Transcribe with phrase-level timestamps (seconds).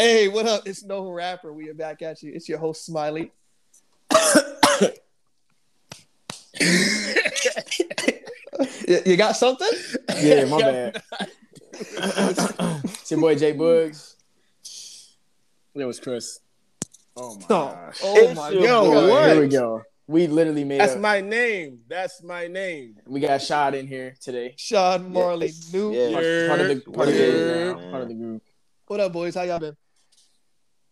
[0.00, 0.62] Hey, what up?
[0.66, 1.52] It's no rapper.
[1.52, 2.32] We are back at you.
[2.32, 3.32] It's your host Smiley.
[8.88, 9.68] you you got something?
[10.20, 11.02] Yeah, my bad.
[11.80, 14.14] it's your boy Jay Boogs.
[15.74, 16.40] It was Chris.
[17.16, 18.00] Oh my Oh, gosh.
[18.04, 18.84] oh my Yo, god.
[18.84, 19.08] boy.
[19.10, 19.30] what?
[19.32, 19.82] Here we go.
[20.06, 21.00] We literally made That's up.
[21.00, 21.80] my name.
[21.88, 22.96] That's my name.
[23.06, 24.54] we got shot in here today.
[24.56, 25.92] Sean Marley, new.
[25.92, 26.12] Yeah.
[26.12, 27.30] Part, part of the part of the Yeah.
[27.32, 27.90] group now.
[27.90, 28.42] Part of the group.
[28.86, 29.34] What up, boys?
[29.34, 29.76] How y'all been?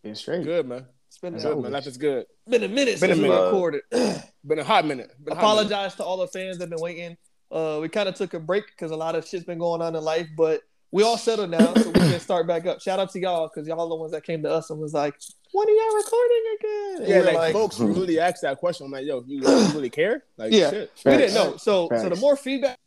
[0.07, 0.45] Been straight.
[0.45, 0.87] Good man.
[1.09, 1.62] It's been, That's Good always.
[1.65, 1.73] man.
[1.73, 2.27] Life is good.
[2.48, 3.45] been a minute Been a since we minute.
[3.45, 3.80] recorded.
[4.47, 5.10] Been a hot minute.
[5.24, 5.66] Been a hot minute.
[5.66, 7.16] Apologize to all the fans that have been waiting.
[7.51, 9.97] Uh, we kind of took a break because a lot of shit's been going on
[9.97, 10.61] in life, but
[10.92, 12.80] we all settled now, so we can start back up.
[12.80, 15.14] Shout out to y'all because y'all the ones that came to us and was like,
[15.52, 18.86] "When are y'all recording again?" And Yeah, we were like, folks really asked that question.
[18.86, 20.23] I'm like, yo, you, you really care?
[20.36, 20.70] Like, Yeah.
[20.70, 20.92] shit.
[21.05, 21.56] we didn't know.
[21.56, 22.78] So, so the more feedback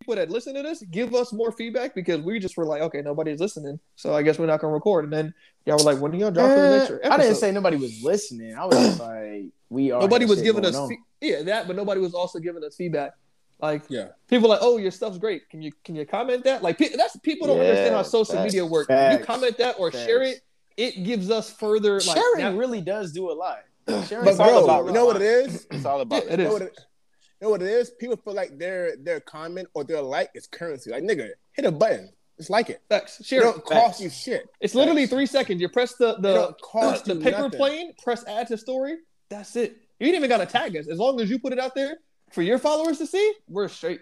[0.00, 3.02] people that listen to this give us more feedback because we just were like, okay,
[3.02, 5.04] nobody's listening, so I guess we're not gonna record.
[5.04, 5.34] And then
[5.66, 7.12] y'all were like, when are y'all dropping the next Eh, episode?
[7.12, 8.56] I didn't say nobody was listening.
[8.56, 10.00] I was like, we are.
[10.00, 13.12] nobody was giving us fe- yeah that, but nobody was also giving us feedback.
[13.60, 14.08] Like Yeah.
[14.26, 15.48] people like, oh, your stuff's great.
[15.50, 16.62] Can you can you comment that?
[16.62, 18.44] Like pe- that's people don't Yeah, understand how social facts.
[18.46, 18.86] media works.
[18.90, 20.40] If you comment that or share it,
[20.78, 23.58] it gives us further like Sharing now- really does do a lot.
[24.08, 25.66] Sharing But It's all bro, about you know what it is?
[25.70, 26.32] It's all about Yeah, it.
[26.32, 26.80] it You know what it,
[27.40, 27.90] you know what it is?
[27.98, 30.90] People feel like their their comment or their like is currency.
[30.90, 32.10] Like nigga, hit a button.
[32.38, 32.80] Just like it.
[32.88, 33.24] Facts.
[33.24, 33.44] Share it.
[33.44, 34.48] don't cost you shit.
[34.60, 35.60] It's literally three seconds.
[35.60, 37.58] You press the the cost the paper nothing.
[37.58, 38.96] plane, press add to story.
[39.28, 39.76] That's it.
[39.98, 40.88] You ain't even gotta tag us.
[40.88, 41.98] As long as you put it out there
[42.32, 44.00] for your followers to see, we're straight.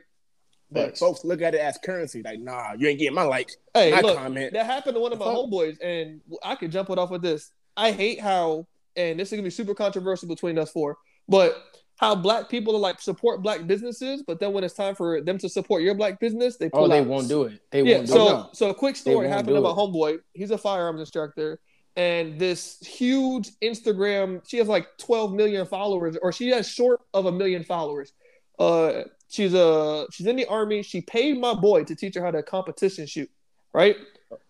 [0.71, 1.01] But Facts.
[1.01, 2.23] folks look at it as currency.
[2.23, 3.51] Like, nah, you ain't getting my like.
[3.75, 4.53] Hey, My look, comment.
[4.53, 7.51] that happened to one of my homeboys, and I could jump it off with this.
[7.77, 11.57] I hate how, and this is gonna be super controversial between us four, but
[11.99, 15.37] how black people are like support black businesses, but then when it's time for them
[15.39, 17.07] to support your black business, they pull Oh, they out.
[17.07, 17.61] won't do it.
[17.71, 18.57] They Yeah, won't do so it.
[18.57, 20.21] so a quick story happened to my homeboy.
[20.33, 21.61] He's a firearms instructor,
[21.97, 24.49] and this huge Instagram.
[24.49, 28.13] She has like 12 million followers, or she has short of a million followers.
[28.61, 30.83] Uh, she's a she's in the army.
[30.83, 33.31] She paid my boy to teach her how to competition shoot,
[33.73, 33.97] right?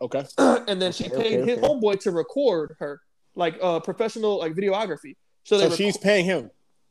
[0.03, 0.25] Okay.
[0.39, 1.67] and then she Okay, paid okay, his okay.
[1.67, 3.01] homeboy to record her,
[3.35, 5.17] like uh, professional like videography.
[5.45, 6.51] So So she's paying him.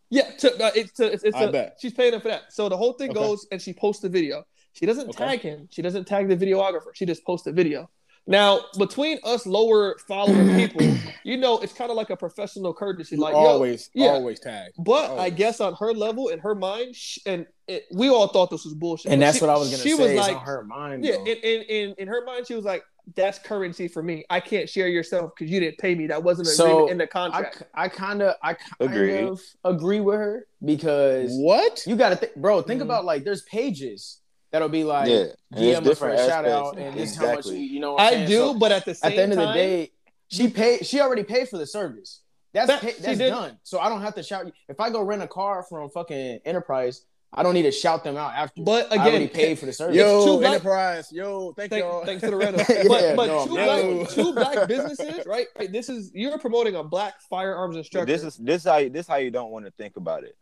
[0.09, 1.77] Yeah, to, uh, it's to, it's, it's a- bet.
[1.81, 2.53] she's paying him for that.
[2.53, 3.19] So the whole thing Okay.
[3.19, 4.43] goes, and she posts the video.
[4.73, 5.25] She doesn't Okay.
[5.25, 5.67] tag him.
[5.71, 6.93] She doesn't tag the videographer.
[6.93, 7.89] She just posts the video.
[8.29, 10.85] Now, between us lower following people,
[11.23, 13.15] you know, it's kind of like a professional courtesy.
[13.15, 14.07] You Like, yo, always, yeah.
[14.09, 14.73] always tag.
[14.77, 18.49] but I guess on her level, in her mind, sh and it, we all thought
[18.49, 19.11] this was bullshit.
[19.11, 19.95] And that's she- what I was gonna She say.
[19.95, 21.05] She was like, on her mind.
[21.05, 22.83] yeah, in, in in in her mind, she was like,
[23.15, 24.25] "That's currency for me.
[24.29, 26.07] I can't share yourself because you didn't pay me.
[26.07, 29.23] That wasn't So, in the contract." I kind of I kind Agreed.
[29.27, 31.83] of agree with her because What?
[31.87, 32.61] you got to think, bro.
[32.61, 32.85] Think Mhm.
[32.85, 34.19] about like there's pages
[34.57, 36.81] that'll be like Yeah, and it's DM us for different a shout out aspects.
[36.89, 37.59] and this is how much Exactly.
[37.59, 37.97] we, you know.
[37.97, 38.27] I'm I saying?
[38.27, 39.91] do, So, but at the same at the end of the day,
[40.29, 40.85] she paid.
[40.85, 42.21] She already paid for the service.
[42.53, 43.59] That's That- pay, that's done.
[43.63, 44.51] So I don't have to shout.
[44.67, 47.03] If I go rent a car from fucking Enterprise,
[47.33, 48.61] I don't need to shout them out after.
[48.63, 49.95] But again, I already again, paid for the service.
[49.95, 51.11] Yo, black- Enterprise.
[51.11, 52.05] Yo, thank, Thank, y'all.
[52.05, 52.65] thanks to the rental.
[52.69, 55.47] Yeah, but but no, two, black, two black businesses, right?
[55.57, 58.05] Hey, This is you're promoting a black firearms instructor.
[58.11, 60.35] This is this how you, this how you don't want to think about it.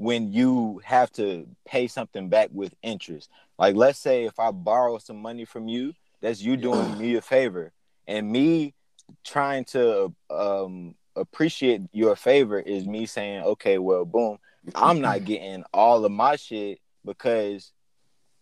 [0.00, 3.28] When you have to pay something back with interest.
[3.58, 7.20] Like let's say if I borrow some money from you, that's you doing me a
[7.20, 7.70] favor.
[8.06, 8.72] And me
[9.24, 14.38] trying to um appreciate your favor is me saying, okay, well, boom,
[14.74, 17.70] I'm not getting all of my shit because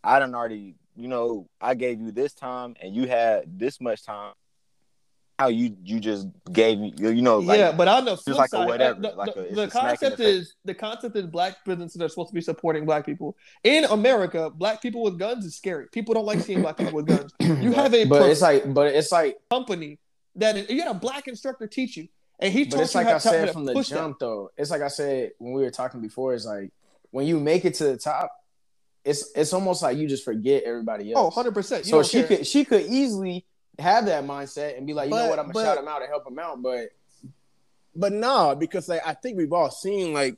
[0.05, 4.05] I done already, you know, I gave you this time and you had this much
[4.05, 4.35] time.
[5.39, 8.49] How you you just gave me, you know, like yeah, but on the flip like
[8.49, 10.35] a side, whatever, uh, the, like a- it's the a concept the face.
[10.35, 13.37] is the concept is black businesses are supposed to be supporting black people.
[13.63, 15.87] In America, black people with guns is scary.
[15.93, 17.33] People don't like seeing black people with guns.
[17.41, 20.01] You have a but it's like, but it's like, company
[20.35, 22.09] that is, you had a black instructor teach you,
[22.41, 23.95] and he but it's you like how, I said from the push that.
[23.95, 24.51] jump though.
[24.57, 26.35] It's like I said when we were talking before.
[26.35, 26.73] It's like
[27.13, 28.33] when you make it to the top,
[29.05, 31.37] it's it's almost like you just forget everybody Oh, else.
[31.37, 31.87] 100 percent.
[31.87, 33.47] so she could she could easily
[33.79, 36.01] have that mindset and be like, you know what, I'm gonna but- shout him out
[36.03, 36.63] and help him out.
[36.63, 36.91] But
[37.95, 40.37] But nah, because like I think we've all seen like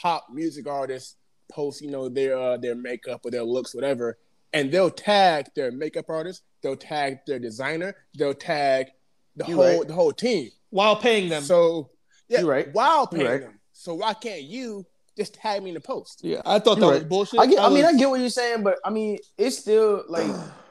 [0.00, 1.16] top music artists
[1.50, 4.18] post, you know, their uh, their makeup or their looks, whatever,
[4.52, 8.88] and they'll tag their makeup artist, they'll tag their designer, they'll tag
[9.36, 9.86] the You whole right.
[9.88, 10.50] the whole team.
[10.70, 11.42] while paying them.
[11.42, 11.90] So
[12.28, 12.72] yeah, You right.
[12.72, 13.40] while paying right.
[13.42, 13.60] them.
[13.72, 14.84] So why can't you
[15.16, 16.20] just tag me in the post?
[16.24, 17.08] yeah, I thought that You're was right.
[17.08, 17.40] bullshit.
[17.40, 20.26] I get, I mean, I get what you're saying, but I mean, it's still like,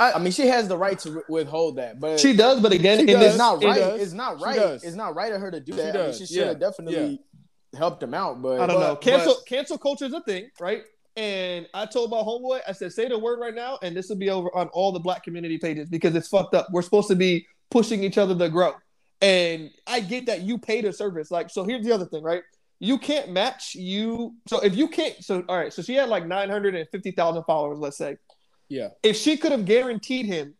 [0.00, 3.00] I, I mean, she has the right to withhold that, but she does, but again,
[3.00, 3.20] She does.
[3.20, 3.76] this it's not right.
[3.76, 4.00] does.
[4.02, 4.58] It's not right.
[4.58, 5.96] It's not right of her to do She that.
[5.96, 6.68] I mean, she should have Yeah.
[6.68, 7.20] definitely
[7.76, 8.96] helped him out, but I don't know.
[8.96, 10.82] Cancel but- cancel culture is a thing, right?
[11.16, 14.16] And I told my homeboy, I said, say the word right now, and this will
[14.16, 16.68] be over on all the black community pages because it's fucked up.
[16.72, 18.74] We're supposed to be pushing each other to grow.
[19.22, 21.30] And I get that you paid a service.
[21.30, 22.42] Like, so here's the other thing, right?
[22.80, 24.34] You can't match you.
[24.46, 28.18] So if you can't, so all right, so she had like 950,000 followers, let's say.
[28.68, 28.88] Yeah.
[29.02, 30.54] If she could have guaranteed him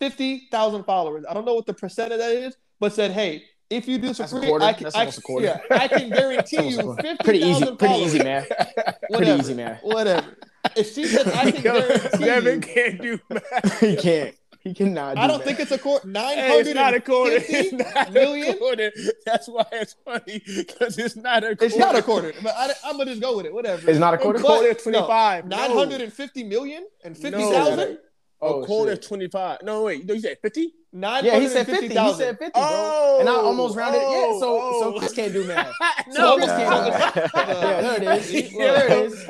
[0.00, 3.88] 50,000 followers, I don't know what the percent of that is, but said, hey, if
[3.88, 4.64] you do this for free, quarter.
[4.64, 5.46] I can, That's I, almost a quarter.
[5.46, 7.02] yeah, I can guarantee you quarter.
[7.02, 7.76] 50,000 Pretty easy.
[7.76, 8.44] Pretty easy, man.
[8.76, 9.40] Pretty Whatever.
[9.40, 9.78] easy, man.
[9.82, 10.36] Whatever.
[10.76, 13.80] If she said, I can guarantee Devin you, can't do math.
[13.80, 14.34] he can't.
[14.64, 15.16] He cannot.
[15.16, 15.44] Do I don't that.
[15.46, 16.08] think it's a quarter.
[16.08, 17.36] Nine Hey, it's not a quarter.
[17.48, 18.54] It's not million?
[18.54, 18.92] a quarter.
[19.26, 21.64] That's why it's funny because it's not a quarter.
[21.66, 23.52] It's not a quarter, but I, I'm gonna just go with it.
[23.52, 23.88] Whatever.
[23.90, 24.38] It's not a quarter.
[24.38, 25.46] A quarter 25.
[25.46, 25.76] Nine No.
[25.76, 27.98] hundred and fifty million and fifty No.
[28.40, 29.02] Oh, a quarter shit.
[29.04, 29.58] 25.
[29.62, 30.04] No, wait.
[30.06, 30.72] No, you said 50?
[30.96, 31.88] Nine Yeah, he said and 50.
[31.88, 32.62] fifty He said 50, bro.
[32.62, 34.02] Oh, and I almost rounded it.
[34.02, 34.98] Yeah, so oh, so oh.
[35.00, 35.72] Chris can't do math.
[36.06, 37.30] No, Chris can't do math.
[37.34, 38.52] Yeah, there it is.
[38.56, 39.24] There it is.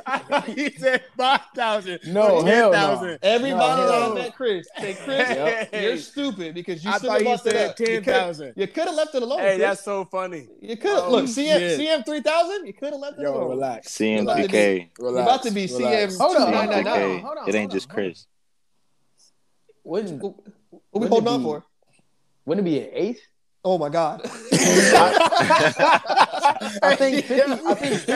[0.75, 2.01] He said 5,000.
[2.09, 2.79] No, or hell no.
[2.79, 3.19] 10,000.
[3.23, 5.69] Everybody No, that hell I Chris say, Chris, Yep.
[5.83, 7.81] you're stupid because you I should thought have you left it said up.
[7.81, 8.53] You coulda- 10,000.
[8.57, 9.39] You could have left it alone.
[9.39, 9.59] Hey, Chris.
[9.61, 10.49] that's so funny.
[10.61, 11.81] you could have Oh, look CM shit.
[11.81, 12.67] CM three thousand.
[12.67, 13.49] You could have left it Yo, alone.
[13.49, 13.89] relax.
[13.97, 14.91] CMPK.
[14.99, 16.15] You're about to be Relax.
[16.17, 16.85] CM Hold on, hold on, 299.
[16.85, 17.23] hold on, CMPK.
[17.25, 17.95] hold on, It ain't hold just on.
[17.95, 18.27] Chris.
[19.87, 20.23] Wouldn't
[20.91, 21.65] What we holding on for?
[22.47, 23.21] wouldn't it be an eighth?
[23.65, 24.21] Oh my god.
[26.83, 27.53] I think 50.
[27.67, 28.13] I think 50.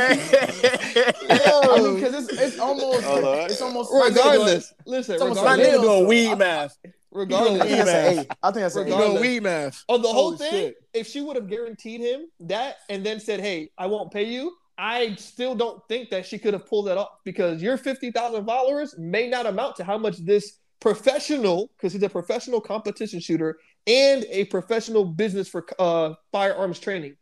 [1.30, 5.14] I mean, because it's, it's almost Hold it's almost regardless, listen.
[5.14, 6.76] It's almost My like Regardless, nigga doing so weed I- math.
[6.84, 8.30] I think regardless, that's an eighth.
[8.42, 8.92] I think that's an He.
[8.92, 9.20] Regardless.
[9.20, 9.84] doing weed math.
[9.88, 10.76] on the whole Oh, thing, shit.
[10.92, 14.52] if she would have guaranteed him that and then said, "Hey, I won't pay you,"
[14.76, 18.44] I still don't think that she could have pulled that off because your fifty thousand
[18.44, 23.58] followers may not amount to how much this professional, because he's a professional competition shooter
[23.86, 27.16] and a professional business for uh, firearms training.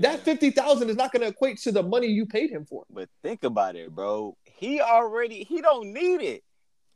[0.00, 2.84] That fifty thousand is not going to equate to the money you paid him for.
[2.90, 4.36] But think about it, bro.
[4.44, 6.44] He already he don't need it.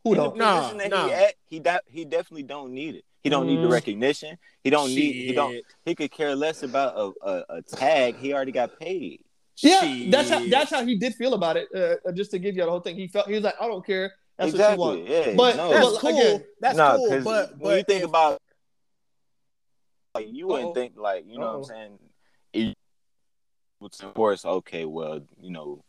[0.05, 0.37] Who In don't?
[0.37, 1.07] Nah, that nah.
[1.07, 3.05] he at, he de- he definitely don't need it.
[3.23, 3.73] He don't need the Mm.
[3.73, 4.37] recognition.
[4.63, 8.17] He don't need he don't he could care less about a, a, a tag.
[8.17, 9.25] He already got paid.
[9.59, 11.69] Yeah, that's how that's how he did feel about it.
[11.75, 13.67] Uh, uh, just to give you the whole thing, he felt he was like, "I
[13.69, 14.13] don't care.
[14.45, 14.79] That's exactly.
[14.79, 15.35] what you want." Yeah.
[15.37, 16.11] But- no, That's cool.
[16.19, 17.09] again- That's no, cool.
[17.11, 18.43] because But, when you think if- about
[20.15, 20.53] like you Uh-oh.
[20.57, 21.59] wouldn't think like you know Uh-oh.
[21.59, 21.99] what I'm saying.
[22.53, 22.77] It,
[23.81, 25.83] of course, okay, well, you know,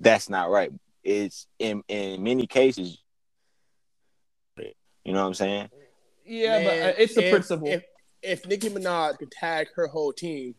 [0.00, 0.70] that's not right.
[1.04, 2.98] It's in in many cases,
[5.04, 5.70] you know what I'm saying.
[6.26, 7.68] Yeah, Man, but uh, it's the if- principle.
[7.68, 7.82] If,
[8.20, 10.54] if Nicki Minaj could tag her whole team,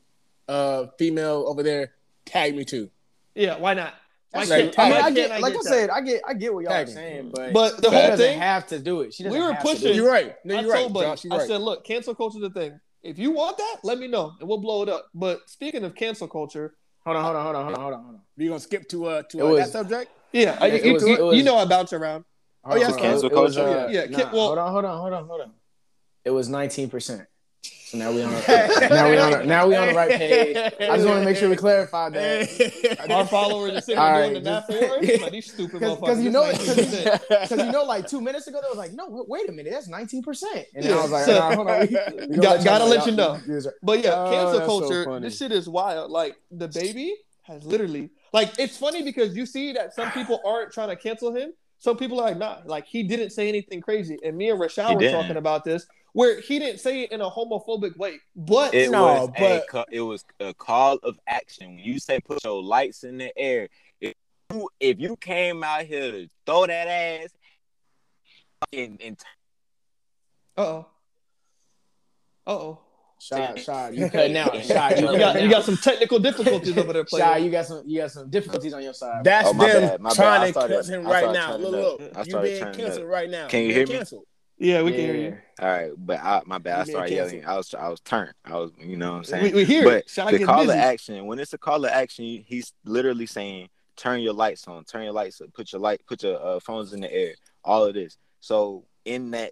[0.48, 1.94] uh, female over there,
[2.26, 2.90] tag me too.
[3.36, 3.94] yeah, why not?
[4.32, 6.34] Why That's can't- I mean, why I can't get, like I said, I get, I
[6.36, 9.14] get what y'all are saying, but But the whole thing, have to do it.
[9.14, 10.36] She doesn't we were have to do pushing- You're right.
[10.46, 11.24] No, you're right, told Buddy, Josh.
[11.24, 11.48] You're I right.
[11.48, 12.80] said, look, cancel culture is the thing.
[13.02, 15.08] If you want that, let me know, and we'll blow it up.
[15.16, 18.04] But speaking of cancel culture, Hold on, hold on, hold on, hold on, hold on,
[18.04, 18.22] hold on.
[18.38, 20.12] we gonna skip to uh to uh, was- that subject.
[20.34, 22.26] yeah, I, you, was- you- was- you know I bounce around.
[22.66, 23.88] Oh, yeah, cancel culture?
[23.90, 25.52] Yeah, nah, well- hold on, hold on, hold on, hold on.
[26.26, 27.22] It was nineteen percent.
[27.90, 30.56] So now we on now we on now we on the right page.
[30.56, 34.22] I just want to make sure we clarify that Our followers are sitting All there
[34.22, 34.74] right, doing the math for
[35.16, 35.22] us.
[35.22, 36.00] Like, these stupid motherfuckers.
[36.02, 39.50] because you know because you know like two minutes ago they was like no wait
[39.50, 41.80] a minute that's nineteen percent and then Yeah, I was like so- nah, hold on
[41.82, 43.40] we, we gonna Got- gotta let you know.
[43.48, 45.20] y'all- y'all- But yeah, Oh, cancel that's so culture.
[45.20, 46.12] this shit is wild.
[46.12, 47.10] Like DaBaby
[47.44, 51.36] has literally like it's funny because you see that some people aren't trying to cancel
[51.36, 51.54] him.
[51.82, 54.18] Some people are like, nah, like he didn't say anything crazy.
[54.24, 55.20] And me and He Rashad were didn't.
[55.22, 58.20] talking about this, where he didn't say it in a homophobic way.
[58.36, 61.76] But It No, was but- ca- it was a call of action.
[61.76, 63.70] When you say put your lights in the air,
[64.02, 64.14] if
[64.52, 67.30] you, if you came out here to throw that ass
[68.74, 69.18] and, and
[70.58, 70.86] uh oh.
[72.48, 72.80] Uh oh.
[73.22, 74.64] Shot, shot, you cutting out.
[74.64, 77.24] Shot, you You got you got some technical difficulties over there, player.
[77.26, 79.26] Shot, you got some, you got some difficulties on your side.
[79.26, 80.16] That's Oh, my them bad, my bad.
[80.16, 81.56] trying I to started- cancel him right now.
[81.58, 83.10] Look, look, you being canceled up.
[83.10, 83.48] right now.
[83.50, 83.94] Can you hear me?
[83.96, 84.24] Canceled.
[84.60, 85.38] Yeah, we Yeah, can hear you.
[85.62, 86.82] all right, but I, my bad.
[86.82, 87.46] I started yelling.
[87.46, 88.34] I was I was turned.
[88.46, 89.44] I was you know what I'm saying.
[89.44, 90.08] We, we hear but it.
[90.40, 90.78] The call busy.
[90.78, 94.84] of action when it's a call to action he's literally saying turn your lights on
[94.86, 97.84] turn your lights up put your light put your uh, phones in the air all
[97.86, 99.52] of this so in that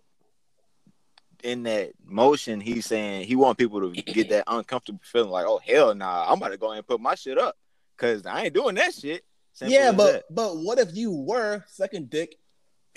[1.44, 5.60] in that motion he's saying he want people to get that uncomfortable feeling like oh
[5.66, 7.56] hell nah i'm about to go ahead and put my shit up
[7.96, 9.24] because i ain't doing that shit
[9.54, 10.24] Simple yeah, but that.
[10.30, 12.38] but what if you were second dick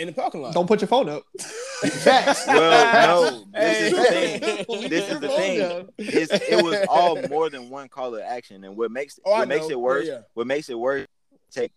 [0.01, 0.55] in the parking lot?
[0.55, 1.23] Don't put your phone up.
[2.47, 5.89] Well no this is the thing this is the thing.
[5.99, 9.39] it's, it was all more than one call of action and what makes Oh, I
[9.41, 9.71] what makes know.
[9.71, 10.21] it worse Yeah, yeah.
[10.35, 11.07] what makes it worse
[11.51, 11.73] take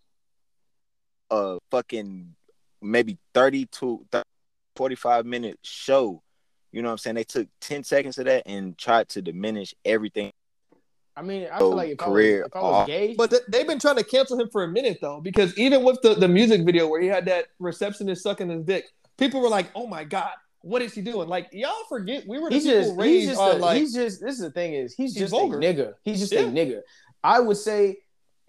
[1.31, 2.35] a fucking
[2.81, 4.23] maybe 30 to 30,
[4.75, 6.21] 45 minute show
[6.73, 9.73] you know what i'm saying they took 10 seconds of that and tried to diminish
[9.85, 10.31] everything
[11.15, 12.87] I mean, I feel like if Career I was, if I was off.
[12.87, 15.83] gay, But th- they've been trying to cancel him for a minute though, because even
[15.83, 18.85] with the, the music video where he had that receptionist sucking his dick,
[19.17, 21.27] people were like, "Oh my god, what is he doing?
[21.29, 23.77] Like y'all forget we were the He's people just, he's raised just, on a, like
[23.77, 24.21] he's just.
[24.21, 25.59] This is the thing is, he's He's just vulgar.
[25.59, 25.93] a nigga.
[26.03, 26.41] He's just Yeah.
[26.41, 26.81] a nigga.
[27.23, 27.97] I would say,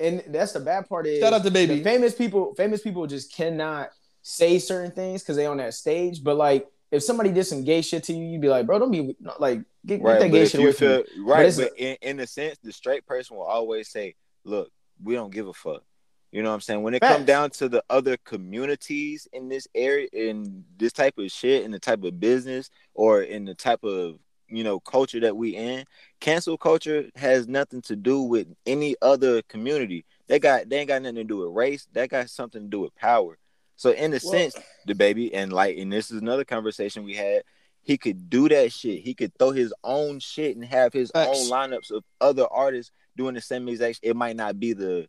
[0.01, 1.77] and that's the bad part is shout out to baby.
[1.79, 2.55] the famous people.
[2.57, 3.91] Famous people just cannot
[4.23, 6.25] say certain things because they on that stage.
[6.25, 8.91] But like, if somebody did some gay shit to you, you'd be like, bro, don't
[8.91, 11.05] be like, get, get Right, that gay shit you away from me.
[11.25, 14.71] right, it's but in, in a sense, the straight person will always say, "Look,
[15.03, 15.83] we don't give a fuck."
[16.31, 16.83] You know what I'm saying?
[16.83, 17.15] When it Facts.
[17.15, 21.71] comes down to the other communities in this area, in this type of shit, in
[21.71, 25.85] the type of business, or in the type of you know culture that we in,
[26.21, 30.05] cancel culture has nothing to do with any other community.
[30.27, 31.87] They got they ain't got nothing to do with race.
[31.93, 33.39] That got something to do with power.
[33.77, 34.57] So in a Well- sense,
[34.89, 37.43] DaBaby and like, and this is another conversation we had.
[37.83, 39.03] He could do that shit.
[39.03, 43.35] He could throw his own shit and have his own lineups of other artists doing
[43.35, 44.01] the same exact.
[44.03, 45.07] It might not be the,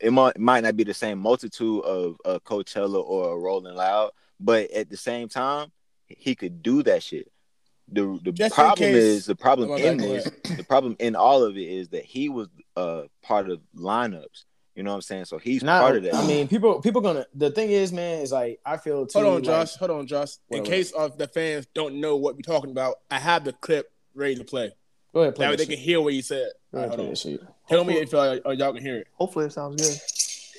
[0.00, 4.10] it might, might not be the same multitude of a Coachella or a Rolling Loud,
[4.40, 5.70] but at the same time,
[6.08, 7.30] he could do that shit.
[7.86, 10.24] The the Just problem is the problem Oh, in this.
[10.56, 14.44] The problem in all of it is that he was uh part of lineups.
[14.74, 15.24] You know what I'm saying?
[15.26, 16.14] So he's Not, part of that.
[16.14, 17.26] I mean, people, people gonna.
[17.34, 19.18] The thing is, man, is like I feel too.
[19.20, 19.76] Hold on, like- Josh.
[19.76, 20.36] Hold on, Josh.
[20.50, 20.76] In Whatever.
[20.76, 24.34] case of the fans don't know what we're talking about, I have the clip ready
[24.36, 24.72] to play.
[25.12, 25.74] Go ahead, play That way they shit.
[25.76, 26.48] can hear what you said.
[26.72, 27.10] Go ahead, right, play hold on.
[27.10, 27.40] that shit.
[27.68, 29.06] Tell me if uh, uh, y'all can hear it.
[29.12, 29.96] hopefully it sounds good.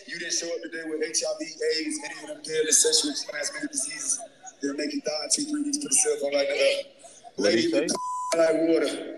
[0.07, 4.21] You didn't show up today with HIV, AIDS, any of them deadly sexually transmitted diseases
[4.61, 5.77] that'll make you die in two, three weeks.
[5.79, 6.83] Put a cell phone like that.
[7.35, 7.87] What'd Lady, say?
[8.37, 9.17] like water.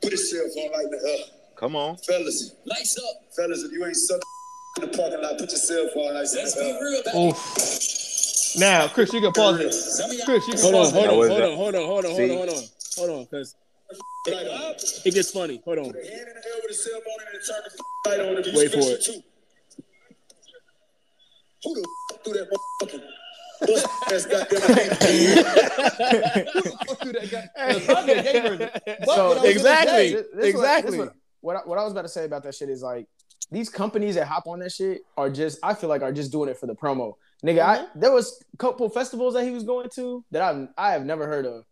[0.00, 1.24] Put a cell phone like that.
[1.56, 1.96] Come on.
[1.98, 3.34] Fellas, lights up.
[3.36, 4.20] Fellas, if you ain't suck
[4.82, 6.26] in the parking lot, put your cell phone like.
[6.34, 7.28] Let's be real.
[7.28, 7.36] Oof.
[7.36, 8.58] Oh.
[8.58, 9.74] Now, Chris, you can pause it.
[10.24, 12.30] Chris, you can Hold on, pause hold on, hold on, hold on, hold on, hold
[12.30, 12.64] on, hold on,
[12.96, 13.54] hold on, because
[14.26, 14.74] Light on.
[15.04, 15.60] it gets funny.
[15.64, 15.84] Hold on.
[15.84, 17.70] Hand in the air with a cell phone and then turn the
[18.10, 19.24] light on if you Wait for it.
[21.64, 21.82] Who the
[22.24, 23.04] threw that motherfucking
[23.66, 23.82] bus
[24.12, 24.60] ass goddamn
[26.86, 27.44] Fuck you, that guy.
[27.70, 28.70] It's probably a gay
[29.04, 29.92] So, what I was gonna exactly.
[29.92, 30.98] say- This- this Exactly.
[30.98, 32.82] What, this what, what, I, what I was about to say about that shit is
[32.82, 33.06] like
[33.50, 36.48] these companies that hop on that shit are just I feel like are just doing
[36.48, 37.14] it for the promo.
[37.44, 38.00] Nigga, I mm-hmm.
[38.00, 41.26] there was a couple festivals that he was going to that I I have never
[41.26, 41.64] heard of.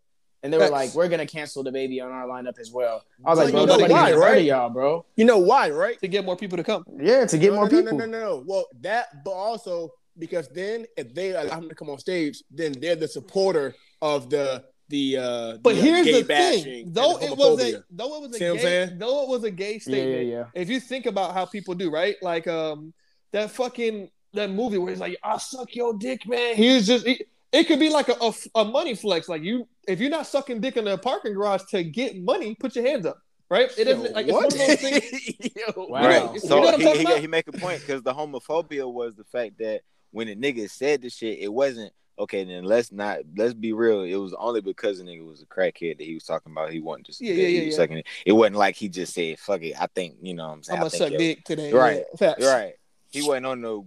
[0.42, 0.72] And they were Facts.
[0.72, 3.02] like, we're gonna cancel DaBaby on our lineup as well.
[3.24, 4.38] I was Well, like, you know nobody why, even heard right?
[4.38, 5.04] of y'all, bro.
[5.16, 5.98] You know why, right?
[6.00, 6.84] to get more people to come.
[7.00, 7.98] Yeah, to get no, more no, people.
[7.98, 8.44] No, no, no, no.
[8.46, 12.72] Well, that, but also because then if they allow him to come on stage, then
[12.72, 15.16] they're the supporter of the the.
[15.16, 18.20] uh But the, uh, here's gay the thing: though the it was a though it
[18.22, 20.26] was a See gay, though it was a gay statement.
[20.26, 20.44] yeah, yeah.
[20.54, 22.16] If you think about how people do, right?
[22.22, 22.92] Like um
[23.32, 27.24] that fucking that movie where he's like, "I suck your dick, man." He's just he,
[27.52, 29.28] it could be like a, a, a money flex.
[29.28, 32.76] Like you, if you're not sucking dick in the parking garage to get money, put
[32.76, 33.70] your hands up, right?
[33.78, 35.54] It doesn't like it's one of those things.
[35.56, 36.02] Yo, Wow.
[36.06, 36.34] Right.
[36.34, 39.14] You So know what I'm he, he, he make a point because the homophobia was
[39.14, 42.44] the fact that when the nigga said the shit, it wasn't okay.
[42.44, 44.02] Then let's not let's be real.
[44.02, 46.70] It was only because the nigga was a crackhead that he was talking about.
[46.72, 47.76] He wasn't just Yeah, yeah, he yeah, was yeah.
[47.76, 48.06] sucking it.
[48.24, 49.74] It wasn't like he just said fuck it.
[49.80, 50.78] I think you know what I'm saying.
[50.80, 51.72] I'm I gonna suck dick today.
[51.72, 52.04] Right.
[52.20, 52.34] Yeah.
[52.40, 52.74] Right.
[53.10, 53.86] He wasn't on no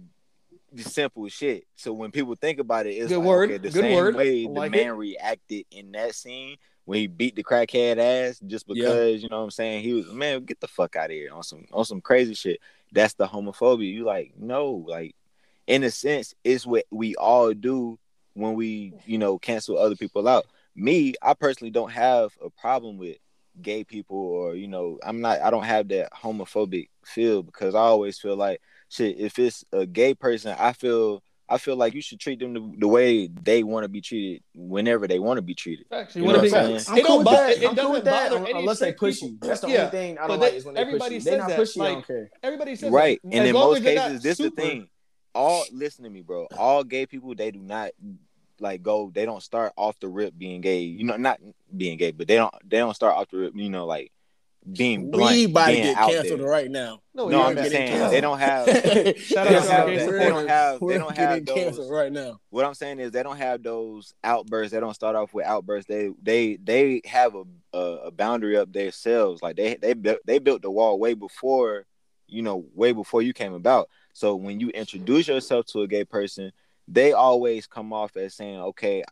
[0.76, 1.64] simple shit.
[1.76, 3.50] So when people think about it, it's Good like, word.
[3.50, 4.14] okay, the Good same word.
[4.14, 8.66] way the like man reacted in that scene when he beat the crackhead ass just
[8.68, 8.74] Yeah.
[8.88, 11.32] because you know what I'm saying he was man get the fuck out of here
[11.32, 12.60] on some on some crazy shit.
[12.92, 13.92] That's the homophobia.
[13.92, 15.14] You like no like
[15.66, 17.98] in a sense it's what we all do
[18.34, 20.46] when we you know cancel other people out.
[20.76, 23.16] Me, I personally don't have a problem with
[23.60, 27.80] gay people or you know I'm not I don't have that homophobic feel because I
[27.80, 32.00] always feel like shit if it's a gay person I feel I feel like you
[32.00, 35.42] should treat them the, the way they want to be treated whenever they want to
[35.42, 35.84] be treated.
[35.90, 36.14] Facts.
[36.14, 36.92] You You want to know what I'm saying?
[36.92, 37.50] I'm It cool don't bother- that.
[37.62, 39.36] it I'm cool with doesn't that bother any unless they straight push you.
[39.40, 41.20] That's the Yeah, only thing I don't they- like is when they push everybody you.
[41.22, 41.82] They're says not that, pushing.
[41.82, 42.30] I like- don't care.
[42.44, 43.20] Everybody says Right.
[43.24, 43.32] that.
[43.32, 44.88] And As in most as you're not cases, this is the super- thing.
[45.34, 46.46] All listen to me, bro.
[46.58, 47.90] All gay people they do not
[48.58, 49.10] like go.
[49.14, 50.80] They don't start off the rip being gay.
[50.80, 51.38] You know, not
[51.76, 52.52] being gay, but they don't.
[52.68, 53.52] They don't start off the rip.
[53.54, 54.12] You know, like
[54.76, 55.34] being blunt.
[55.36, 56.46] we about to get out canceled there.
[56.48, 57.00] right now.
[57.14, 58.12] No, No, I'm just saying canceled.
[58.12, 58.66] they don't have.
[59.18, 60.80] Shout they out don't to have, our they don't have.
[60.80, 61.54] They We're don't have those.
[61.56, 62.40] canceled right now.
[62.50, 64.72] What I'm saying is they don't have those outbursts.
[64.72, 65.88] They don't start off with outbursts.
[65.88, 69.40] They they they have a a, a boundary up themselves.
[69.42, 71.86] Like they they built they built the wall way before,
[72.26, 73.88] you know, way before you came about.
[74.20, 76.52] So when you introduce yourself to a gay person,
[76.86, 79.02] they always come off as saying, "Okay,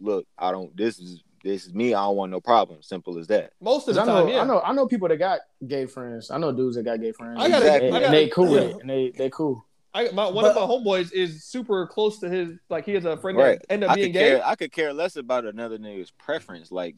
[0.00, 0.76] look, I don't.
[0.76, 1.94] This is this is me.
[1.94, 2.82] I don't want no problem.
[2.82, 4.40] Simple as that." Most of the I know, time, yeah.
[4.40, 6.32] I know, I know people that got gay friends.
[6.32, 7.36] I know dudes that got gay friends.
[7.40, 8.68] I gotta- and, and they cool with yeah.
[8.70, 9.64] it, and they they cool.
[9.94, 13.04] I, my, one But- of my homeboys is super close to his like he has
[13.04, 13.60] a friend Right.
[13.60, 14.28] that ended up I being could gay.
[14.30, 14.46] care.
[14.46, 16.72] I could care less about another nigga's preference.
[16.72, 16.96] Like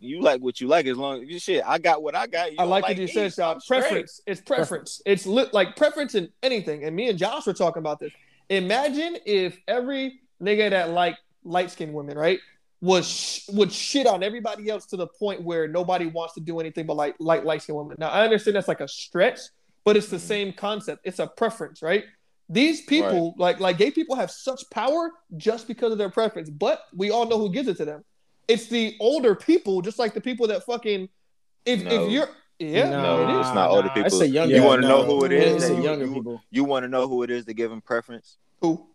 [0.00, 1.62] you like what you like as long as you shit.
[1.66, 2.50] I got what I got.
[2.52, 3.60] You I don't like what you said, Sean.
[3.66, 4.20] Preference.
[4.26, 5.02] It's preference.
[5.06, 6.84] It's lit like preference in anything.
[6.84, 8.12] And me and Josh were talking about this.
[8.48, 12.40] Imagine if every nigga that like light skinned women, right,
[12.80, 16.60] was sh- would shit on everybody else to the point where nobody wants to do
[16.60, 17.96] anything but like like light skin women.
[17.98, 19.38] Now I understand that's like a stretch,
[19.84, 20.20] but it's the Mhm.
[20.20, 21.02] same concept.
[21.04, 22.04] It's a preference, right?
[22.48, 26.50] These people, like like gay people, have such power just because of their preference.
[26.50, 28.04] But we all know who gives it to them.
[28.48, 31.08] It's the older people, just like the people that fucking.
[31.64, 31.90] If No.
[32.06, 32.28] if you're
[32.58, 33.46] yeah, No, it is.
[33.46, 34.18] it's not older It's people.
[34.18, 34.54] the younger.
[34.56, 35.38] You wanna know who it Yeah.
[35.38, 36.40] It's that you- younger you- people.
[36.50, 38.36] You want to know who it is to give them preference?
[38.60, 38.86] Who?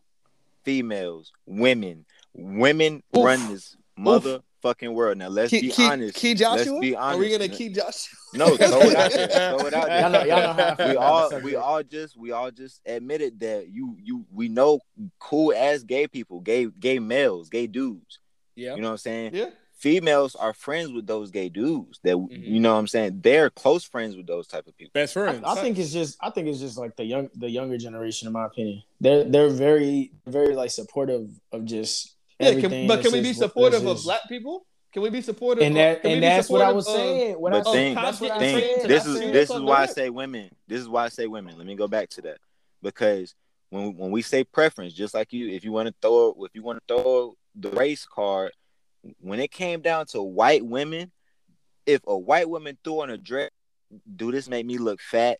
[0.64, 3.24] Females, women, women Oof.
[3.26, 5.18] run this motherfucking world.
[5.18, 6.16] Now let's Key, be Key, honest.
[6.16, 6.74] Key Joshua?
[6.74, 7.18] Let's be honest.
[7.18, 8.18] Are we gonna Key Joshua?
[8.36, 9.28] No, throw it out there.
[9.58, 10.02] Throw it out there.
[10.02, 13.70] Y'all know- y'all know how we all we all just we all just admitted that
[13.70, 14.80] you you we know
[15.20, 18.20] cool ass gay people, gay gay males, gay dudes.
[18.56, 18.76] Yeah.
[18.76, 19.36] You know what I'm saying?
[19.36, 19.50] Yeah.
[19.78, 22.00] Females are friends with those gay dudes.
[22.04, 22.30] That Mhm.
[22.48, 23.20] you know what I'm saying?
[23.22, 24.92] They're close friends with those type of people.
[24.94, 25.44] Best I, friends.
[25.46, 28.34] I think it's just I think it's just like the young the younger generation in
[28.34, 28.84] my opinion.
[29.02, 33.84] They're they're very very like supportive of just Yeah, can, but can we be supportive
[33.84, 34.66] that's of black people?
[34.94, 35.62] Can we be supportive?
[35.62, 37.34] And that can we and be that's what I was of- saying.
[37.40, 38.90] What But I, think- that's what I think- said.
[38.90, 40.50] This is this is why I say women.
[40.70, 41.58] This is why I say women.
[41.58, 42.38] Let me go back to that
[42.82, 43.36] because
[43.72, 46.64] when when we say preference, just like you, if you want to throw if you
[46.64, 48.52] want to throw the race card,
[49.20, 51.12] when it came down to white women,
[51.86, 53.52] if a white woman threw on a dress,
[54.16, 55.40] do this make me look fat?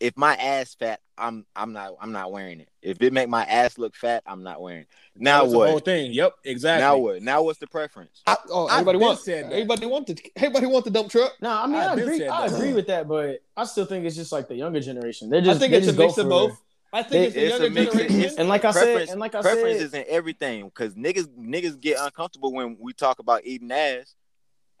[0.00, 2.68] If my ass fat, I'm I'm not I'm not wearing it.
[2.82, 4.88] If it make my ass look fat, I'm not wearing it.
[5.14, 6.12] Now That's the whole thing.
[6.12, 6.32] Yep.
[6.44, 6.82] Exactly.
[6.82, 7.22] Now what?
[7.22, 8.20] Now what's the preference?
[8.26, 9.24] I, oh, I've everybody been wants.
[9.24, 9.52] said that.
[9.52, 10.32] Everybody wants the.
[10.34, 11.36] Everybody want the dump truck.
[11.40, 12.26] No, I mean I've I agree.
[12.26, 15.30] I agree with that, but I still think it's just like the younger generation.
[15.30, 16.60] They're just I think it's a just go mix of for- both.
[16.92, 18.34] I think it's the a younger mix of- generation.
[18.38, 21.80] And like I said, preference, and like I preference said, isn't everything because niggas niggas
[21.80, 24.14] get uncomfortable when we talk about eating ass.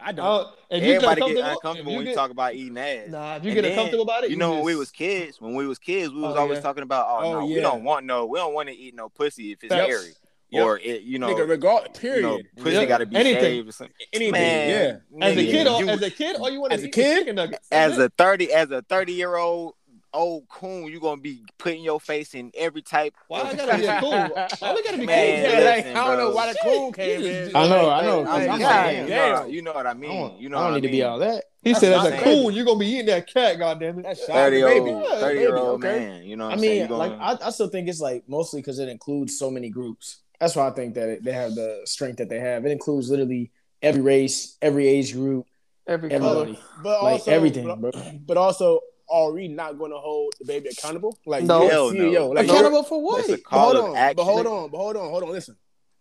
[0.04, 0.26] I don't.
[0.26, 2.76] Uh, if you Everybody get get uncomfortable, uncomfortable if you when we talk about eating
[2.78, 3.08] ass.
[3.08, 5.40] Nah, if you And get then, uncomfortable about it, You know, when we was kids,
[5.40, 6.62] when we was kids, we was Oh, always yeah.
[6.62, 7.54] talking about, oh, Oh, no, yeah.
[7.54, 9.86] we don't want no, we don't want to eat no pussy if it's Yep.
[9.88, 10.12] hairy
[10.50, 10.64] Yep.
[10.66, 11.90] or it, you know, Nigga, regard.
[11.94, 12.22] you Period.
[12.24, 12.84] know, pussy Yeah.
[12.86, 13.40] got to be Anything.
[13.42, 13.94] shaved or something.
[14.12, 14.32] Anything.
[14.32, 15.26] Man, yeah.
[15.28, 16.92] as a kid, all, you- as a kid, all you want As to a eat
[16.94, 17.06] kid?
[17.06, 17.68] is chicken nuggets.
[17.70, 19.74] as a thirty, as a thirty year old
[20.14, 23.14] old coon, you gonna be putting your face in every type.
[23.28, 24.10] Why of- I gotta be a cool?
[24.10, 25.52] Why we gotta be Man, cool?
[25.60, 27.56] Yeah, like, I don't know why the cool came in.
[27.56, 28.20] I know, I know.
[28.20, 29.50] I'm Like, just God you know, damn.
[29.50, 30.10] you know what I I mean.
[30.10, 31.44] don't, You know, I don't what need to be all that.
[31.62, 33.58] He said, as a That's cool, you're gonna be eating that cat.
[33.58, 34.02] Goddamn it!
[34.02, 34.90] That's shot, Thirty baby.
[34.90, 35.98] old, Yeah, thirty year old okay.
[35.98, 36.24] man.
[36.24, 36.88] You know what I I'm saying?
[36.90, 39.68] mean, like gonna- I, I still think it's like mostly because it includes so many
[39.70, 40.18] groups.
[40.40, 42.66] That's why I think that it, they have the strength that they have.
[42.66, 45.46] It includes literally every race, every age group,
[45.86, 47.92] Every everybody, But like also, everything, but, bro.
[48.26, 48.80] but also,
[49.12, 51.18] are we not going to hold DaBaby accountable?
[51.26, 51.62] Like, No.
[51.62, 52.12] you're Hell CEO.
[52.12, 52.28] no.
[52.28, 53.20] Like, Accountable for what?
[53.20, 54.16] It's a But call hold of on, action.
[54.16, 55.30] but hold on, but hold on, hold on.
[55.30, 55.56] Listen,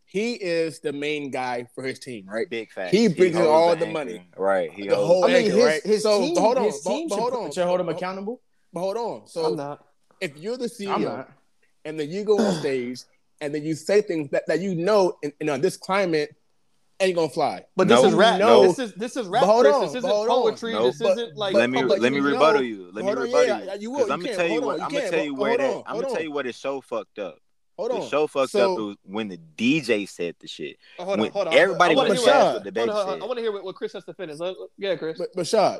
[0.06, 2.50] he is the main guy for his team, right?
[2.50, 2.91] Big fact.
[2.93, 4.26] He brings in all the the money.
[4.38, 4.71] Right.
[4.71, 5.84] He The whole I mean, anchor, his, right?
[5.84, 7.80] his So, team, but hold on, his but- team but should, hold on, should hold
[7.82, 8.41] him accountable.
[8.74, 9.28] But hold on.
[9.28, 9.86] So I'm not.
[10.21, 11.30] if you're the CEO I'm not.
[11.86, 13.02] and then you go on stage
[13.41, 16.36] and then you say things that, that you know in, in uh, this climate
[17.01, 17.63] ain't gonna fly.
[17.75, 18.39] But this is rap.
[18.39, 18.63] no.
[18.67, 19.41] This is this is rap.
[19.41, 20.41] But hold on, this isn't but hold on.
[20.43, 20.73] poetry.
[20.73, 21.53] No, this but- isn't like.
[21.53, 22.89] let me but let me you rebuttal know- you.
[22.93, 23.65] Let me rebuttal yeah, you.
[23.65, 24.07] yeah, you will.
[24.07, 26.13] You I'm gonna tell you what I'm gonna tell you where hold that I'm gonna
[26.13, 27.37] tell you where the show fucked up.
[27.77, 28.09] Hold The on.
[28.09, 30.77] show fucked So- up was when the DJ said the shit.
[30.99, 31.53] Oh, hold on, when hold on.
[31.53, 33.13] everybody I wanna went hear fast what- with DaBaby hold on, hold on.
[33.15, 33.23] said.
[33.23, 34.37] I want to hear what, what Chris has to finish.
[34.39, 35.17] Let- Yeah, Chris.
[35.17, 35.79] But but Shad,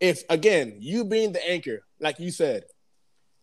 [0.00, 2.64] if again you being the anchor, like you said,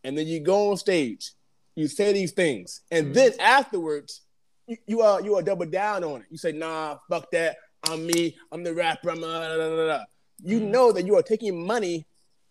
[0.03, 1.31] and then you go on stage,
[1.75, 3.13] you say these things, and Mhm.
[3.15, 4.21] then afterwards
[4.67, 6.27] you, you are you are double down on it.
[6.29, 7.57] You say, nah, fuck that.
[7.87, 8.35] I'm me.
[8.51, 9.11] I'm the rapper.
[9.11, 10.03] I'm uh, da, da, da, da.
[10.43, 10.69] You Mhm.
[10.71, 12.05] know that you are taking money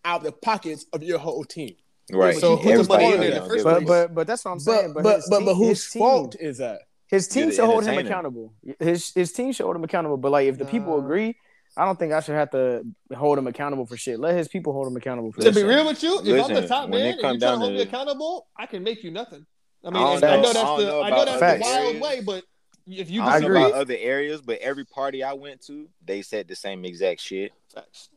[0.04, 1.74] out of the pockets of your whole team.
[2.12, 2.36] Right.
[2.36, 3.88] so you put the everybody money in there the first a But place.
[3.88, 4.92] but but that's what I'm saying.
[4.92, 6.80] But But but but, team- but whose his team- fault is that?
[7.08, 8.52] His team should hold him accountable.
[8.78, 10.16] His his team should hold him accountable.
[10.16, 11.34] But like, if the people agree,
[11.76, 12.82] I don't think I should have to
[13.14, 14.18] hold him accountable for shit.
[14.20, 15.66] Let his people hold him accountable for to be shit.
[15.66, 18.46] real with you, if I'm the top man and you're trying to hold me accountable,
[18.56, 19.46] I can make you nothing.
[19.84, 21.42] I mean, I and don't I know- know I that's the know I know that's
[21.42, 22.44] other the wild way, but
[22.86, 25.88] if you I don't disagree, know about other areas, but every party I went to,
[26.04, 27.52] they said the same exact shit.
[27.74, 28.08] Facts.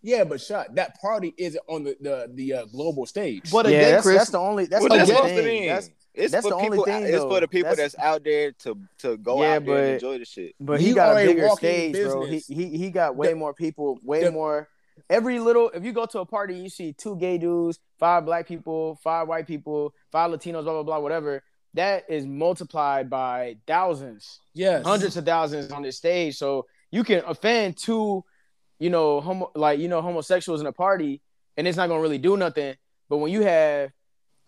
[0.00, 3.50] Yeah, but shot that party isn't on the the, the uh, global stage.
[3.50, 4.66] But yeah, that's, Chris, that's the only.
[4.66, 5.60] That's What the that's only supposed thing.
[5.60, 5.68] mean?
[5.68, 6.84] That's, It's that's for the only people.
[6.84, 7.28] thing, it's though.
[7.28, 9.94] for the people That's- that's, out there to to go Yeah, out there but- and
[9.94, 10.54] enjoy the shit.
[10.60, 12.24] but he You got a a bigger walking stage, bro.
[12.26, 14.68] He, he he got way The- more people, way the- more.
[15.10, 18.46] Every little, if you go to a party, you see two gay dudes, five black
[18.46, 21.42] people, five white people, five Latinos, blah blah blah, whatever.
[21.74, 24.40] That is multiplied by thousands.
[24.54, 26.36] yes, hundreds of thousands on this stage.
[26.36, 28.24] So you can offend two,
[28.78, 31.20] you know, homo like you know, homosexuals in a party,
[31.56, 32.74] and it's not gonna really do nothing.
[33.08, 33.90] But when you have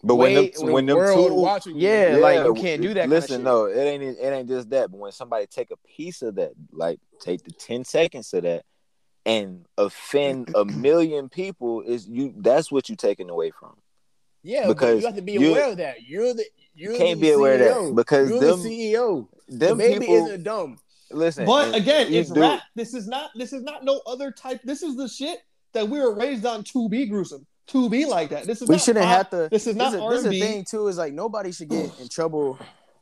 [0.02, 1.88] But when Wait, them, the when them world two, watching you.
[1.88, 3.00] yeah, like you can't do that.
[3.02, 3.44] kind of Listen, shit.
[3.44, 4.90] no, it ain't it ain't just that.
[4.90, 8.64] But when somebody take a piece of that, like take the ten seconds of that,
[9.26, 13.76] and offend a million people, is you that's what you're taking away from.
[14.42, 16.02] Yeah, Because because you have to be aware of that.
[16.02, 19.28] You're the you're You can't the be aware of that because you're them, the CEO.
[19.48, 20.26] The them baby people.
[20.26, 20.78] isn't dumb.
[21.10, 22.62] listen, But and again, it's do- rap.
[22.74, 23.30] This is not.
[23.34, 24.60] This is not no other type.
[24.64, 25.40] This is the shit
[25.74, 28.44] that we were raised on to be gruesome, to be like that.
[28.46, 29.16] This is We not shouldn't pop.
[29.16, 29.48] have to.
[29.50, 30.86] This is not this R is and the thing too.
[30.88, 32.58] Is like nobody should get in trouble.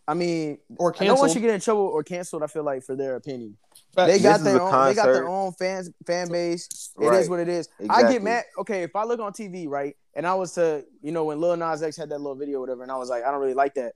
[0.09, 1.31] I mean, or no one canceled.
[1.33, 2.43] should get in trouble or canceled.
[2.43, 3.59] I feel like for their opinion.
[3.99, 4.13] Facts.
[4.13, 4.89] They got is their a own.
[4.89, 6.67] They got their own fans fan base.
[7.01, 7.29] It is Right.
[7.29, 7.69] what it is.
[7.91, 8.45] I get mad.
[8.61, 11.57] Okay, if I look on TV, right, and I was to, you know, when Lil
[11.57, 13.55] Nas X had that little video, or whatever, and I was like, I don't really
[13.55, 13.95] like that.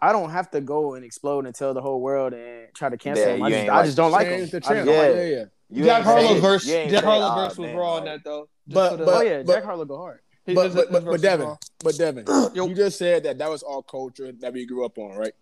[0.00, 2.96] I don't have to go and explode and tell the whole world and try to
[2.96, 3.42] cancel Yeah, him.
[3.42, 4.40] I just, ain't I just don't like him.
[4.46, 4.78] the I just Yeah.
[4.82, 5.44] like yeah, yeah.
[5.70, 6.64] you Jack Harlow verse.
[6.66, 8.48] Jack Harlow "Ah, verse was man, raw on that though.
[8.68, 10.20] Just But- the- but- Oh yeah, but- Jack Harlow go hard.
[10.46, 11.56] his- But but but, but Devin, raw.
[11.82, 15.16] but Devin, you just said that that was all culture that we grew up on,
[15.16, 15.32] right?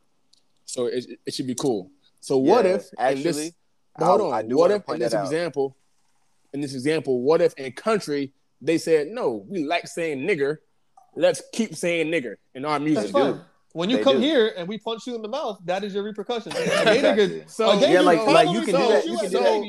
[0.65, 1.91] So it, it should be cool.
[2.21, 3.55] So what Yeah, if actually?
[3.99, 5.25] This, but hold on, I do what if in this that out.
[5.25, 5.77] example,
[6.53, 10.59] in this example, what if in country they said no, we like saying nigger,
[11.15, 13.11] let's keep saying nigger in our That's music.
[13.13, 13.41] fine.
[13.73, 14.21] When you They come do.
[14.23, 16.53] here and we punch you in the mouth, that is your repercussion.
[16.57, 17.45] Exactly.
[17.47, 19.65] So a Yeah, like- like, you can do that- you you can a do that.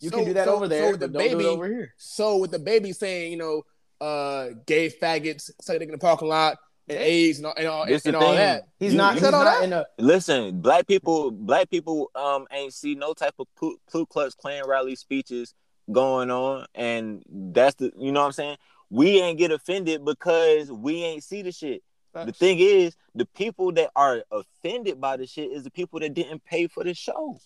[0.00, 1.66] You So- can do that so- over so there, the don't do baby- it over
[1.68, 1.94] here.
[1.96, 3.62] So with DaBaby saying, you know,
[4.00, 7.66] uh, gay faggots, suck a dick in the parking lot, and AIDS and all and
[7.68, 8.68] all, and all that.
[8.78, 9.14] He's You- not.
[9.14, 9.64] you He's not that?
[9.64, 9.86] in a.
[9.98, 14.64] Listen, black people, black people, um, ain't see no type of Ku Ku Klux Klan
[14.66, 15.54] rally speeches
[15.90, 18.56] going on, and that's the, you know what I'm saying.
[18.90, 21.82] We ain't get offended because we ain't see the shit.
[22.14, 26.12] The thing is, the people that are offended by the shit is the people that
[26.12, 27.38] didn't pay for the show.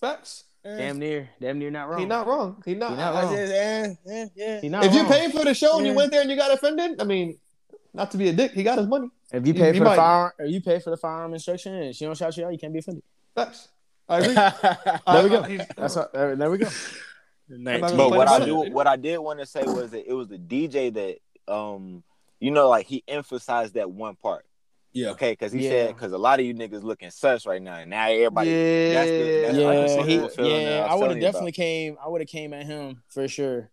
[0.00, 0.44] Facts.
[0.62, 1.98] Damn near, damn near not wrong.
[2.00, 2.62] He not wrong.
[2.64, 2.90] He not.
[2.90, 3.34] He not wrong.
[3.34, 4.60] just, eh, eh, yeah.
[4.60, 5.10] He not if you wrong.
[5.12, 7.38] paid for the show and you went there and you got offended, I mean,
[7.94, 9.08] not to be a dick, he got his money.
[9.32, 11.34] If you You- pay you for the might- firearm, or you pay for the firearm
[11.34, 13.02] instruction, and she don't shout you out, you can't be offended.
[13.34, 13.68] Facts.
[14.08, 14.34] I agree.
[15.06, 15.40] There we go.
[15.42, 16.68] I- I- That's what, there, there we go.
[17.48, 20.12] not But gonna what I do, what I did want to say was that it
[20.14, 22.02] was the DJ that, um,
[22.40, 24.44] you know, like he emphasized that one part.
[24.92, 25.10] Yeah.
[25.10, 25.70] Okay, because he Yeah.
[25.70, 28.50] said because a lot of you niggas looking sus right now, and now everybody.
[28.50, 30.78] yeah, that's the- that's Yeah, like the he, same feeling that yeah.
[30.78, 31.96] I would have telling you definitely came.
[32.02, 33.70] I would have came at him for sure.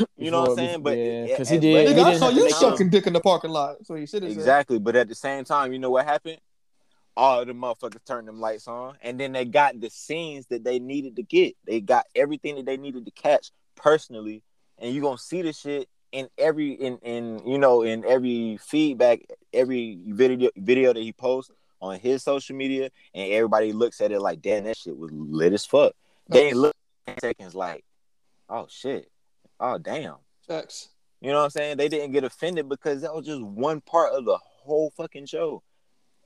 [0.16, 0.82] You know what I'm saying?
[0.82, 3.84] But yeah, 'cause he did- Nigga, I saw you sucking dick in the parking lot.
[3.86, 4.38] So you should have said.
[4.38, 6.38] Exactly, but at the same time, you know what happened?
[7.16, 10.78] All the motherfuckers turned them lights on, and then they got the scenes that they
[10.78, 11.54] needed to get.
[11.64, 14.42] They got everything that they needed to catch personally,
[14.78, 19.20] and you gonna see the shit in every in in you know in every feedback,
[19.52, 24.20] every video video that he posts on his social media, and everybody looks at it
[24.20, 25.92] like, damn, that shit was lit as fuck.
[26.28, 26.74] They ain't look
[27.20, 27.82] seconds like,
[28.50, 29.10] oh shit,
[29.60, 30.16] oh damn.
[30.46, 30.88] Facts.
[31.20, 31.76] You know what I'm saying?
[31.78, 35.62] They didn't get offended because that was just one part of the whole fucking show.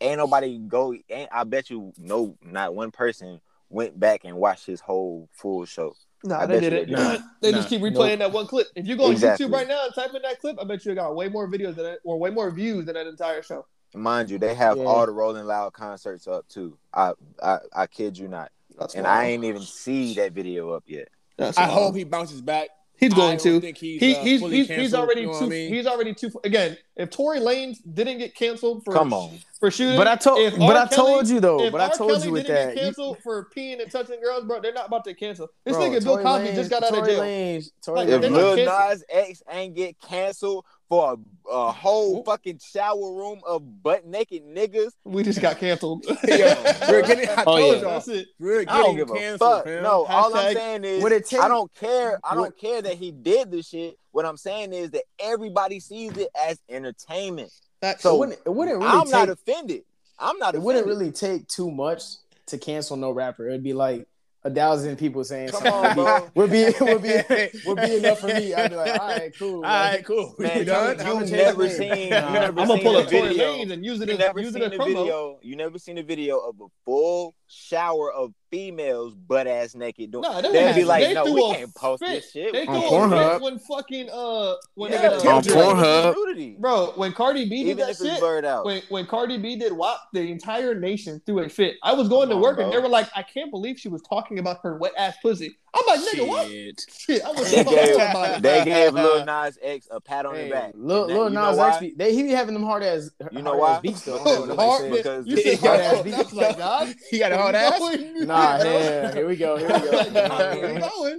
[0.01, 0.95] Ain't nobody go.
[1.09, 5.64] Ain't I bet you no, not one person went back and watched his whole full
[5.64, 5.95] show.
[6.25, 6.88] Nah, they did it.
[6.88, 7.21] they did.
[7.40, 8.66] they Nah, just keep replaying that one clip.
[8.75, 9.47] If you go on Exactly.
[9.47, 11.77] YouTube right now and type in that clip, I bet you got way more videos
[11.77, 13.66] than that, or way more views than that entire show.
[13.95, 14.85] Mind you, they have Yeah.
[14.85, 16.77] all the Rolling Loud concerts up too.
[16.93, 17.12] I
[17.43, 19.16] I, I kid you not, That's and wild.
[19.16, 21.09] I ain't even see that video up yet.
[21.37, 21.73] That's I wild.
[21.73, 22.69] hope he bounces back.
[23.01, 23.61] He's going to.
[23.61, 25.47] think he's, He, uh, he's fully he's, he's already you know too.
[25.47, 25.73] I mean?
[25.75, 26.31] He's already too.
[26.45, 30.39] Again, if Tory Lanez didn't get canceled for Come on, for shooting, But I told,
[30.41, 30.83] if but R.
[30.85, 31.71] I told you though.
[31.71, 31.91] But I R.
[31.91, 32.75] told Kelly you with didn't that.
[32.75, 35.49] get You- canceled for peeing and touching girls, bro, they're not about to cancel.
[35.65, 37.21] This bro, nigga Bill Tory Cosby Lanez- just got out of Tory jail.
[37.23, 38.89] Lanez- Tory Like, if they're Lanez- not Lil.
[38.91, 44.42] Nas X ain't get canceled for a, a whole fucking shower room of butt naked
[44.44, 46.05] niggas, We just got canceled.
[46.26, 47.29] Yeah, we're getting.
[47.31, 47.72] I Oh, told yeah.
[47.81, 48.29] y'all, That's it.
[48.38, 49.64] we're I don't getting give a canceled, fuck.
[49.64, 49.83] fam.
[49.85, 52.20] No, all I'm saying is Would it take- I don't care.
[52.22, 53.96] I don't care that he did the shit.
[54.11, 57.50] What I'm saying is that everybody sees it as entertainment.
[57.81, 58.03] Facts.
[58.03, 59.12] So So it wouldn't, it wouldn't really I'm take.
[59.12, 59.83] not offended.
[60.18, 60.64] I'm not it offended.
[60.64, 62.03] wouldn't really take too much
[62.46, 63.48] to cancel no rapper.
[63.48, 64.07] It'd be like
[64.42, 65.72] a thousand people saying Come something.
[65.90, 66.31] on, bro.
[66.35, 67.20] would be would be
[67.66, 68.55] would be enough for me.
[68.55, 69.57] I'd be like, all right, cool.
[69.57, 70.35] All right, cool.
[70.38, 70.98] Man, you done?
[70.98, 72.05] How you never seen.
[72.05, 73.53] You Nah, never I'm gonna pull a up Tory video.
[73.57, 74.87] Lanez and use it You as never use seen it a as promo.
[74.87, 75.38] video.
[75.42, 80.11] You never seen a video of a full shower of females butt ass naked.
[80.11, 82.09] Doing, Nah, they, they'd be like, they no, we can't post fit.
[82.23, 82.53] this shit.
[82.53, 83.41] They We threw On Pornhub.
[83.43, 85.57] when fucking uh when Yeah, uh, Tim On Drake.
[85.57, 86.59] Pornhub.
[86.61, 88.19] Bro when Cardi B did Even that if shit.
[88.21, 88.65] blurred out.
[88.65, 91.77] When when Cardi B did WAP, the entire nation threw a fit.
[91.83, 93.89] I was going Come to on, work and they were like, I can't believe she
[93.89, 95.57] was talking about her wet ass pussy.
[95.73, 96.49] I'm like, nigga, what?
[96.49, 96.81] Shit.
[96.99, 100.35] Shit, I was They gave, upset about they gave Lil Nas X a pat on
[100.35, 100.73] Hey, the back.
[100.75, 101.59] Lil, And that- Lil you know Nas?
[101.61, 103.75] X, be- they he be having them hard ass, You know why?
[103.77, 104.19] ass beats though.
[104.19, 104.91] I don't know what nobody Hard, said.
[104.93, 105.69] Because- you said Yeah.
[105.69, 106.17] hard ass beats.
[106.17, 106.95] That's like God.
[107.11, 107.81] He got a hard ass.
[107.81, 111.18] Nah, yeah, here we go, here we Like, God, where go,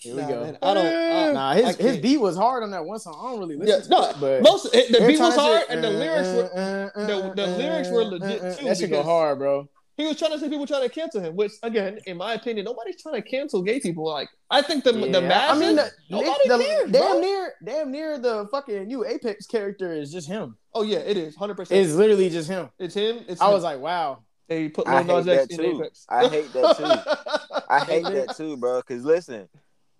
[0.00, 0.42] here we Nah, go.
[0.44, 0.86] man, I don't.
[0.86, 3.16] I, Nah, I his his beat was hard on that one song.
[3.20, 5.82] I don't really Yeah, listen no, to it, but most the beat was hard and
[5.82, 9.02] the uh, lyrics were uh, uh, the- the lyrics were legit, too, That shit go
[9.02, 9.68] hard, bro.
[9.98, 12.64] He was trying to say people trying to cancel him, which again, in my opinion,
[12.64, 14.04] nobody's trying to cancel gay people.
[14.08, 17.20] Like I think the the Yeah, masses, I mean, the, nobody the, cares, damn bro.
[17.20, 20.56] near, damn near the fucking new Apex character is just him.
[20.74, 21.78] Oh yeah, it is hundred percent.
[21.84, 22.70] It's literally just him.
[22.78, 23.20] It's him.
[23.28, 23.52] It's I him.
[23.52, 24.24] was like, wow.
[24.52, 25.76] They put I Lil hate Nas X that in too.
[25.82, 26.06] Apex.
[26.08, 27.62] I hate that too.
[27.68, 28.82] I hate that too, bro.
[28.82, 29.48] Cause listen,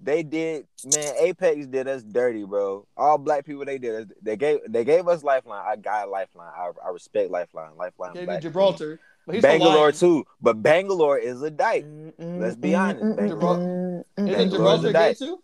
[0.01, 1.15] they did, man.
[1.19, 2.87] Apex did us dirty, bro.
[2.97, 4.03] All black people, they did.
[4.03, 5.65] Us, they gave, they gave us Lifeline.
[5.67, 6.53] I got Lifeline.
[6.57, 7.77] I, I respect Lifeline.
[7.77, 8.13] Lifeline.
[8.15, 9.99] Gave you black Gibraltar, but he's Bangalore too.
[9.99, 11.87] too, but Bangalore is a dyke.
[12.19, 15.19] Let's be honest, Isn't Bangalore Gibraltar Bangalore's a gay dyke.
[15.19, 15.43] too?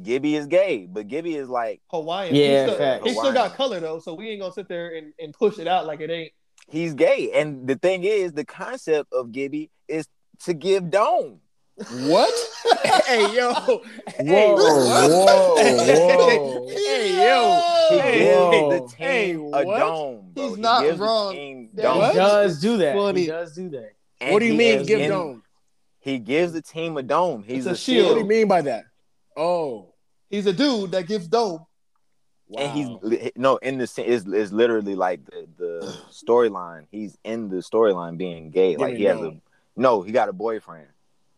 [0.00, 2.34] Gibby is gay, but Gibby is like Hawaiian.
[2.34, 5.12] Yeah, he still, he still got color though, so we ain't gonna sit there and,
[5.18, 6.32] and push it out like it ain't.
[6.68, 10.06] He's gay, and the thing is, the concept of Gibby is
[10.44, 11.40] to give dome.
[11.92, 12.34] What?
[13.06, 13.52] hey yo.
[14.16, 16.68] Hey, Whoa, whoa, whoa.
[16.68, 17.60] Hey yo.
[17.90, 18.70] He Hey, gives whoa.
[18.72, 20.30] the team Hey, a dome.
[20.34, 20.46] Bro.
[20.48, 21.32] He's He not gives wrong.
[21.34, 22.10] team Yeah, dome.
[22.10, 22.94] He does do that.
[22.96, 23.20] Funny.
[23.22, 23.92] He does do that.
[24.20, 25.42] And What do you mean give in- dome?
[26.00, 27.44] He gives the team a dome.
[27.44, 28.08] He's It's a a, shield.
[28.08, 28.84] What do you mean by that?
[29.36, 29.94] Oh.
[30.30, 31.64] He's a dude that gives dome.
[32.48, 32.62] Wow.
[32.62, 36.86] And he's no in the sen- is is literally like the the storyline.
[36.90, 38.76] He's in the storyline being gay.
[38.76, 39.38] Like he has a
[39.76, 40.02] no.
[40.02, 40.88] He got a boyfriend.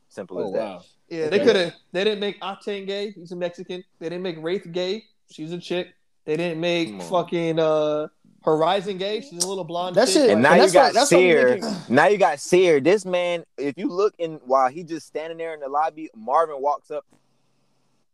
[0.09, 0.59] Simple Oh as that.
[0.64, 0.83] wow.
[1.09, 1.38] Yeah, Okay.
[1.38, 1.75] they could have.
[1.92, 3.11] They didn't make Octane gay.
[3.11, 3.83] He's a Mexican.
[3.99, 5.05] They didn't make Wraith gay.
[5.31, 5.88] She's a chick.
[6.25, 8.07] They didn't make Come fucking uh
[8.44, 9.20] Horizon gay.
[9.20, 9.96] She's a little blonde.
[9.96, 10.14] That chick.
[10.14, 11.61] shit- And now And you got that's why Seer.
[11.88, 12.81] Now you got Seer.
[12.81, 16.61] This man, if you look in while he just standing there in the lobby, Marvin
[16.62, 17.05] walks up,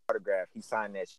[0.08, 0.48] autograph.
[0.54, 1.08] He signed that.
[1.08, 1.18] Shit.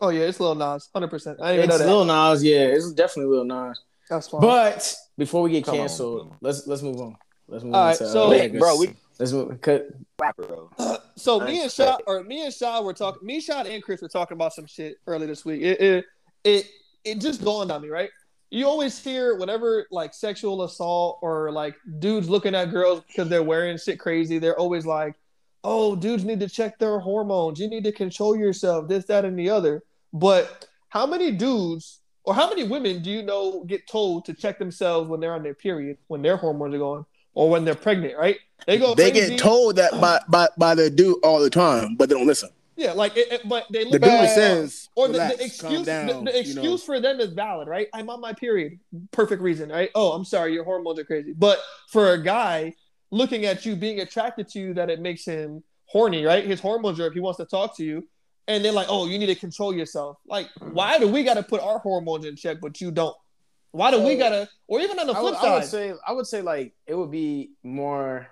[0.00, 1.38] Oh yeah, it's Lil Nas, hundred percent.
[1.40, 2.10] I didn't even It's know that.
[2.12, 2.58] Lil Nas, yeah.
[2.66, 3.80] It's definitely Lil Nas.
[4.08, 4.40] That's fine.
[4.40, 5.80] But before we get Come on.
[5.80, 7.16] canceled, let's let's move on.
[7.46, 9.60] Let's move All on right, so- Wait, bro, we let's move.
[9.60, 9.88] Cut.
[10.20, 10.70] rapper, bro.
[11.16, 13.26] So me and Shaw, or me and Shaw were talking.
[13.26, 15.62] Me, Shaw, and Chris were talking about some shit earlier this week.
[15.62, 16.04] It it
[16.44, 16.66] it,
[17.04, 18.10] it just dawned on me, right?
[18.50, 23.42] You always hear whenever like sexual assault or like dudes looking at girls because they're
[23.42, 24.38] wearing shit crazy.
[24.38, 25.16] They're always like,
[25.64, 27.58] "Oh, dudes need to check their hormones.
[27.60, 28.88] You need to control yourself.
[28.88, 33.22] This, that, and the other." But how many dudes or how many women do you
[33.22, 36.78] know get told to check themselves when they're on their period, when their hormones are
[36.78, 38.16] going, or when they're pregnant?
[38.18, 38.36] Right?
[38.66, 38.94] They go.
[38.94, 39.30] They crazy.
[39.30, 42.50] get told that by, by by the dude all the time, but they don't listen.
[42.76, 45.44] Yeah, like, it, it- but they The look dude at says, or the, "Relax, the
[45.46, 46.76] excuse, calm down," the, the you excuse know.
[46.78, 47.88] for them is valid, right?
[47.92, 48.78] I'm on my period,
[49.10, 49.90] perfect reason, right?
[49.96, 51.32] Oh, I'm sorry, your hormones are crazy.
[51.32, 52.74] But for a guy
[53.10, 56.44] looking at you, being attracted to you, that it makes him horny, right?
[56.44, 57.12] His hormones are up.
[57.12, 58.06] He wants to talk to you,
[58.46, 60.18] and they're like, oh, you need to control yourself.
[60.26, 60.74] Like, mm-hmm.
[60.74, 63.16] why do we got to put our hormones in check, but you don't?
[63.70, 64.48] Why do we gotta?
[64.66, 66.74] Or even on the I flip would, I would side, say I would say like
[66.86, 68.28] it would be more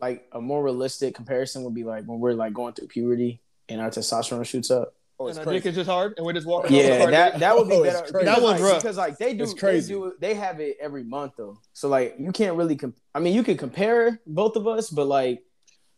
[0.00, 3.80] like a more realistic comparison would be like when we're like going through puberty and
[3.80, 4.94] our testosterone shoots up.
[5.24, 5.58] Oh, and it's our crazy.
[5.60, 6.66] dick is just hard, and we're just walking.
[6.76, 7.10] off the Yeah, party.
[7.12, 8.12] that that would be Oh, better.
[8.12, 8.24] crazy.
[8.26, 8.82] That one's like, rough.
[8.82, 9.94] because like they do It's they crazy.
[9.94, 11.58] do they have it every month though.
[11.72, 15.06] So like you can't really comp- I mean you can compare both of us, but
[15.06, 15.42] like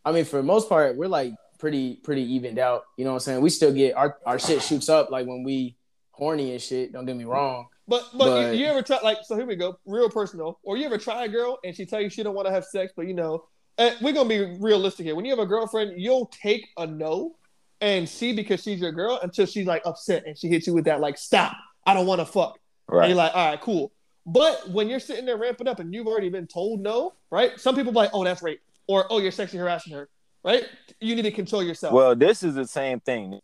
[0.05, 2.83] I mean for the most part we're like pretty pretty evened out.
[2.97, 3.41] You know what I'm saying?
[3.43, 5.77] We still get our our shit shoots up like when we
[6.13, 6.93] horny and shit.
[6.93, 7.67] Don't get me wrong.
[7.89, 10.77] But but, But- you, you ever try like so here we go real personal or
[10.77, 12.93] you ever try a girl and she tell you she don't want to have sex
[12.97, 13.45] but you know
[13.79, 17.37] and we're gonna be realistic here when you have a girlfriend you'll take a no
[17.81, 20.87] and see because she's your girl until she's like upset and she hits you with
[20.87, 22.59] that like stop I don't want to fuck.
[22.89, 23.93] And you're like all right cool.
[24.25, 27.75] But when you're sitting there ramping up and you've already been told no right some
[27.75, 30.09] people be like oh that's rape or oh you're sexually harassing her
[30.47, 30.65] right?
[31.01, 31.93] You need to control yourself.
[31.93, 33.41] Well, this is the same thing.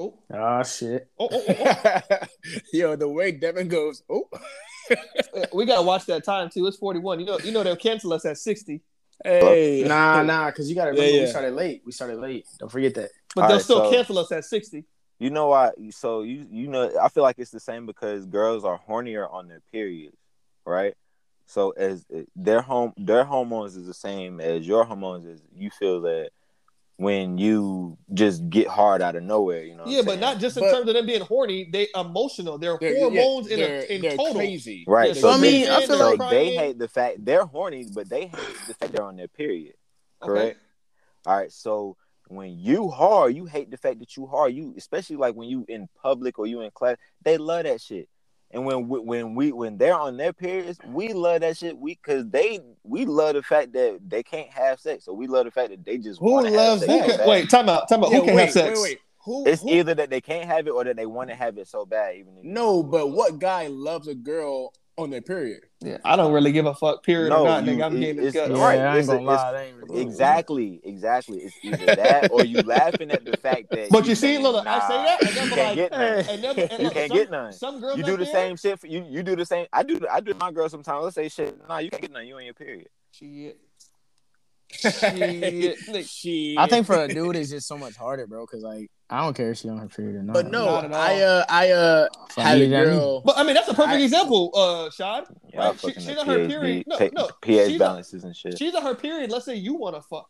[0.00, 1.08] oh, Ah shit.
[1.18, 2.18] oh, oh, oh, oh.
[2.72, 4.28] Yo, the way Devin goes, oh,
[5.52, 6.66] we gotta watch that time too.
[6.66, 8.80] It's 41 you know you know they'll cancel us at 60
[9.24, 11.22] hey, Nah, nah, because you gotta remember Yeah, yeah.
[11.24, 11.82] we started late.
[11.84, 12.46] We started late.
[12.58, 13.10] Don't forget that.
[13.34, 14.84] but All they'll right, still so- cancel us at 60
[15.18, 15.70] You know why?
[15.90, 19.48] So you you know I feel like it's the same because girls are hornier on
[19.48, 20.16] their periods,
[20.64, 20.94] right?
[21.46, 25.40] So as eh, their home their hormones is the same as your hormones is.
[25.54, 26.30] You feel that
[26.98, 29.82] when you just get hard out of nowhere, you know.
[29.84, 30.20] what Yeah, I'm but saying?
[30.20, 31.68] not just in But- terms of them being horny.
[31.70, 32.56] They emotional.
[32.58, 34.34] Their they're, hormones yeah, in, they're, a, in they're total.
[34.34, 34.84] crazy.
[34.86, 35.08] right.
[35.08, 37.44] Yeah, so so I mean, they, I feel so like- they hate the fact they're
[37.44, 39.74] horny, but they hate the fact they're on their period.
[40.22, 40.28] Okay.
[40.32, 40.60] Correct.
[41.26, 41.52] All right.
[41.52, 41.96] So
[42.28, 44.54] when you hard, you hate the fact that you hard.
[44.54, 48.08] You especially like when you in public or you in class, they love that shit.
[48.52, 51.76] And when we, when we when they're on their periods, we love that shit.
[51.76, 55.44] We cause they we love the fact that they can't have sex, so we love
[55.46, 57.10] the fact that they just Who wanna have loves sex Who that?
[57.10, 57.88] so can, wait, time out.
[57.88, 58.10] Time out.
[58.12, 58.78] Yeah, Who can wait, have sex?
[58.80, 58.98] wait, wait.
[59.24, 61.58] Who, It's who- either that they can't have it or that they want to have
[61.58, 62.14] it so bad.
[62.16, 65.62] Even if- no, but what guy loves a girl on their period.
[65.80, 67.02] Yeah, I don't really give a fuck.
[67.02, 67.84] Period No, or not, you- nigga.
[67.84, 68.56] I'm it- getting this it's- gut.
[68.56, 69.62] Yeah, Right, I ain't gonna lie.
[69.64, 71.38] it's- That Exactly, exactly.
[71.38, 73.90] It's either that or you laughing at the fact that.
[73.90, 76.02] But you see, saying, look, I say that, and you then can't like, get none.
[76.02, 77.52] and then, and You can't some, get none.
[77.52, 78.80] Some girls You do the there- same shit.
[78.80, 79.66] For, you you do the same.
[79.72, 80.00] I do.
[80.10, 81.04] I do my girl sometimes.
[81.04, 81.58] Let's say shit.
[81.68, 82.26] Nah, you can't get none.
[82.26, 82.88] You on your period.
[83.12, 83.58] Shit.
[84.80, 84.92] Shit.
[84.94, 86.56] Nigga, She.
[86.58, 88.44] I think for a dude, it's just so much harder, bro.
[88.46, 90.34] Because like, I don't care if she on her period or not.
[90.34, 91.00] But no, Not at all.
[91.00, 93.20] I uh I uh For had me, a that mean- girl.
[93.22, 95.24] But I mean, that's a perfect I- example, uh, Sean.
[95.52, 96.84] Yeah, Right, she- fucking she's the on her PhD, period.
[96.86, 98.58] No, take no, pH she's balances and shit.
[98.58, 99.30] She's on her period.
[99.30, 100.28] Let's say you want to fuck,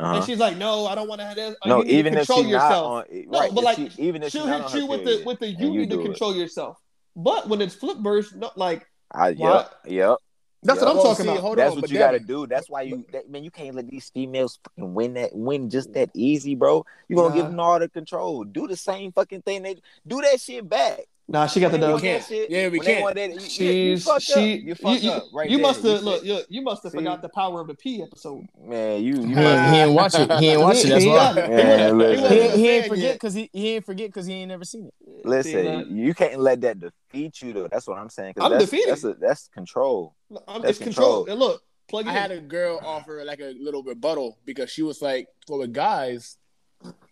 [0.00, 0.16] Uh-huh.
[0.16, 1.96] and she's like, "No, I don't want to have this." Uh, No, you need to
[1.98, 2.72] even if control she's yourself.
[2.72, 3.50] not on, No, right?
[3.54, 5.26] but if like, she, even if She'll she's not hit her you with the period,
[5.26, 6.04] with the and you you need to do it.
[6.04, 6.78] control yourself.
[7.16, 10.16] But when it's flip burst, no, like I, Why- yep, yep.
[10.62, 11.40] That's what I'm talking see, about.
[11.40, 12.46] hold That's on, what you got to do.
[12.46, 15.92] That's why you, that, man, you can't let these females fucking win that, win just
[15.92, 16.84] that easy, bro.
[17.08, 18.44] You're gonna give them all the control.
[18.44, 19.62] Do the same fucking thing.
[19.62, 21.00] They do that shit back.
[21.30, 21.92] Nah, she got the When they dub.
[21.92, 22.50] want that can't.
[22.50, 23.02] Yeah, we can't.
[23.02, 24.32] want that, you- you, you She's fucked she.
[24.54, 24.60] up.
[24.64, 26.24] You fucked you, up right you must have look.
[26.24, 28.46] You, you must have forgot the power of the P episode.
[28.58, 29.02] man.
[29.02, 30.30] You, you he, he ain't watch it.
[30.40, 30.88] He ain't watch it.
[30.88, 31.32] That's why.
[31.34, 34.24] he- Man, he wasn't- he He, he ain't forget because he, he ain't forget because
[34.26, 34.94] he ain't never seen it.
[35.26, 37.68] Listen, man, you can't let that defeat you though.
[37.68, 38.32] That's what I'm saying.
[38.40, 38.88] I'm that's, defeated.
[38.88, 40.14] That's a, that's control.
[40.46, 41.24] I'm, that's it's control.
[41.26, 41.30] control.
[41.30, 42.16] And look, plug I in.
[42.16, 46.38] had a girl offer like a little rebuttal because she was like, "For the guys,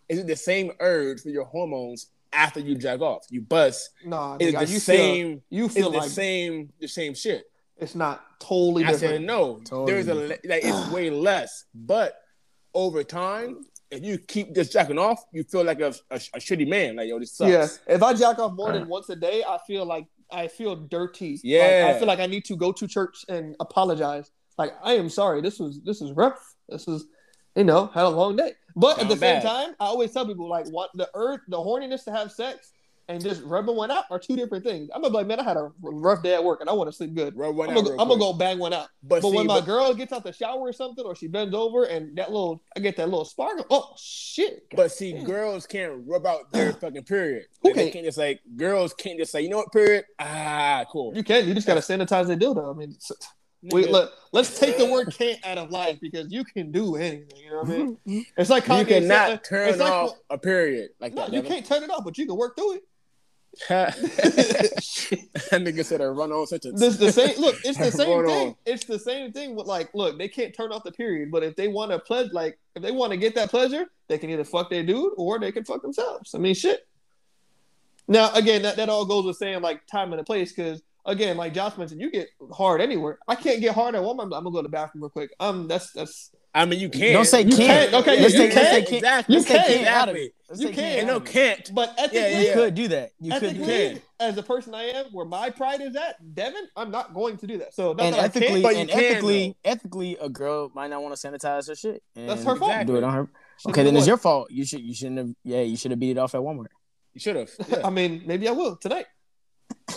[0.09, 3.25] is it the same urge for your hormones after you jack off?
[3.29, 3.89] You bust.
[4.05, 5.27] Nah, It's nigga, the you same.
[5.27, 6.69] Feel, you It's feel the like same.
[6.79, 7.43] The same shit."
[7.79, 9.13] it's not totally I different.
[9.15, 9.59] said no.
[9.63, 12.15] Totally There's a like it's way less, but
[12.73, 16.67] over time, if you keep just jacking off, you feel like a, a, a shitty
[16.67, 16.95] man.
[16.95, 17.51] Like yo, this sucks.
[17.51, 18.79] Yeah, if I jack off more Uh.
[18.79, 21.31] than once a day, I feel like I feel dirty.
[21.33, 21.93] Like, Yeah.
[21.93, 24.31] I feel like I need to go to church and apologize.
[24.57, 25.41] Like I am sorry.
[25.41, 26.39] This was this is rough.
[26.69, 27.05] This is
[27.57, 28.53] you know had a long day.
[28.75, 32.03] But at the same time, I always tell people like what the earth, the horniness
[32.05, 32.71] to have sex
[33.09, 34.89] and just rubbing one out are two different things.
[34.93, 36.89] I'm gonna be like, man, I had a rough day at work and I want
[36.89, 37.35] to sleep good.
[37.37, 38.89] Rub one I'm out gonna, I'm gonna go bang one out.
[39.01, 41.27] But, But see, when my but- girl gets out the shower or something, or she
[41.27, 43.65] bends over and that little, I get that little sparkle.
[43.71, 44.67] Oh shit!
[44.75, 45.23] But see, damn.
[45.23, 47.45] girls can't rub out their fucking period.
[47.63, 47.93] Who Like, can't?
[47.93, 50.03] can't just like girls can't just say, you know what, period?
[50.19, 51.15] Ah, cool.
[51.15, 51.47] You can.
[51.47, 52.75] You just gotta sanitize the dildo.
[52.75, 52.95] I mean,
[53.67, 56.71] it's- we Nigga, let, let's take the word "can't" out of life because you can
[56.71, 57.37] do anything.
[57.37, 57.77] You know what I
[58.09, 58.25] mean?
[58.37, 61.21] It's like you Kanye said, cannot uh, turn it's like- off a period like No,
[61.23, 61.33] that.
[61.33, 61.51] you Devin.
[61.51, 62.83] can't turn it off, but you can work through it.
[63.69, 63.95] that
[65.63, 66.79] nigga said a run on sentence.
[66.79, 67.39] This the same.
[67.39, 68.47] Look, it's the same Hold thing.
[68.49, 68.55] on.
[68.67, 71.55] It's the same thing with like, look, they can't turn off the period, but if
[71.55, 74.43] they want to pledge, like, if they want to get that pleasure, they can either
[74.43, 76.35] fuck their dude or they can fuck themselves.
[76.35, 76.87] I mean, shit.
[78.07, 81.37] Now, again, that, that all goes with saying like time and a place, because again,
[81.37, 83.17] like Josh mentioned, you get hard anywhere.
[83.27, 84.23] I can't get hard at Walmart.
[84.25, 85.31] I'm gonna go to the bathroom real quick.
[85.39, 87.13] Um, that's that's I mean, you can't.
[87.13, 87.91] Don't say You can't.
[87.91, 87.93] can't.
[88.01, 88.75] Okay, let's you take, let's can.
[88.75, 88.97] take can't.
[88.97, 89.33] Exactly.
[89.35, 89.75] You Let's take can.
[89.77, 90.31] can't out of it.
[90.49, 90.83] Let's You take can.
[90.85, 91.71] can't And no, can't.
[91.75, 92.53] But ethically, yeah, You yeah.
[92.55, 93.11] could do that.
[93.19, 93.93] You could do ethically, that.
[93.93, 94.01] can.
[94.31, 97.47] as a person I am, where my pride is at, Devin, I'm not going to
[97.47, 97.75] do that.
[97.75, 100.71] So not And that I ethically, can't, but you and can, ethically, ethically, a girl
[100.73, 102.01] might not want to sanitize her shit.
[102.15, 102.87] And That's her fault.
[102.87, 103.29] Do it on her.
[103.59, 103.99] Should've Okay, then won.
[103.99, 104.49] it's your fault.
[104.49, 104.81] You should.
[104.81, 105.29] You shouldn't have.
[105.43, 106.67] Yeah, you should have beat it off at Walmart.
[107.13, 107.51] You should have.
[107.83, 109.05] I mean, maybe I will tonight.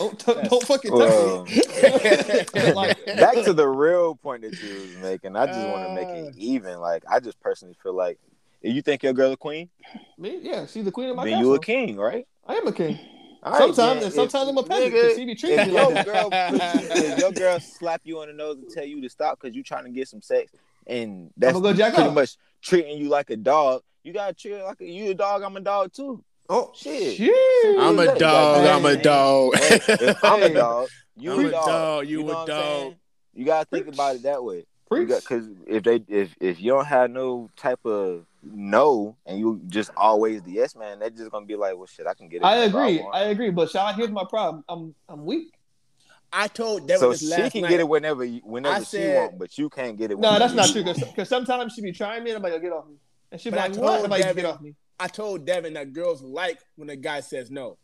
[0.01, 1.55] Don't t- don't fucking Well, touch
[2.55, 2.73] me.
[2.73, 5.37] like, back to the real point that you was making.
[5.37, 6.29] I just want to make Uh.
[6.29, 6.81] it even.
[6.81, 8.19] Like I just personally feel like
[8.63, 9.69] if you think your girl a queen,
[10.19, 11.49] me, yeah, she's the queen of my then castle.
[11.51, 12.27] you a king, right?
[12.47, 12.99] I am a king.
[13.43, 16.05] All right, Sometimes, and If- sometimes I'm a peasant because she be treating me like
[16.05, 19.55] girl, if your girl slap you on the nose and tell you to stop because
[19.55, 20.53] you're trying to get some sex,
[20.87, 22.15] and that's go pretty off.
[22.15, 25.43] much treating you like a dog, you gotta treat like a, you a dog.
[25.43, 26.23] I'm a dog too.
[26.53, 27.17] Oh Shit.
[27.17, 27.79] shit!
[27.79, 28.67] I'm a dog.
[28.67, 29.55] I'm a dog.
[30.25, 31.65] I'm a dog, you I'm a a dog.
[31.67, 32.95] dog, you know a dog.
[33.35, 34.67] You gotta think about it that way.
[34.91, 39.93] Because if they if if you don't have no type of no and you just
[39.97, 42.45] always the yes man, they're just gonna be like, well, shit, I can get it.
[42.45, 42.99] I agree.
[42.99, 43.15] want.
[43.15, 43.51] I agree.
[43.51, 44.65] But Sean, here's my problem.
[44.69, 45.53] I'm I'm weak.
[46.33, 47.71] I told Devin so this she last can night.
[47.71, 50.19] get it whenever whenever I she said- want, but you can't get it.
[50.19, 50.83] No, that's not true.
[50.83, 50.99] want.
[50.99, 52.97] Because sometimes she be trying me and I'm like, get off me.
[53.31, 54.05] And she be But like, told what?
[54.05, 54.75] I'm like, Devin- get off me.
[55.01, 57.79] I told Devin that girls like when a guy says no.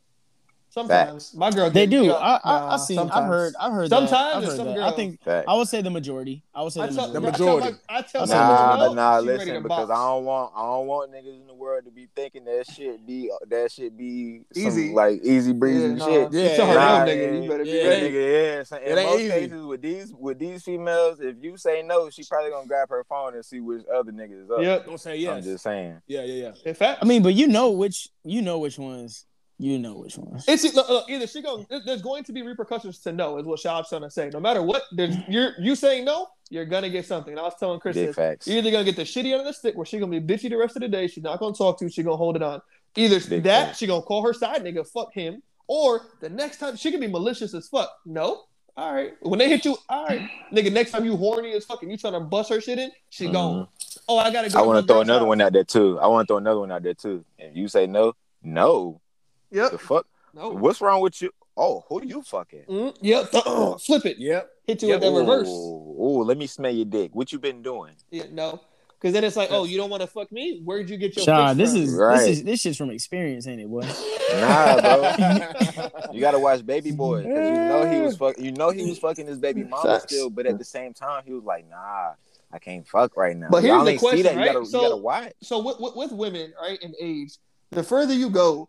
[0.77, 1.71] Sometimes my girl.
[1.71, 2.05] They do.
[2.05, 2.99] yeah, I, I, nah, I've seen.
[2.99, 3.55] I've heard.
[3.59, 3.89] I've heard.
[3.89, 4.37] Sometimes that.
[4.37, 4.79] I've heard some that.
[4.81, 5.23] I think.
[5.23, 5.49] Fact.
[5.49, 6.43] I would say the majority.
[6.55, 7.79] I would say I the tell, The majority.
[7.89, 8.27] I tell majority.
[8.29, 9.91] I tell I my Nah, no, nah, listen, because box.
[9.91, 13.07] I don't want I don't want niggas in the world to be thinking that shit
[13.07, 14.93] be that shit be some, Easy.
[14.93, 16.33] like easy breezy Yeah, and nah, shit.
[16.35, 17.43] you Yeah, tell her Nah, no, nigga.
[17.43, 18.11] You better be yeah, Yeah, ready.
[18.11, 18.63] nigga, yeah.
[18.65, 19.31] So in It ain't most easy.
[19.31, 23.03] cases with these with these females, if you say no, she probably gonna grab her
[23.05, 24.61] phone and see which other niggas is up.
[24.61, 24.85] Yep.
[24.87, 25.37] Don't say yes.
[25.39, 26.03] I'm just saying.
[26.07, 26.53] Yeah, yeah, yeah.
[26.67, 28.11] In fact, I mean, but you know which.
[28.25, 29.26] You know which ones.
[29.59, 30.43] You know which one.
[30.47, 33.59] It's look, look, either she going there's going to be repercussions to no, is what
[33.59, 34.29] Shad's trying to say.
[34.31, 37.33] No matter what, there's you're you saying no, you're gonna get something.
[37.33, 38.17] And I was telling Chris Big this.
[38.17, 38.47] facts.
[38.47, 40.51] You're either gonna get the shitty end of the stick where she's gonna be bitchy
[40.51, 42.43] the rest of the day, she's not gonna talk to you, she's gonna hold it
[42.43, 42.61] on.
[42.97, 43.79] Either Big that, facts.
[43.79, 47.07] she gonna call her side nigga, fuck him, or the next time she can be
[47.07, 47.91] malicious as fuck.
[48.05, 48.43] No,
[48.77, 49.15] All right.
[49.23, 50.71] When they hit you, all right, nigga.
[50.71, 53.33] Next time you horny as fucking, you trying to bust her shit in, she mm-hmm.
[53.33, 53.69] gone.
[54.07, 54.59] Oh, I gotta go.
[54.59, 55.29] I want to throw another house.
[55.29, 55.99] one out there too.
[55.99, 57.25] I want to throw another one out there too.
[57.39, 58.13] And you say no,
[58.43, 59.01] no.
[59.57, 59.81] The Yep.
[59.81, 60.07] fuck?
[60.35, 60.51] No.
[60.51, 61.31] What's wrong with you?
[61.57, 62.65] Oh, who you fucking?
[62.69, 63.31] Mm, yep.
[63.81, 64.19] Flip it.
[64.19, 64.51] Yep.
[64.67, 65.49] Hit you with that reverse.
[65.49, 67.15] Oh, let me smell your dick.
[67.15, 67.95] What you been doing?
[68.11, 68.61] Yeah, no.
[69.01, 70.61] Because then it's like, oh, you don't want to fuck me?
[70.65, 71.83] Where'd you get your Sean, this from?
[71.83, 72.19] is Right.
[72.19, 73.81] this is this shit's from experience, ain't it, boy?
[74.35, 75.89] Nah, bro.
[76.13, 78.39] You gotta watch Baby Boy because you know he was fuck.
[78.39, 80.13] You know he was fucking his baby mama Facts.
[80.13, 82.13] still, but at the same time he was like, nah,
[82.53, 83.49] I can't fuck right now.
[83.51, 84.35] But here's Y'all the ain't see question, that.
[84.35, 84.53] You right?
[84.53, 85.33] gotta, So- you gotta watch.
[85.43, 87.35] so with, with, with women, right, in age,
[87.71, 88.69] the further you go,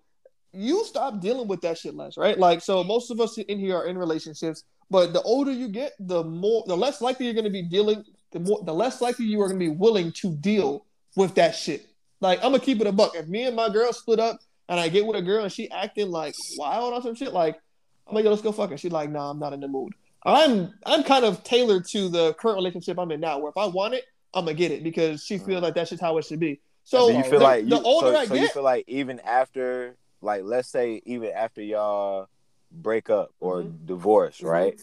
[0.54, 2.38] you stop dealing with that shit less, right?
[2.38, 5.94] Like, so most of us in here are in relationships, but the older you get,
[6.00, 9.26] the more, the less likely you're going to be dealing, the more, the less likely
[9.26, 10.86] you are going to be willing to deal
[11.16, 11.88] with that shit.
[12.20, 13.16] Like, I'm gonna keep it a buck.
[13.16, 14.40] If me and my girl split up
[14.70, 17.60] and I get with a girl and she acting like wild or some shit, like,
[18.08, 18.78] I'm like, yo, let's go fuck her.
[18.78, 19.94] She's like, nah, I'm not in the mood.
[20.26, 23.66] I'm, I'm kind of tailored to the current relationship I'm in now, where if I
[23.66, 25.64] want it, I'm gonna get it because she feels mm.
[25.64, 26.60] like that's just how it should be.
[26.84, 28.86] So you feel the, like you, the older so, I so you get, feel like
[28.88, 32.28] even after, like, let's say even after y'all
[32.72, 33.86] break up or Mhm.
[33.86, 34.50] divorce, Mhm.
[34.50, 34.82] right?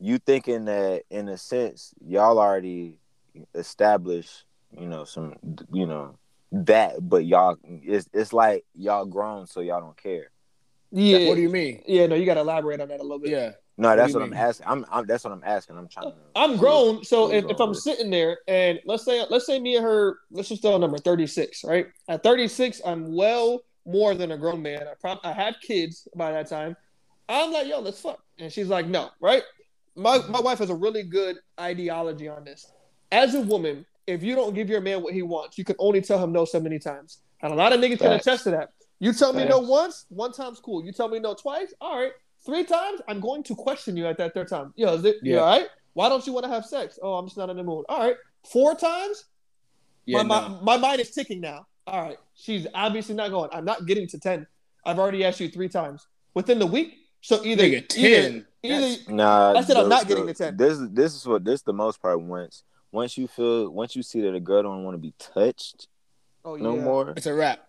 [0.00, 2.98] You thinking that in a sense y'all already
[3.54, 4.44] established,
[4.76, 5.36] you know, some,
[5.72, 6.16] you know,
[6.52, 10.30] that, but y'all, it's it's like y'all grown, so y'all don't care.
[10.90, 11.82] yeah, What do you mean?
[11.86, 13.30] yeah, no, you gotta elaborate on that a little bit.
[13.30, 13.52] Yeah.
[13.76, 14.66] No, that's do what I'm asking.
[14.66, 15.76] I'm, I'm that's what I'm asking.
[15.76, 16.16] I'm trying to.
[16.34, 19.46] I'm grown, so Where you if, if I'm with sitting there and let's say let's
[19.46, 21.86] say me and her, let's just throw a number 36, right?
[22.08, 24.82] At 36, I'm well more than a grown man.
[24.86, 26.76] I prob- I had kids by that time.
[27.28, 29.42] I'm like, yo, let's fuck, and she's like, no, right?
[29.96, 32.70] My my wife has a really good ideology on this.
[33.10, 36.00] As a woman, if you don't give your man what he wants, you can only
[36.00, 38.70] tell him no so many times, and a lot of niggas can attest to that.
[39.00, 40.84] You tell me no once, one time's cool.
[40.84, 42.12] You tell me no twice, all right.
[42.46, 44.72] Three times, I'm going to question you at that third time.
[44.76, 45.40] Yo, is it you Yeah.
[45.40, 45.68] all right?
[45.94, 46.98] Why don't you want to have sex?
[47.02, 47.84] Oh, I'm just not in the mood.
[47.88, 48.16] All right.
[48.52, 49.24] Four times,
[50.06, 50.22] Yeah.
[50.22, 50.48] my, no.
[50.48, 51.66] my, my mind is ticking now.
[51.88, 52.18] All right.
[52.34, 53.48] She's obviously not going.
[53.52, 54.46] I'm not getting to 10.
[54.84, 56.94] I've already asked you three times within the week.
[57.20, 58.46] So either, Nigga, 10.
[58.62, 60.56] either, Nah, I said I'm the- not getting the- the 10.
[60.56, 62.20] This this is what this the most part.
[62.20, 62.62] Once
[62.92, 65.88] once you feel once you see that a girl don't want to be touched
[66.44, 66.62] oh, yeah.
[66.62, 67.10] no more.
[67.16, 67.66] It's a wrap.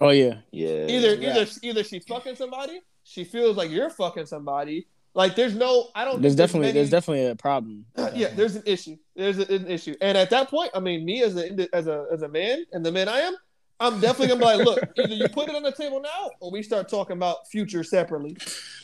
[0.00, 0.38] Oh yeah.
[0.50, 0.86] Yeah.
[0.88, 4.88] Either, either, either she fucking somebody, she feels like you're fucking somebody.
[5.14, 6.20] Like there's no, I don't.
[6.22, 7.86] There's think definitely many- there's definitely a problem.
[8.14, 8.96] yeah, there's an issue.
[9.16, 12.06] There's a- an issue, and at that point, I mean, me as a as a
[12.12, 13.34] as a man and the man I am,
[13.80, 16.50] I'm definitely gonna be like, look, either you put it on the table now, or
[16.50, 18.36] we start talking about future separately,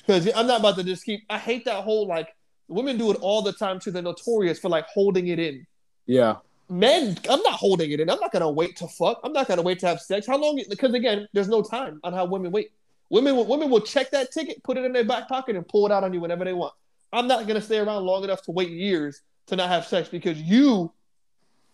[0.06, 1.22] because I'm not about to just keep.
[1.30, 2.28] I hate that whole like
[2.68, 3.90] women do it all the time too.
[3.90, 5.66] They're notorious for like holding it in.
[6.06, 6.36] Yeah.
[6.70, 8.10] Men, I'm not holding it in.
[8.10, 9.20] I'm not gonna wait to fuck.
[9.24, 10.26] I'm not gonna wait to have sex.
[10.26, 10.60] How long?
[10.68, 12.72] Because again, there's no time on how women wait.
[13.10, 15.86] Women, will- women will check that ticket, put it in their back pocket, and pull
[15.86, 16.74] it out on you whenever they want.
[17.10, 20.38] I'm not gonna stay around long enough to wait years to not have sex because
[20.38, 20.92] you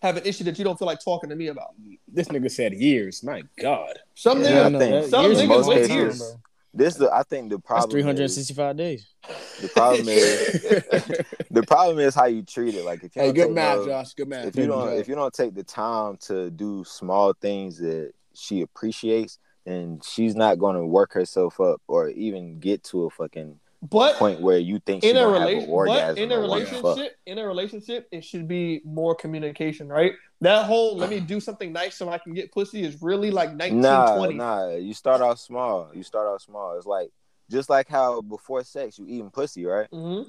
[0.05, 1.69] have an issue that you don't feel like talking to me about.
[2.07, 3.23] This nigga said years.
[3.23, 3.99] My God.
[4.13, 6.19] Some Yeah, niggas, think some years niggas is wait years.
[6.19, 6.37] cases.
[6.73, 7.89] This the I think the problem.
[7.89, 9.07] three hundred and is, sixty-five days.
[9.61, 10.39] the problem is
[11.51, 12.83] the problem is how you treat it.
[12.83, 14.13] Like if you hey, don't good math, no- Josh.
[14.13, 14.45] Good math.
[14.45, 18.61] if you don't if you don't take the time to do small things that she
[18.61, 23.57] appreciates, then she's not going to work herself up or even get to a fucking
[23.89, 26.47] But point where you think in a gonna have an relation, but in a or
[26.47, 26.83] wanna fuck.
[26.83, 30.13] relationship, in a relationship, it should be more communication, right?
[30.41, 33.49] That whole let me do something nice so I can get pussy is really like
[33.49, 34.35] Nah, 1920.
[34.35, 34.69] nah.
[34.75, 35.89] You start off small.
[35.93, 36.77] You start off small.
[36.77, 37.09] It's like
[37.49, 39.89] just like how before sex you eating pussy, right?
[39.91, 40.27] Mhm.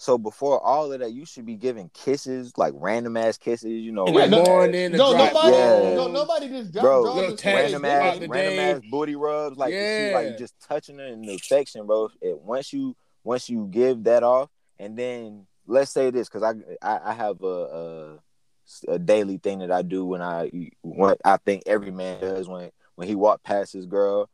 [0.00, 3.68] So before all of that, you should be giving kisses, like random ass kisses.
[3.68, 5.94] You know, In Yeah, the no- morning, the No, drive nobody, Yeah.
[5.96, 8.70] no, nobody just drop Bro, draws little and text, says, random ass, random day.
[8.70, 9.96] ass booty rubs, like Yeah.
[9.96, 12.10] she like just touching her in the affection, bro.
[12.22, 16.54] It, once you once you give that off, and then let's say this because I,
[16.80, 21.38] I I have a, a a daily thing that I do when I when I
[21.38, 24.30] think every man does when when he walk past his girl,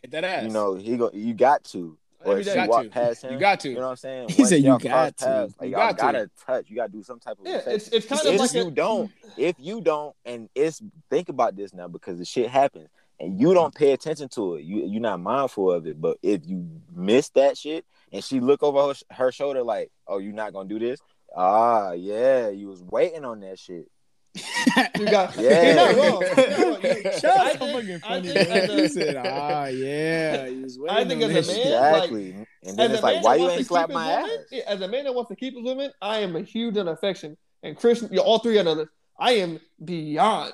[0.00, 0.42] Hit that ass.
[0.44, 2.90] you know he go you got to or Every if she Got walk to.
[2.90, 3.32] past him.
[3.32, 3.68] you got to.
[3.68, 4.28] You know what I'm saying?
[4.30, 5.24] He Once said you got to.
[5.24, 6.02] paths, like You y'all got to.
[6.02, 6.70] gotta touch.
[6.70, 7.72] You gotta do some type of Yeah, affection.
[7.74, 11.28] it's it's kind if of like you a, don't, if you don't, and it's think
[11.28, 12.88] about this now because the shit happens,
[13.20, 16.00] and you don't pay attention to it, you you're not mindful of it.
[16.00, 20.18] But if you miss that shit, and she look over her, her shoulder like, "Oh,
[20.18, 21.00] you're not gonna do this,"
[21.34, 23.88] ah, yeah, you was waiting on that shit.
[24.34, 25.36] You got.
[25.42, 25.66] Yeah.
[25.66, 26.22] You're not wrong.
[26.36, 27.12] You're not wrong.
[27.20, 30.46] Shut I up, think- fucking I think a- said, ah, yeah.
[30.48, 31.72] He I think as a man, shit.
[31.72, 32.30] like- Exactly.
[32.32, 33.94] and As then a it's man like, why that you wants ain't to slap keep
[33.94, 34.22] my his ass?
[34.50, 36.88] woman, as a man that wants to keep his woman, I am a huge on
[36.88, 37.36] affection.
[37.62, 38.88] And Chris, you all three of us,
[39.20, 40.52] I am beyond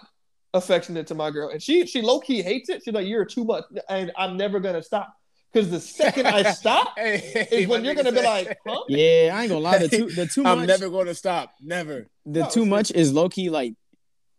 [0.55, 2.83] affectionate to my girl, and she she low key hates it.
[2.85, 5.14] She's like, "You're too much," and I'm never gonna stop
[5.53, 8.83] Because the second I stop Hey, is when you're gonna be like, huh?
[8.89, 9.79] Yeah, I ain't gonna lie.
[9.79, 10.59] The too the too much.
[10.59, 11.55] I'm never going to stop.
[11.61, 12.07] Never.
[12.27, 13.75] the No, too it's- much is low key like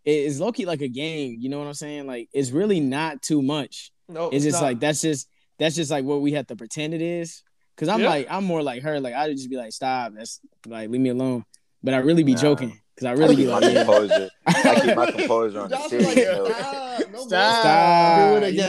[0.05, 1.37] it is low key like a game.
[1.39, 2.07] You know what I'm saying?
[2.07, 3.91] Like it's really not too much.
[4.07, 4.67] No, It's it's just not.
[4.67, 7.43] like that's just that's just like what we have to pretend it is.
[7.75, 8.09] Cause I'm Yeah.
[8.09, 8.99] like I'm more like her.
[8.99, 10.13] Like I'd just be like, stop.
[10.15, 11.43] That's like leave me alone.
[11.83, 12.41] But I really be Nah.
[12.41, 12.79] joking.
[12.97, 13.83] Cause I I really be keep my like, yeah.
[13.85, 14.29] composure.
[14.45, 17.27] I keep my composure on the Josh was serious like, stop, no more.
[17.29, 18.39] Stop.
[18.41, 18.67] Do it You know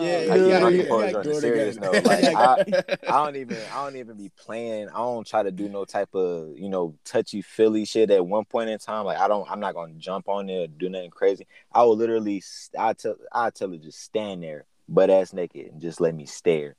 [0.00, 0.28] what I'm again.
[0.28, 0.48] saying?
[0.50, 1.12] Yeah, I do keep it my again.
[1.12, 1.92] composure on Do the it serious again.
[1.92, 2.04] note.
[2.04, 2.64] Like I,
[3.08, 4.88] I don't even I don't even be playing.
[4.90, 8.44] I don't try to do no type of you know touchy feely shit at one
[8.44, 9.04] point in time.
[9.06, 11.46] Like I don't I'm not gonna jump on there do nothing crazy.
[11.72, 12.42] I will literally
[12.78, 16.26] I tell I tell her just stand there butt ass naked and just let me
[16.26, 16.76] stare.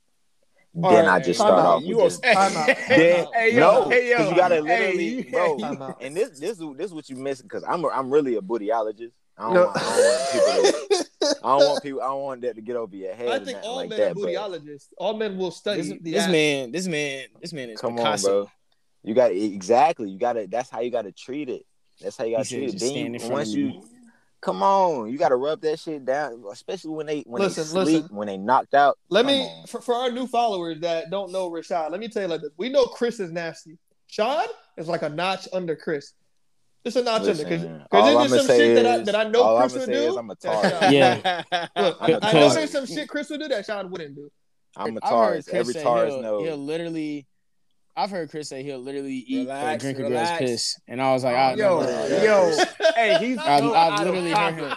[0.82, 1.66] All then right, I just start out.
[1.66, 2.68] off You with are just, Time out.
[2.88, 4.16] then, Hey, yo, no, hey, yo.
[4.18, 5.58] 'cause you gotta literally, you- bro.
[5.58, 5.94] Time.
[6.00, 9.10] And this, this, this is what you missing because I'm, a, I'm really a bootyologist.
[9.36, 9.64] I don't, No.
[9.66, 11.04] want, I don't want people to, I
[11.42, 13.28] don't want people, I don't want that to get over your head.
[13.28, 14.88] I think all like men that, are bootyologists.
[14.98, 17.98] All men will study This, the this man, this man, this man is Come on,
[17.98, 18.42] Picasso.
[18.44, 18.50] bro.
[19.02, 20.10] You got exactly.
[20.10, 20.46] You got to.
[20.46, 21.64] That's how you got to treat it.
[22.00, 22.78] That's how you got to treat it.
[22.78, 23.82] Then stand you, once of you,
[24.40, 27.84] come on, you got to rub that shit down, especially when they when Listen, they
[27.84, 28.16] sleep, listen.
[28.16, 28.98] when they knocked out.
[29.08, 31.90] Let Come me for, for our new followers that don't know Rashad.
[31.90, 33.78] Let me tell you like this: we know Chris is nasty.
[34.06, 36.12] Sean is like a notch under Chris.
[36.84, 39.06] Just a notch Listen, under because all there's I'ma some say shit that I is-
[39.06, 40.18] that I know Chris I'ma would do.
[40.18, 41.42] I'm a that Yeah.
[41.76, 44.30] Look, I'm a I know there's some shit Chris would do that Sean wouldn't do.
[44.76, 45.44] I'm a I've heard Taurus.
[45.46, 46.44] Chris Every say Taurus he'll, knows.
[46.46, 47.26] He'll literally.
[47.96, 51.12] I've heard Chris say he'll literally eat Relax, or drink a girl's piss, and I
[51.12, 52.14] was like, I Yo, never.
[52.14, 52.24] Yeah.
[52.24, 52.64] yo,
[52.94, 54.76] hey, he's I've- so I've literally heard him.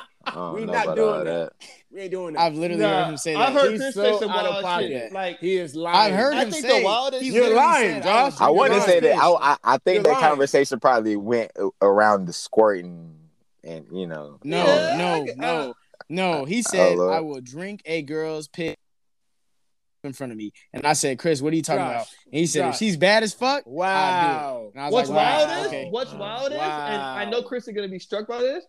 [0.56, 1.52] We know not doing all that.
[1.94, 2.42] We ain't doing that.
[2.42, 3.50] I've literally heard him say that.
[3.50, 4.88] I've heard He's Chris so say some out of wild pocket.
[4.88, 5.12] shit.
[5.14, 6.14] Like he is lying.
[6.14, 6.80] I've heard I him think say.
[6.80, 8.34] the wildest- he You're lying, said, Josh.
[8.42, 9.16] I would wouldn't say that.
[9.16, 10.26] I, I, I think You're that lying.
[10.30, 11.52] conversation probably went
[11.84, 13.16] around the squirting,
[13.64, 14.40] and you know.
[14.44, 15.74] No, Yeah, no, I- no,
[16.10, 16.46] no.
[16.46, 17.14] He said, Lord.
[17.14, 18.76] "I will drink a girl's piss
[20.04, 22.40] in front of me," and I said, "Chris, what are you talking Josh, about?" And
[22.40, 22.74] he said, Josh.
[22.74, 23.88] "If she's bad as fuck, Wow.
[23.94, 25.88] I'll do it." And I was what's like, wow, wild is okay.
[25.92, 26.20] what's Wow.
[26.20, 28.66] wild is, and I know Chris is gonna be struck by this.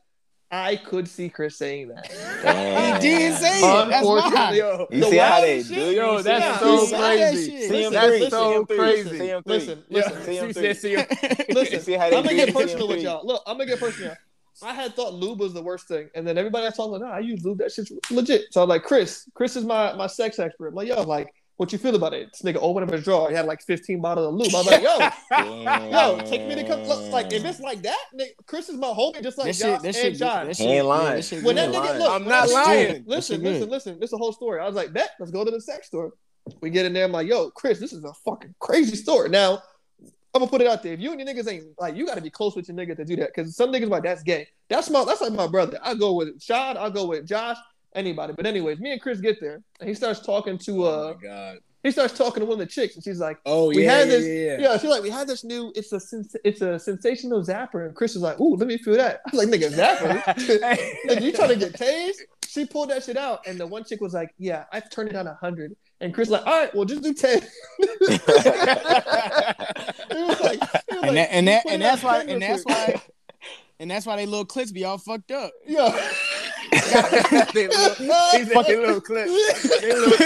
[0.56, 2.08] I could see Chris saying that.
[2.42, 3.00] Damn.
[3.00, 3.88] He did say it.
[3.90, 4.16] That's why.
[4.24, 5.80] Unfortunately, Yo, You The see how they wildest do?
[5.80, 5.90] you?
[5.90, 7.68] Yo, that's so He that crazy.
[7.68, 8.30] See him That's three.
[8.30, 8.76] so See him three.
[8.78, 9.18] crazy.
[9.18, 9.52] See him three.
[9.54, 10.22] Listen, listen.
[10.22, 10.74] See him she three.
[10.74, 11.06] see him.
[11.50, 13.26] Listen, see how they I'm gonna get personal with y'all.
[13.26, 14.14] Look, I'm gonna get personal.
[14.62, 17.10] I had thought lube was the worst thing, and then everybody I talked like, nah,
[17.10, 17.58] I use lube.
[17.58, 18.42] That shit's legit.
[18.52, 20.68] So I'm like, Chris, Chris is my my sex expert.
[20.68, 22.30] I'm like, yo, like, what you feel about it?
[22.32, 23.28] This nigga opened up his drawer.
[23.30, 24.52] He had like 15 bottles of lube.
[24.54, 25.88] I was like, yo,
[26.18, 26.82] yo, take me to come.
[26.84, 29.68] Look, like, if it's like that, nigga, Chris is my homie, just like this Josh
[29.74, 30.46] shit, that and shit, John.
[30.46, 31.16] that He shit, ain't lying.
[31.16, 31.98] that shit when that nigga lying.
[32.00, 33.04] look, I'm when not that- lying.
[33.06, 33.94] Listen, That shit listen, listen.
[34.00, 34.60] This is the whole story.
[34.60, 36.12] I was like, bet, let's go to the sex store.
[36.60, 37.04] We get in there.
[37.04, 39.28] I'm like, yo, Chris, this is a fucking crazy store.
[39.28, 39.62] Now,
[40.34, 40.92] I'm gonna put it out there.
[40.94, 42.96] If you and your niggas ain't like, you got to be close with your nigga
[42.96, 43.30] to do that.
[43.34, 44.48] Because some niggas like that's gay.
[44.68, 45.78] That's my that's like my brother.
[45.82, 46.76] I go with Sean.
[46.76, 47.56] I'll go with Josh.
[47.94, 48.32] Anybody.
[48.36, 51.28] But anyways, me and Chris get there, and he starts talking to uh, Oh my
[51.28, 51.58] god.
[51.82, 53.38] he starts talking to one of the chicks, and she's like.
[53.46, 54.78] Oh We yeah, had yeah, this, yeah, yeah.
[54.78, 55.72] She's like, we had this new.
[55.76, 58.94] It's a sens- it's a sensational zapper, and Chris was like, "Ooh, let me feel
[58.96, 60.22] that." I was like, "Nigga, zapper?
[61.06, 62.16] Nigga, you trying to get tased?"
[62.48, 65.12] She pulled that shit out, and the one chick was like, "Yeah, I've turned it
[65.12, 67.42] down a hundred." And Chris like, "All right, well, just do ten.
[70.10, 70.60] He like,
[71.02, 73.00] And that, and that, and that's why, and that's why,
[73.80, 75.52] and that's why they little clips be all fucked up.
[75.66, 75.90] Yeah.
[76.70, 77.94] They little,
[78.32, 79.26] he said they little clip.
[79.80, 80.16] They little,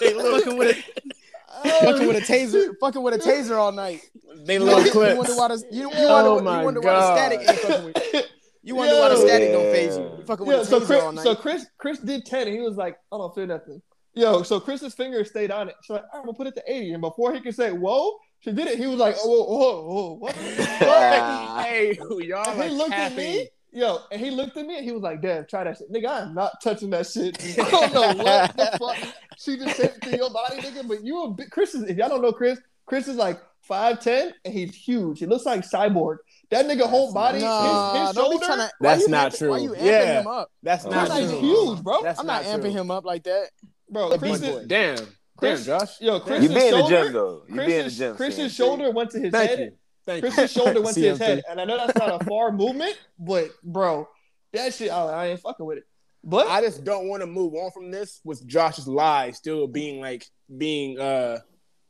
[0.00, 4.00] they little, Fucking with a, fucking with a taser, fucking with a taser all night.
[4.46, 5.16] they little wonder, you clips.
[5.18, 7.84] wonder why the, you, you Oh wonder, my you wonder why the static ain't fucking
[7.84, 8.24] with.
[8.64, 9.26] You wonder why the Yo.
[9.26, 10.02] static don't phase you.
[10.18, 11.22] You fucking with Yeah, a so taser Chris, all night.
[11.24, 13.82] so Chris, Chris did ten, and he was like, "I don't feel nothing."
[14.14, 15.74] Yo, so Chris's finger stayed on it.
[15.82, 16.92] She's like, "All right, we'll put it to 80.
[16.92, 18.78] And before he could say, "Whoa," she did it.
[18.78, 20.34] He was like, "Oh, whoa, whoa, whoa, what?"
[21.66, 22.18] hey, y'all
[22.54, 23.48] he are looked at me.
[23.74, 26.06] Yo, and he looked at me and he was like, "Damn, try that shit, nigga.
[26.06, 27.38] I am not touching that shit.
[27.58, 28.96] I don't know what the fuck
[29.38, 30.86] she just said to your body, nigga.
[30.86, 31.84] But you a big Chris is.
[31.84, 35.20] If y'all don't know Chris, Chris is like five ten and he's huge.
[35.20, 36.18] He looks like cyborg.
[36.50, 38.62] That nigga whole body, Nah, his, his don't be shoulder.
[38.62, 39.64] tryna- why That's not amping- Why true.
[39.64, 40.20] you amping Yeah.
[40.20, 40.50] him up?
[40.62, 41.40] That's not Chris true.
[41.40, 42.02] huge, bro.
[42.02, 43.48] That's I'm not, not amping him up like that.
[43.88, 44.96] Bro, Big Chris is, Damn,
[45.38, 46.00] Chris- damn, Josh.
[46.02, 47.04] yo, You Chris's be in the shoulder.
[47.04, 47.42] gym though.
[47.48, 48.16] You be in the Chris's, gym.
[48.16, 49.58] Chris's shoulder went to his Thank head.
[49.60, 49.72] you.
[50.06, 52.98] Thank Chris's shoulder went to his head, and I know that's not a far movement,
[53.18, 54.08] but bro,
[54.52, 55.84] that shit, I, I ain't fucking with it.
[56.24, 60.00] But I just don't want to move on from this with Josh's lie still being
[60.00, 60.26] like
[60.56, 61.38] being uh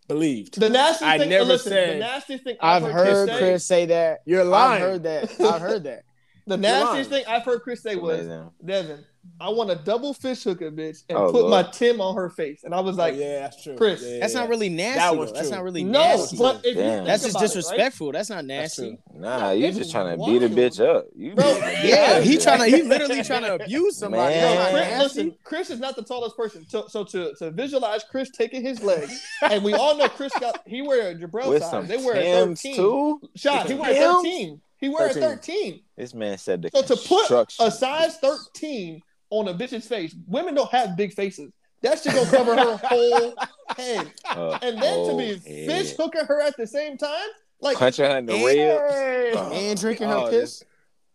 [0.08, 0.58] believed.
[0.60, 3.66] the nasty I thing, never listen, said- the nasty thing I've, I've heard say- Chris
[3.66, 4.20] say that.
[4.26, 4.80] You're I've lying.
[4.82, 5.40] heard that.
[5.40, 6.04] I've heard that.
[6.46, 8.26] The You're nastiest thing I've heard Chris say was,
[8.64, 9.04] Devin,
[9.40, 11.50] I want a double fish hooker, bitch, and Oh, put Lord.
[11.50, 12.64] my Tim on her face.
[12.64, 13.76] And I was oh, like, oh, yeah, that's true.
[13.76, 14.40] Chris, Yeah, That's yeah.
[14.40, 14.98] not really nasty.
[14.98, 15.18] That though.
[15.18, 16.36] was That's not really no, nasty.
[16.38, 17.54] but if you think That's just about it, right?
[17.54, 18.12] disrespectful.
[18.12, 18.98] That's not nasty.
[19.12, 19.20] true.
[19.20, 21.06] Nah, you It's just trying to beat a bitch up.
[21.16, 21.46] You Bro,
[21.82, 22.76] Yeah, he trying to.
[22.76, 24.34] He literally trying to abuse somebody.
[24.34, 24.56] Man.
[24.56, 26.66] That's Chris, listen, Chris is not the tallest person.
[26.68, 29.08] So, so to, to visualize Chris taking his leg,
[29.42, 31.70] and we all know Chris got he wear a Jabril with size.
[31.70, 32.74] some They wear a thirteen.
[32.76, 33.20] too.
[33.36, 33.66] Shot.
[33.68, 34.60] He With wear a thirteen.
[34.78, 35.80] He wear a 13.
[35.96, 39.00] This man said the So to put a size thirteen
[39.32, 41.50] on a bitch's face, women don't have big faces.
[41.80, 43.34] That shit gonna cover her whole
[43.76, 45.40] head, Uh, and then to oh, be head.
[45.42, 47.28] fish hooking her at the same time,
[47.60, 49.52] like punching her in the And- ribs.
[49.52, 50.62] and drinking her Oh, piss.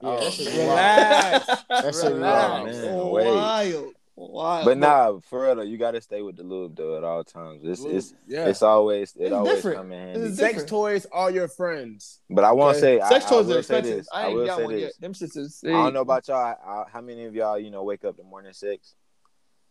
[0.01, 0.67] Oh, Yeah, that shit man.
[0.67, 1.45] relax.
[1.69, 2.65] That shit relax.
[2.65, 2.77] relax.
[2.85, 3.27] man, wait.
[3.27, 4.65] wild, wild.
[4.65, 7.61] But nah, for real though, you gotta stay with the lube though at all times.
[7.63, 8.47] It's it's yeah.
[8.47, 9.77] it's always it It's always different.
[9.77, 10.35] come in handy.
[10.35, 12.19] Sex toys are your friends.
[12.29, 12.99] But I won't Okay.
[12.99, 13.97] say sex I toys will are say expensive.
[13.97, 14.07] this.
[14.13, 14.81] I I ain't will got say one this.
[14.81, 14.91] yet.
[14.99, 15.63] Them shits is.
[15.65, 16.37] I don't know about y'all.
[16.37, 18.95] I, I, how many of y'all you know wake up the morning six?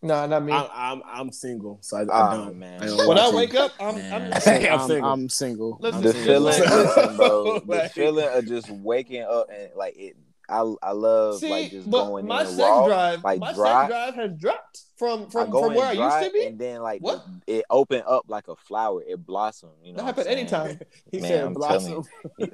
[0.02, 0.52] Nah, not me.
[0.52, 2.56] I'm, I'm I'm single, so I, I don't.
[2.58, 2.82] man.
[2.82, 4.12] I don't when I wake up, I'm, Man.
[4.12, 4.40] I'm I'm I'm,
[4.88, 5.04] single.
[5.10, 5.78] I'm single.
[5.80, 7.58] Listen, The feeling, listen, bro.
[7.66, 10.16] The Like- feeling of just waking up and like it.
[10.48, 13.52] I I love See, like just but going my in sex raw, drive, like my
[13.52, 13.82] dry.
[13.82, 16.46] sex drive has dropped from from, from in where I used to be.
[16.46, 17.24] and then like What?
[17.46, 19.02] it, it open up like a flower.
[19.06, 19.72] It blossomed.
[19.82, 20.78] You know, That what happen anytime.
[21.10, 22.04] He Man, said I'm blossom.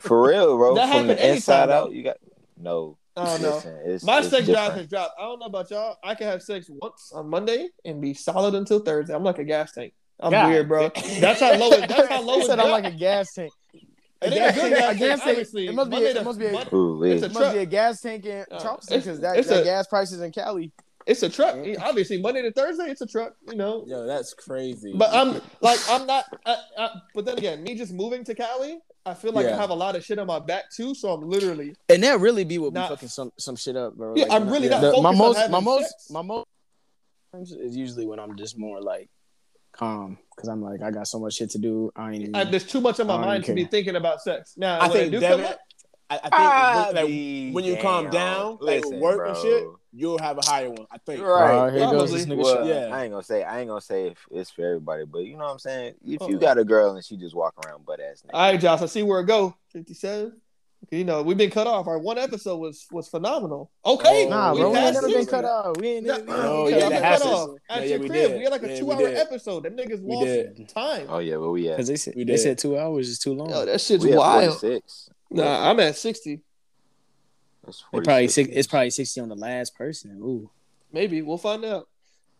[0.00, 0.74] For real, bro.
[0.74, 1.84] That From happen the inside anytime, though.
[1.84, 2.16] out, you got
[2.56, 2.98] no.
[3.14, 3.56] I don't know.
[3.56, 5.14] Listen, it's, My it's sex drive has dropped.
[5.18, 5.96] I don't know about y'all.
[6.02, 9.14] I can have sex once on Monday and be solid until Thursday.
[9.14, 9.92] I'm like a gas tank.
[10.18, 10.48] I'm God.
[10.50, 10.90] weird, bro.
[11.20, 11.88] That's how low it.
[11.88, 13.52] That's how low He it said I'm like a gas tank.
[14.24, 15.66] It ain't a good gas gas tank, tank- obviously.
[15.68, 17.42] it must be- Monday it must be a- Ooh, It's a It truck.
[17.44, 20.20] must be a gas tank in Uh, Charleston because that, it's that a- gas prices
[20.20, 20.72] in Cali.
[21.04, 21.56] It's a truck.
[21.80, 23.34] Obviously, Monday to Thursday, it's a truck.
[23.48, 23.84] You know.
[23.88, 24.92] Yo, that's crazy.
[24.94, 26.24] But I'm like I'm not.
[26.46, 29.70] I, I, but then again, me just moving to Cali, I feel like I have
[29.70, 30.94] a lot of shit on my back too.
[30.94, 33.96] So I'm literally And that really be what be Not- fucking some some shit up,
[33.96, 34.14] bro.
[34.14, 36.08] Yeah, I'm really not the- my most my most sex.
[36.10, 36.46] my most
[37.34, 39.08] is usually when I'm just more like
[39.72, 41.92] calm because I'm like I got so much shit to do.
[41.94, 42.34] I ain't even.
[42.34, 44.54] I, there's too much on my I don't mind to be thinking about sex.
[44.56, 45.54] Now, I when think do Devin, come
[46.10, 49.28] I, I think I when, like, be when you calm down, like Listen, with work
[49.28, 50.86] and shit, you'll have a higher one.
[50.90, 51.22] I think.
[51.22, 51.54] Right.
[51.54, 52.42] Oh, here goes this nigga.
[52.42, 52.66] Well, shot.
[52.66, 52.88] Yeah.
[52.92, 55.44] I ain't gonna say I ain't gonna say if it's for everybody, but you know
[55.44, 55.94] what I'm saying.
[56.04, 56.28] If Oh.
[56.28, 58.82] you got a girl and she just walk around butt ass naked, all right, Josh,
[58.82, 59.56] I see where it go.
[59.68, 60.41] Fifty-seven.
[60.90, 61.86] You know, we've been cut off.
[61.86, 63.70] Our one episode was was phenomenal.
[63.86, 65.76] Okay, Oh, Nah, we bro, we ain't never been cut off.
[65.78, 66.06] We ain't.
[66.06, 68.30] No, we ain't Oh, yeah, got that cut off at yeah, your we crib.
[68.30, 68.36] did.
[68.38, 69.16] We had like a Yeah, two-hour did.
[69.16, 69.62] episode.
[69.62, 70.68] Them niggas We lost did.
[70.68, 71.06] time.
[71.08, 71.76] oh yeah, where we at?
[71.76, 73.48] Because they said We they said two hours is too long.
[73.50, 74.60] Yo, that shit's We at wild.
[74.60, 75.08] 46.
[75.30, 76.40] Nah, I'm at sixty.
[77.64, 80.18] That's It probably six, it's probably sixty on the last person.
[80.20, 80.50] Ooh,
[80.92, 81.88] Maybe we'll find out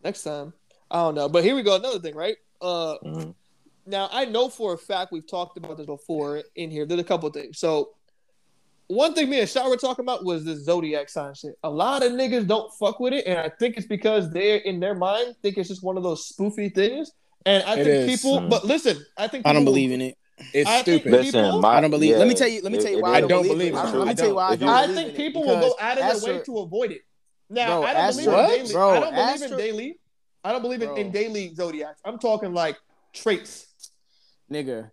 [0.03, 0.53] next time.
[0.91, 1.75] I don't know, but here we go.
[1.75, 2.35] Another thing, right?
[2.61, 3.33] Uh, Mhm.
[3.85, 6.85] now I know for a fact we've talked about this before in here.
[6.85, 7.57] There's a couple things.
[7.57, 7.91] So
[8.87, 11.55] one thing me and Shaw were talking about was this zodiac sign shit.
[11.63, 14.79] A lot of niggas don't fuck with it, and I think it's because they're in
[14.79, 17.11] their mind think it's just one of those spoofy things.
[17.45, 18.21] And I It think is.
[18.21, 18.49] people, Mhm.
[18.49, 20.17] but listen, I think I don't believe in it.
[20.53, 21.21] It's I think stupid.
[21.23, 23.01] people- Listen, my, I don't believe- yeah, let me tell you- let me tell you
[23.01, 23.77] why I I don't don't believe believe it.
[23.77, 23.79] it.
[23.79, 23.99] I True.
[23.99, 24.69] Let me tell you why I don't.
[24.69, 27.01] you- I think people will go out of their way to avoid it.
[27.49, 28.73] Now, Bro, I don't Astro- believe in daily.
[28.73, 29.99] Bro, I don't believe Astro- in daily.
[30.45, 31.99] I don't believe in, in daily zodiacs.
[32.03, 32.77] I'm talking like
[33.13, 33.67] traits.
[34.51, 34.91] nigga,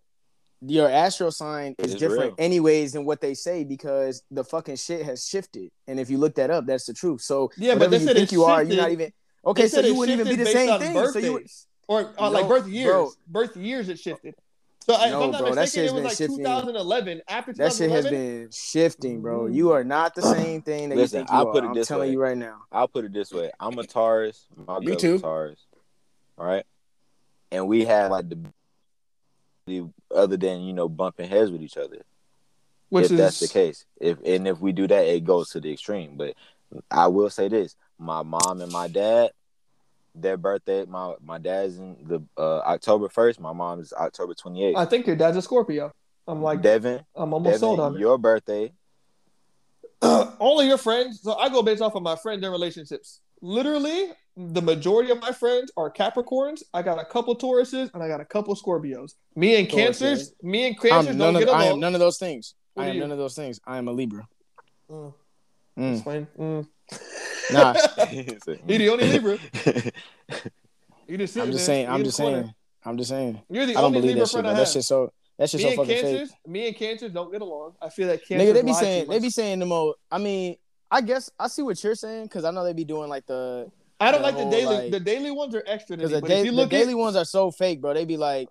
[0.66, 2.34] your astro sign is It's different real.
[2.38, 5.70] anyways than what they say because the fucking shit has shifted.
[5.86, 7.22] And if you look that up, that's the truth.
[7.22, 9.12] So Yeah, but whatever they you said think it you are, you're not even
[9.46, 9.68] okay.
[9.68, 10.94] So you wouldn't even be the same thing.
[10.94, 11.12] Birthdays.
[11.12, 11.44] So you
[11.88, 12.86] or uh, like birth years.
[12.90, 13.10] bro.
[13.26, 14.34] Birth years it shifted.
[14.86, 16.36] So I, if No, I'm not bro, that mistaken, shit's it was been like shifting.
[16.38, 17.22] 2011.
[17.28, 19.46] After that shit has been shifting, bro.
[19.46, 21.52] You are not the same thing that Listen, you think you I'll are.
[21.52, 22.12] put it I'm this telling way.
[22.12, 22.62] you right now.
[22.72, 24.46] I'll put it this way: I'm a Taurus.
[24.66, 25.16] My Me too.
[25.16, 25.66] a Taurus.
[26.38, 26.64] All right,
[27.52, 28.52] and we have like the, the
[30.14, 32.02] other than you know bumping heads with each other.
[32.88, 35.60] which if is that's the case, if and if we do that, it goes to
[35.60, 36.16] the extreme.
[36.16, 36.34] But
[36.90, 39.30] I will say this: my mom and my dad,
[40.14, 43.40] their birthday, my my dad's in the uh, October first.
[43.40, 44.76] My mom is October twenty eighth.
[44.76, 45.92] I think your dad's a Scorpio.
[46.26, 48.00] I'm like, Devin, I'm almost sold Devin, on it.
[48.00, 48.72] your birthday.
[50.02, 51.20] Only your friends.
[51.22, 53.20] So I go based off of my friends and relationships.
[53.42, 56.62] Literally, the majority of my friends are Capricorns.
[56.72, 59.14] I got a couple Tauruses and I got a couple Scorpios.
[59.36, 59.74] Me and Tauruses.
[59.76, 60.32] Cancers.
[60.42, 61.74] Me and Cancers don't of, get I along.
[61.74, 62.54] am none of those things.
[62.74, 63.00] What I am you?
[63.00, 63.60] none of those things.
[63.66, 64.26] I am a Libra.
[64.90, 65.14] Mm,
[65.78, 65.92] Mm.
[65.94, 66.26] explain.
[66.38, 66.66] Mm.
[67.52, 67.74] Nah,
[68.12, 69.36] You're the only Libra.
[71.08, 71.88] You just I'm just saying.
[71.88, 72.42] I'm just corner.
[72.42, 72.54] saying.
[72.84, 73.42] I'm just saying.
[73.50, 74.46] You're the I don't only believe Libra that shit.
[74.46, 75.12] I That shit so.
[75.36, 76.04] That's just Me so fucking fake.
[76.04, 77.72] Cancers, me and Cancers don't get along.
[77.82, 79.98] I feel that Cancers Nigga, they be saying they be saying the most.
[80.10, 80.56] I mean,
[80.90, 83.70] I guess I see what you're saying because I know they be doing like the
[84.00, 84.76] I don't the like the daily.
[84.76, 85.96] like- the daily ones are extra.
[85.96, 87.92] Because the, da- if you the daily at, ones are so fake, bro.
[87.94, 88.48] They be like,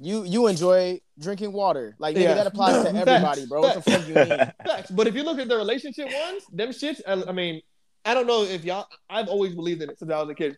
[0.00, 2.34] you you enjoy drinking water, like nigga, Yeah.
[2.34, 2.96] that applies to Facts.
[3.08, 3.60] everybody, bro.
[3.60, 4.28] What the fuck you mean?
[4.66, 4.90] Facts.
[4.90, 7.00] But if you look at the relationship ones, them shits.
[7.06, 7.60] I, I mean,
[8.04, 8.86] I don't know if y'all.
[9.10, 10.56] I've always believed in it since I was a kid.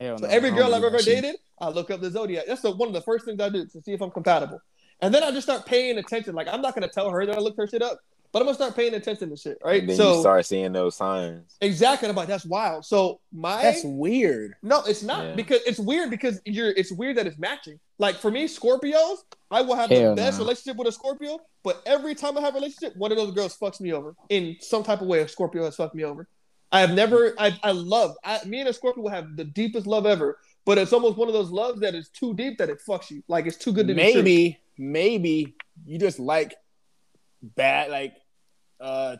[0.00, 1.22] Hell So no, every girl I've ever shit.
[1.22, 2.44] dated, I look up the zodiac.
[2.46, 4.60] That's the, one of the first things I do to see if I'm compatible.
[5.00, 6.34] And then I just start paying attention.
[6.34, 7.98] Like I'm not gonna tell her that I looked her shit up,
[8.32, 9.80] but I'm gonna start paying attention to shit, right?
[9.80, 11.54] And then so you start seeing those signs.
[11.60, 12.84] exactly, I'm like that's wild.
[12.84, 14.54] So my That's weird.
[14.62, 15.34] no, it's not Yeah.
[15.34, 16.70] because it's weird because you're.
[16.70, 17.78] It's weird that it's matching.
[17.98, 19.18] Like for me, Scorpios,
[19.50, 20.44] I will have Hell the best no.
[20.44, 23.56] relationship with a Scorpio, but every time I have a relationship, one of those girls
[23.56, 25.20] fucks me over in some type of way.
[25.20, 26.26] A Scorpio has fucked me over.
[26.72, 27.34] I have never.
[27.38, 28.16] I I love.
[28.24, 31.28] I, me and a Scorpio will have the deepest love ever, but it's almost one
[31.28, 33.22] of those loves that is too deep that it fucks you.
[33.28, 34.22] Like it's too good to be true.
[34.22, 35.54] Maybe, maybe
[35.84, 36.54] you just like
[37.42, 38.14] bad, like
[38.82, 39.16] uh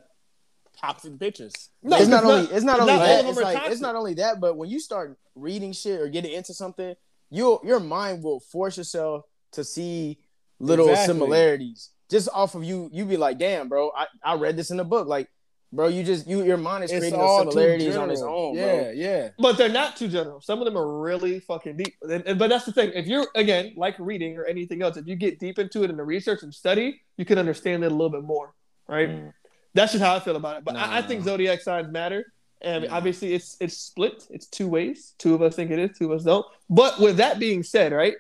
[0.81, 1.69] toxic bitches.
[1.83, 3.25] No, it's not not- only it's not only not that.
[3.27, 6.53] It's like it's not only that, but when you start reading shit or getting into
[6.55, 6.95] something,
[7.31, 10.19] you your mind will force yourself to see
[10.59, 11.15] little Exactly.
[11.15, 12.89] similarities just off of you.
[12.93, 15.09] You be like, damn, bro, I, I read this in a book.
[15.09, 15.29] Like,
[15.73, 18.55] bro, you just you your mind is It's creating all those similarities on its own,
[18.55, 18.91] Yeah, bro.
[18.93, 19.29] yeah.
[19.39, 20.41] But they're not too general.
[20.41, 21.95] Some of them are really fucking deep.
[22.03, 22.93] And, and- but that's the thing.
[22.95, 25.97] If you're again like reading or anything else, if you get deep into it in
[25.97, 28.55] the research and study, you can understand it a little bit more,
[28.89, 29.09] right?
[29.09, 29.33] Mm.
[29.75, 30.65] That's just how I feel about it.
[30.65, 32.95] But I, I think zodiac signs matter, and Yeah.
[32.95, 34.27] obviously it's it's split.
[34.31, 35.15] It's two ways.
[35.19, 35.97] Two of us think it is.
[35.99, 36.45] Two of us don't.
[36.69, 38.15] But with that being said, right?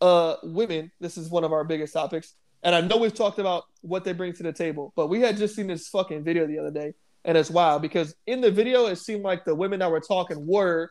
[0.00, 0.90] Uh, women.
[1.00, 4.12] This is one of our biggest topics, and I know we've talked about what they
[4.12, 4.92] bring to the table.
[4.96, 6.94] But we had just seen this fucking video the other day,
[7.24, 10.46] and it's wild because in the video it seemed like the women that were talking
[10.46, 10.90] were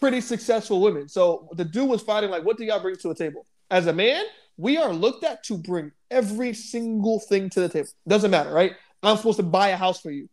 [0.00, 1.08] pretty successful women.
[1.08, 3.92] So the dude was fighting like, "What do y'all bring to the table?" As a
[3.92, 4.24] man,
[4.58, 7.88] we are looked at to bring every single thing to the table.
[8.06, 8.72] Doesn't matter, right?
[9.02, 10.28] I'm supposed to buy a house for you.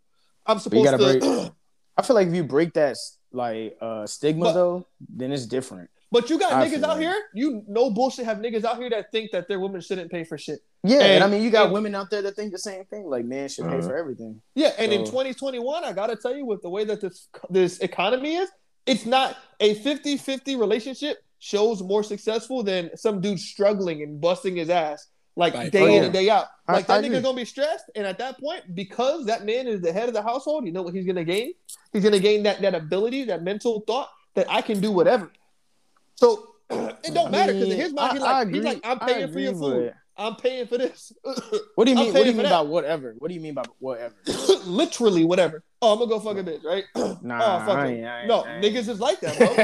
[0.45, 1.51] I'm But you supposed gotta break.
[1.97, 2.97] I feel like if you break that
[3.32, 5.89] like uh stigma But- though, then it's different.
[6.11, 7.15] but you got I niggas out like- here.
[7.34, 8.26] You no bullshit.
[8.26, 10.59] Have niggas out here that think that their women shouldn't pay for shit.
[10.84, 12.86] Yeah, and, And- I mean, you got and- women out there that think the same
[12.86, 13.05] thing.
[13.05, 13.88] Like, man should pay Uh-huh.
[13.89, 14.41] for everything.
[14.55, 18.36] Yeah, and in 2021, I gotta tell you, with the way that this this economy
[18.36, 18.49] is,
[18.86, 24.70] it's not a 50-50 relationship shows more successful than some dude struggling and busting his
[24.70, 25.07] ass
[25.39, 25.71] like Right.
[25.71, 26.03] day Oh, in yeah.
[26.03, 26.45] and day out.
[26.67, 27.15] I- Like I that agree.
[27.17, 30.13] nigga's gonna be stressed, and at that point, because that man is the head of
[30.13, 31.53] the household, you know what he's gonna gain?
[31.93, 35.31] He's gonna gain that that ability, that mental thought that I can do whatever.
[36.15, 38.81] So it don't I matter because in his mind, he's I- I like, he's like,
[38.83, 39.93] I'm paying for your food.
[40.17, 41.13] I'm paying for this.
[41.75, 42.13] What do you mean?
[42.13, 43.15] What do you mean by whatever?
[43.19, 44.13] What do you mean by whatever?
[44.65, 45.63] Literally, whatever.
[45.81, 46.83] Oh, I'm gonna go fuck a bitch, right?
[46.95, 49.47] Oh, nah, oh, fuck I I No, I niggas is like that, bro.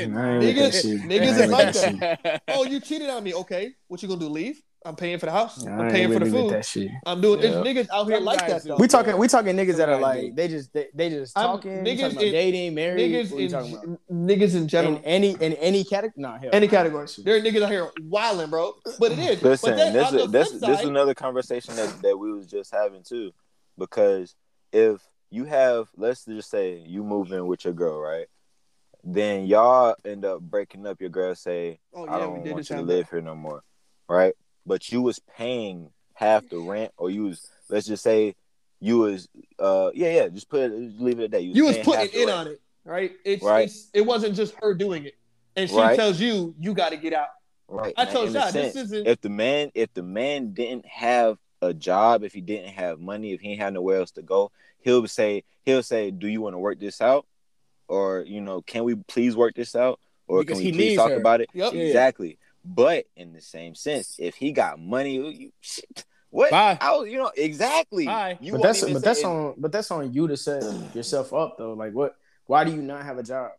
[0.00, 2.42] Niggas- niggas is like that.
[2.48, 3.34] oh, you cheated on me.
[3.34, 4.28] Okay, what you gonna do?
[4.28, 4.62] Leave?
[4.86, 5.66] I'm paying for the house.
[5.66, 6.52] I I'm paying for the food.
[6.52, 6.90] That shit.
[7.04, 7.40] I'm doing.
[7.40, 7.60] Yeah.
[7.60, 8.68] It's niggas out here Some like that do.
[8.68, 8.76] though.
[8.76, 9.18] We talking.
[9.18, 11.72] We talking niggas that are like they just they, they just I'm- talking.
[11.72, 13.12] niggas Niggas talking about in- dating, married.
[13.12, 13.84] niggas what are you talking about?
[13.84, 14.96] in niggas in general.
[14.98, 16.12] In any in any category?
[16.16, 16.70] Nah, hell, any nah.
[16.70, 17.08] category.
[17.18, 18.74] There are niggas out here wilding, bro.
[19.00, 19.42] But it is.
[19.42, 22.32] Listen, but then this on is this flip this is another conversation that, that we
[22.32, 23.32] was just having too,
[23.76, 24.34] because
[24.72, 28.26] if you have, let's just say you move in with your girl, right?
[29.02, 31.00] Then y'all end up breaking up.
[31.00, 33.10] Your girl say, oh "I yeah, we don't did want you to live that.
[33.10, 33.62] here no more,"
[34.08, 34.34] right?
[34.66, 38.34] But you was paying half the rent, or you was, let's just say,
[38.80, 41.42] you was, uh, yeah, yeah, just put it, just leave it at that.
[41.42, 42.30] You was paying putting half in rent.
[42.38, 43.12] on it, right?
[43.24, 43.64] It's, Right.
[43.64, 45.14] it's it wasn't just her doing it,
[45.54, 45.96] and she Right.
[45.96, 47.28] tells you you got to get out.
[47.68, 47.94] Right.
[47.96, 49.06] I Now, told y'all this isn't.
[49.06, 53.32] if the man if the man didn't have a job, if he didn't have money,
[53.32, 54.52] if he had nowhere else to go,
[54.82, 57.26] he'll say he'll say, "Do you want to work this out?"
[57.88, 59.98] Or you know, can we please work this out?
[60.28, 61.16] Or Because can he we please talk her.
[61.16, 61.50] about it?
[61.54, 61.72] Yep.
[61.72, 61.80] Yeah.
[61.82, 62.38] Exactly.
[62.66, 66.50] But in the same sense, if he got money, you, shit, what?
[66.50, 66.76] Bye.
[66.80, 68.06] I was, you know, exactly.
[68.06, 68.38] Bye.
[68.40, 69.24] You But that's but that's it.
[69.26, 70.62] on but that's on you to set
[70.94, 71.74] yourself up though.
[71.74, 72.16] Like what?
[72.46, 73.52] Why do you not have a job?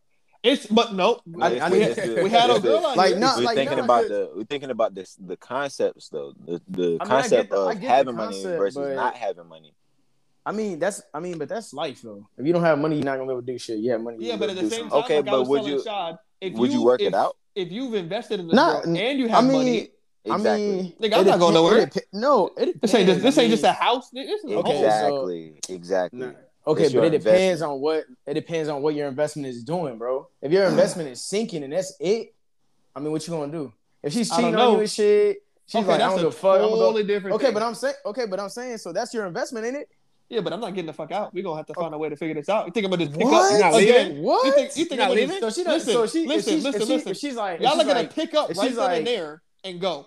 [0.44, 3.20] It's but no, I- I is- mean, we had a girl is- on Like, here.
[3.20, 6.34] no, we're like, thinking no, about it- the we're thinking about this the concepts though
[6.46, 9.48] the the I concept get the- of get the having money versus but- not having
[9.48, 9.74] money.
[10.46, 12.28] I mean, that's I mean, but that's life though.
[12.38, 13.80] If you don't have money, you're not gonna be able to do shit.
[13.80, 14.18] You have money.
[14.20, 15.50] Yeah, you but at able the to do same time, Okay, like I but was
[15.50, 17.36] would you- Shad, if would you work if, it out?
[17.58, 19.90] If you've invested in this Nah, girl and you have I mean, money,
[20.26, 20.50] Exactly.
[20.52, 21.78] I mean, Nigga, I'm not going nowhere.
[21.80, 23.24] it depen- no, it this ain't just, depends.
[23.24, 24.12] this I ain't just a house.
[24.12, 24.82] nigga, This is a Okay, home.
[24.82, 25.60] so- Exactly.
[25.70, 26.20] Exactly.
[26.20, 26.32] Nah.
[26.68, 29.64] Okay, It's but your it depends on what it depends on what your investment is
[29.64, 30.28] doing, bro.
[30.42, 32.36] If your investment is sinking and that's it,
[32.96, 33.72] I mean, what you gonna do?
[34.04, 36.34] If she's cheating on you and shit, she's okay, like, I that's don't a give
[36.34, 36.62] a fuck.
[36.62, 37.08] I'm totally go.
[37.08, 37.36] different.
[37.36, 37.54] Okay, thing.
[37.54, 39.88] but I'm saying, okay, but I'm saying, so that's your investment in it.
[40.30, 41.34] Yeah, but I'm not getting the fuck out.
[41.34, 41.82] We're gonna have to oh.
[41.82, 42.66] find a way to figure this out.
[42.66, 43.54] You think I'm gonna just pick What?
[43.54, 44.08] up not again?
[44.10, 44.24] leaving?
[44.24, 44.46] What?
[44.46, 45.40] You think you think I'm leaving?
[45.40, 47.14] just, so she listen, so she, listen, if she's, listen, she, listen.
[47.14, 49.80] She's like, Y'all she's are gonna pick up right she's then and like- there and
[49.80, 50.06] go.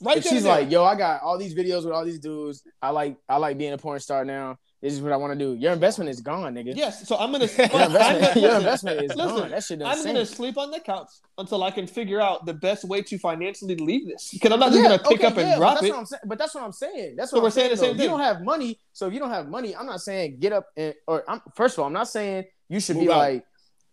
[0.00, 2.62] Right she's and like, yo, I got all these videos with all these dudes.
[2.80, 4.58] I like, I like being a porn star now.
[4.80, 5.54] This is what I want to do.
[5.60, 6.72] Your investment is gone, nigga.
[6.76, 7.46] Yes, so I'm gonna.
[7.58, 9.50] Your investment, your investment is listen, gone.
[9.50, 10.14] That shit I'm insane.
[10.14, 13.74] gonna sleep on the couch until I can figure out the best way to financially
[13.74, 14.30] leave this.
[14.32, 15.90] Because I'm not just Yeah, gonna pick okay, up and yeah, but drop that's it.
[15.90, 16.20] What I'm saying.
[16.26, 17.16] But that's what I'm saying.
[17.16, 17.66] That's So what we're I'm saying.
[17.66, 17.82] saying the though.
[17.88, 20.38] same If you don't have money, so if you don't have money, I'm not saying
[20.38, 23.18] get up and or I'm first of all, I'm not saying you should be out.
[23.18, 23.44] like,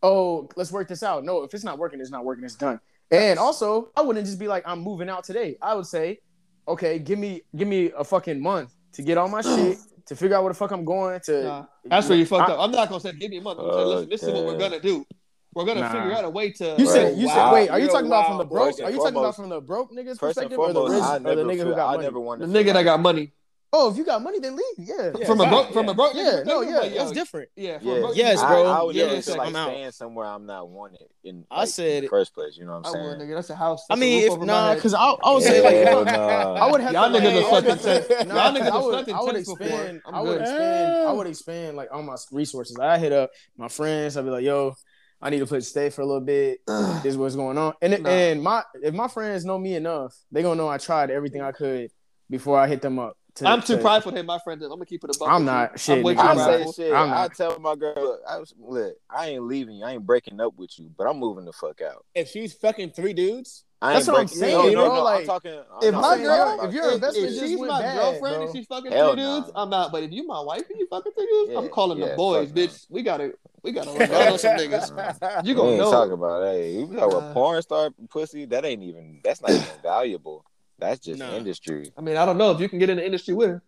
[0.04, 1.24] oh, let's work this out.
[1.24, 2.44] No, if it's not working, it's not working.
[2.44, 2.80] It's done.
[3.10, 5.58] And also, I wouldn't just be like, I'm moving out today.
[5.64, 6.20] I would say,
[6.68, 9.78] okay, give me give me a fucking month to get all my shit
[10.08, 11.44] to figure out where the fuck I'm going to.
[11.44, 12.60] Nah, that's where you fucked I- up.
[12.60, 13.60] I'm not gonna say give me a month.
[13.60, 15.06] I'm saying, listen, this is what we're oh, gonna do.
[15.54, 15.92] We're gonna Nah.
[15.92, 16.76] figure out a way to.
[16.78, 17.34] You said Bro, you wow.
[17.34, 17.70] said wait.
[17.70, 18.88] Are you You're talking about from the wild, broke?
[18.88, 21.04] Are you talking about from the broke niggas First and perspective or the foremost, rich
[21.04, 22.04] I or never the nigga feel, who got I money?
[22.04, 23.32] never want the nigga that got money
[23.78, 24.66] Oh, if you got money, then leave.
[24.78, 25.92] Yeah, Yeah, from a fine, broke from yeah.
[25.92, 26.14] a broke.
[26.16, 27.50] yeah, no, yeah, like, that's different.
[27.58, 27.94] Yeah, from Yeah.
[27.96, 28.66] a broke Yes, bro.
[28.66, 29.68] I, I would Yeah, never like, like I'm out.
[29.70, 32.56] staying somewhere I'm not wanted in, I like, said in the first place.
[32.56, 33.30] You know what I I'm would, saying?
[33.30, 33.36] nigga.
[33.36, 33.84] That's a house.
[33.90, 36.16] I That's a mean, if nah, because I, I would say like, Hell if I-
[36.16, 36.54] nah.
[36.54, 38.28] I would have Y'all to, niggas like, have I would- slept in tents.
[38.30, 40.02] Nah, Y'all niggas I have would, I would expand.
[40.06, 41.08] I'm would expand.
[41.08, 42.78] I would expand like all my resources.
[42.80, 44.16] I hit up my friends.
[44.16, 44.74] I'd be like, "Yo,
[45.22, 46.60] I need to put stay for a little bit.
[46.68, 48.10] this is what's going on." And Nah.
[48.10, 51.52] and my if my friends know me enough, they gonna know I tried everything I
[51.52, 51.92] could
[52.30, 53.18] before I hit them up.
[53.36, 54.64] To, I'm too to- prideful to hit my friends.
[54.64, 54.68] up.
[54.72, 55.28] I'm gonna keep it a buck.
[55.30, 55.78] I'm not.
[55.80, 56.74] Shit, I'm way too I I'm say prideful.
[56.74, 56.94] shit.
[56.94, 59.84] I'm I tell my girl, look, I was, look, I ain't leaving you.
[59.86, 62.06] I ain't breaking up with you, but I'm moving the fuck out.
[62.16, 65.08] If she's fucking three dudes, I That's what I'm breaking- saying, no, no, bro, no,
[65.08, 65.52] I'm talking.
[65.52, 66.94] I'm if my girl- if your that.
[66.96, 68.46] investment If she's my bad, girlfriend bro.
[68.46, 69.62] and she's fucking Hell three dudes, nah.
[69.64, 69.92] I'm out.
[69.92, 72.16] But if you my wife and you fucking three dudes, Yeah, I'm calling yeah, the
[72.16, 72.64] boys, fuck no.
[72.64, 72.86] bitch.
[72.90, 73.34] We gotta,
[73.64, 75.46] we gotta run some niggas.
[75.46, 75.92] You gonna ain't know.
[75.92, 77.18] talking about hey, you talk Nah.
[77.18, 78.46] about porn star pussy.
[78.46, 79.20] That ain't even.
[79.26, 80.46] That's not even valuable.
[80.80, 81.36] That's just Nah.
[81.36, 81.92] industry.
[81.98, 83.64] I mean, I don't know if you can get in the industry with her.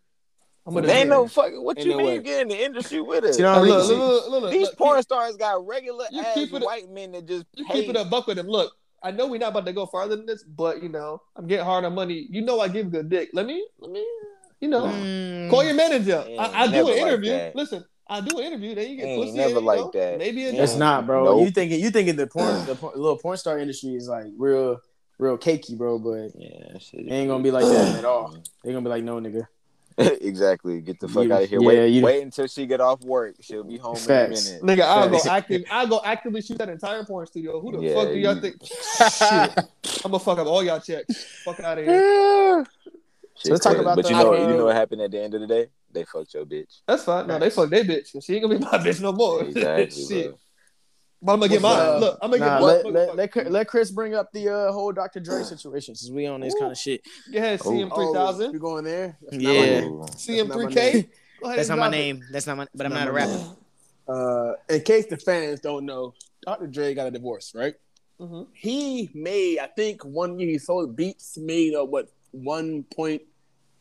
[0.66, 0.88] I'm gonna.
[0.88, 1.64] There ain't no fucking.
[1.64, 3.38] What you no mean get in the industry with it?
[3.38, 3.78] You know, Hey, Really?
[3.78, 6.62] look, look, look, look, look, These look, porn stars got regular you ass keep it-
[6.62, 8.47] white men that just You keep it a buck with him.
[8.47, 11.47] Look, I know we're not about to go farther than this, but you know, I'm
[11.47, 12.28] getting hard on money.
[12.30, 13.30] You know, I give good dick.
[13.32, 14.05] Let me, let me,
[14.60, 15.49] you know, Mm.
[15.49, 16.26] call your manager.
[16.28, 17.32] Ain't I, I do an interview.
[17.32, 17.55] that.
[17.55, 18.76] Listen, I do an interview.
[18.76, 19.38] Then you get Ain't pussy.
[19.38, 20.18] never and, like know, that.
[20.18, 21.24] Maybe It's not, bro.
[21.24, 21.45] Nope.
[21.45, 24.80] You thinking you thinking the porn the porn, little porn star industry is like real
[25.20, 27.11] real cakey, bro, but Yeah, shit.
[27.11, 28.36] ain't gonna be like that at all.
[28.63, 29.47] They gonna be like, no, nigga.
[29.97, 30.80] exactly.
[30.82, 31.59] Get the fuck You- out of here.
[31.61, 33.36] yeah, wait, you- wait until she get off work.
[33.41, 34.49] She'll be home Facts.
[34.51, 34.80] in a minute.
[34.80, 35.63] Nigga, I'll go active.
[35.72, 37.59] I'll go actively shoot that entire porn studio.
[37.59, 38.55] Who the Yeah, fuck do y'all you- think?
[38.63, 41.41] Shit, I'm gonna fuck up all y'all checks.
[41.43, 42.65] Fuck out of here.
[43.39, 43.82] Shit let's talk crazy.
[43.82, 45.47] about But the, you know, uh, you know what happened at the end of the
[45.47, 45.68] day?
[45.91, 46.82] They fucked your bitch.
[46.88, 47.28] That's fine.
[47.28, 48.11] No, they fuck their bitch.
[48.13, 49.43] 'cause She ain't gonna be my bitch no more.
[49.43, 50.30] Exactly, Shit.
[50.30, 50.39] bro.
[51.22, 51.88] But I'm gonna get What's mine.
[51.95, 51.99] up?
[52.01, 52.93] Look, I'm gonna Nah, get let, mine.
[52.93, 55.20] let, let, Chris- let Chris bring up the uh, whole Dr.
[55.20, 57.01] Dre situation since we on this kind of shit.
[57.32, 58.53] Go ahead, CM three thousand.
[58.53, 59.18] you going there?
[59.24, 59.49] That's Yeah.
[59.49, 59.84] my name.
[59.93, 59.99] Ooh.
[60.01, 60.93] CM That's three not my K.
[60.93, 61.09] name.
[61.41, 62.24] Go ahead That's not my name.
[62.32, 62.68] That's not my.
[62.76, 63.45] But I'm Not not a rapper.
[64.07, 66.13] Uh, in case the fans don't know,
[66.43, 66.68] Dr.
[66.68, 67.74] Dre got a divorce, right?
[68.22, 68.47] Mhm.
[68.53, 73.22] He made, I think, one year he sold beats made uh, what one point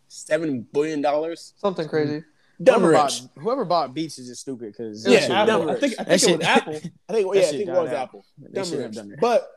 [0.08, 1.54] seven billion dollars.
[1.58, 2.24] Something crazy.
[2.62, 2.98] Dumb Whoever rich.
[3.22, 5.70] bought, whoever bought Beats is just stupid because It was Yeah, Apple.
[5.70, 6.72] I think I That think it was Apple.
[7.08, 7.94] I think, That yeah, I think it was out.
[7.96, 8.24] Apple.
[8.38, 8.78] They Dumb
[9.10, 9.18] rich.
[9.20, 9.48] But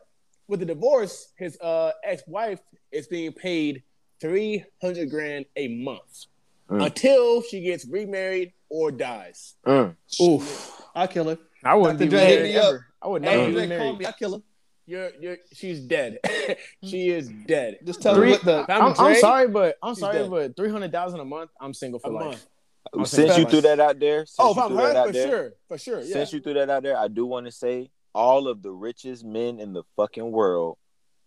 [0.47, 2.59] with the divorce, his uh, ex-wife
[2.91, 3.83] is being paid
[4.19, 6.25] three hundred grand a month
[6.69, 6.85] Mm.
[6.85, 9.55] until she gets remarried or dies.
[9.65, 9.95] Mm.
[10.21, 10.79] Oof.
[10.93, 11.39] I kill her.
[11.63, 12.11] I wouldn't Dr.
[12.11, 12.65] be hit married me up.
[12.65, 12.85] ever.
[13.01, 13.97] I would never Hey, be Dre, call married.
[13.97, 14.05] me.
[14.05, 14.43] I kill her.
[14.85, 16.19] You're, you're, she's dead.
[16.83, 17.79] she is dead.
[17.85, 18.65] Just tell Three- me what the.
[18.71, 20.29] I'm I'm, I'm sorry, but I'm He's sorry, dead.
[20.29, 22.25] but three hundred thousand a month, I'm single for A life.
[22.25, 22.45] month.
[22.93, 25.13] I'm Since you threw that out there, Oh, if I'm threw that her, out for
[25.13, 26.01] there, sure, for sure.
[26.01, 26.13] Yeah.
[26.13, 29.23] since you threw that out there, I do want to say all of the richest
[29.23, 30.77] men in the fucking world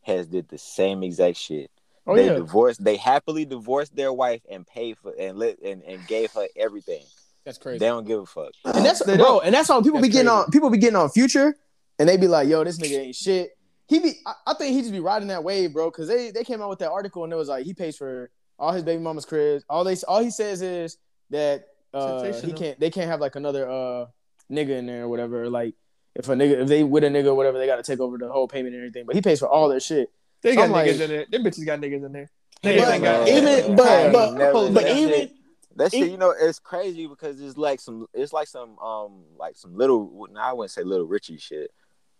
[0.03, 1.71] has did the same exact shit.
[2.07, 2.83] Oh they yeah, divorced.
[2.83, 7.05] They happily divorced their wife and paid for and let and, and gave her everything.
[7.45, 7.79] That's crazy.
[7.79, 8.53] They don't give a fuck.
[8.65, 10.43] and that's bro, and that's all people That's be getting crazy.
[10.45, 10.51] on.
[10.51, 11.55] People be getting on Future,
[12.01, 13.51] and they be like, "Yo, this nigga ain't shit."
[13.89, 16.43] He be, I, I think he just be riding that wave, bro, because they they
[16.45, 19.03] came out with that article and it was like he pays for all his baby
[19.03, 19.65] mama's cribs.
[19.69, 20.99] All they all he says is
[21.33, 24.07] that uh, he can't they can't have like another uh
[24.51, 25.51] nigga in there or whatever.
[25.51, 25.75] Like
[26.15, 28.17] if a nigga if they with a nigga or whatever, they got to take over
[28.17, 29.05] the whole payment and everything.
[29.07, 30.09] But he pays for all their shit.
[30.43, 31.27] They got I'm niggas like- in there.
[31.31, 32.31] Them bitches got niggas in there.
[32.63, 33.77] But got even- niggas.
[33.77, 35.33] but- I ain't but- but that even- shit-
[35.77, 39.57] that shit, you know, it's crazy because it's like some, it's like some, um, like
[39.57, 40.29] some little.
[40.31, 41.71] nah, I wouldn't say little Richie shit.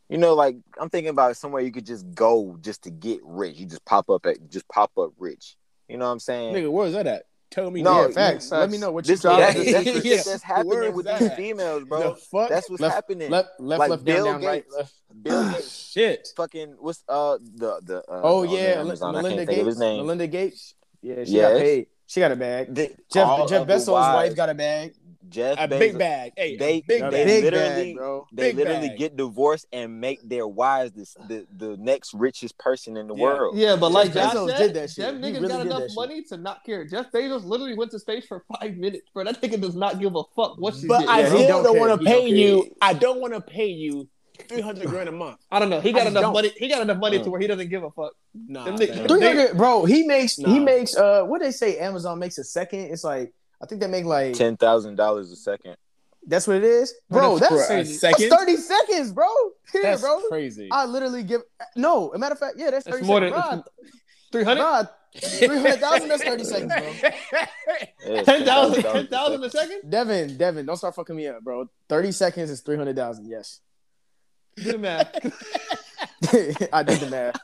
[0.09, 3.59] You know, like I'm thinking about somewhere you could just go just to get rich.
[3.59, 5.57] You just pop up at, just pop up rich.
[5.89, 6.55] You know what I'm saying?
[6.55, 7.25] Nigga, where's that at?
[7.53, 7.83] Tell me.
[7.83, 8.51] No, yeah, facts.
[8.51, 9.39] Let me know what you This, drop.
[9.39, 10.17] that, that's the Yeah.
[10.25, 12.01] that's happening Where's with that these females, bro.
[12.01, 12.49] The fuck?
[12.49, 13.31] That's what's Left- happening.
[13.31, 14.75] left, left, Like left, Bill down, down, right, Gates.
[14.77, 14.95] left.
[15.23, 16.29] Bill Gates, Shit.
[16.37, 19.79] fucking what's uh the the uh, Oh on yeah, Amazon, Melinda can't think of his
[19.79, 19.97] Gates.
[19.99, 20.75] Melinda Gates.
[21.03, 21.53] Yeah, she Yes.
[21.53, 21.87] got paid.
[22.07, 22.75] She got a bag.
[22.75, 24.95] The- Jeff Jeff Bezos' wife got a bag.
[25.29, 26.33] Jeff A Bezos, big bag.
[26.37, 28.27] Hey, They- big they big literally- bag, bro.
[28.33, 28.99] they big literally bag.
[28.99, 33.23] get divorced and make their wives this, the the next richest person in the Yeah.
[33.23, 33.57] world.
[33.57, 35.05] Yeah, but like Jeff Bezos said, did that shit.
[35.05, 35.97] Jeff niggas really got enough that shit.
[35.97, 36.85] money to not care.
[36.85, 39.25] Jeff Bezos literally went to space for five minutes, bro.
[39.25, 41.09] That nigga does not give a fuck what she But did.
[41.09, 42.75] I Yeah, he still don't don't, want to pay you.
[42.83, 44.09] I don't want to pay you
[44.49, 45.39] three hundred grand a month.
[45.53, 45.81] I don't know.
[45.81, 46.33] He got just enough don't.
[46.33, 46.53] money.
[46.57, 47.23] He got enough money Uh.
[47.25, 48.13] to where he doesn't give a fuck.
[48.35, 49.09] Nah, Them niggas- fam.
[49.09, 49.85] Three hundred, bro.
[49.85, 52.91] He makes he makes uh what they say Amazon makes a second.
[52.91, 53.33] It's like
[53.63, 55.77] I think they make like Ten thousand dollars a second.
[56.27, 57.39] that's what it is, bro.
[57.39, 57.99] That's That's, for a crazy.
[58.01, 59.27] that's thirty seconds, bro.
[59.73, 59.83] Here.
[59.83, 60.21] That's bro.
[60.29, 60.69] crazy.
[60.71, 61.43] I literally give
[61.77, 62.13] no.
[62.13, 63.65] A matter of fact, yeah, that's That's thirty more seconds, than
[64.33, 64.89] Three hundred.
[65.15, 66.09] Three hundred thousand.
[66.09, 67.11] That's thirty seconds, bro.
[68.07, 68.83] Yeah, Ten thousand.
[68.83, 69.45] $10,000 a Ten thousand second.
[69.45, 69.91] a second.
[69.91, 71.69] Devin, Devin, don't start fucking me up, bro.
[71.89, 73.27] Thirty seconds is three hundred thousand.
[73.29, 73.61] Yes,
[74.57, 75.15] Do the math.
[76.73, 77.37] I did the math.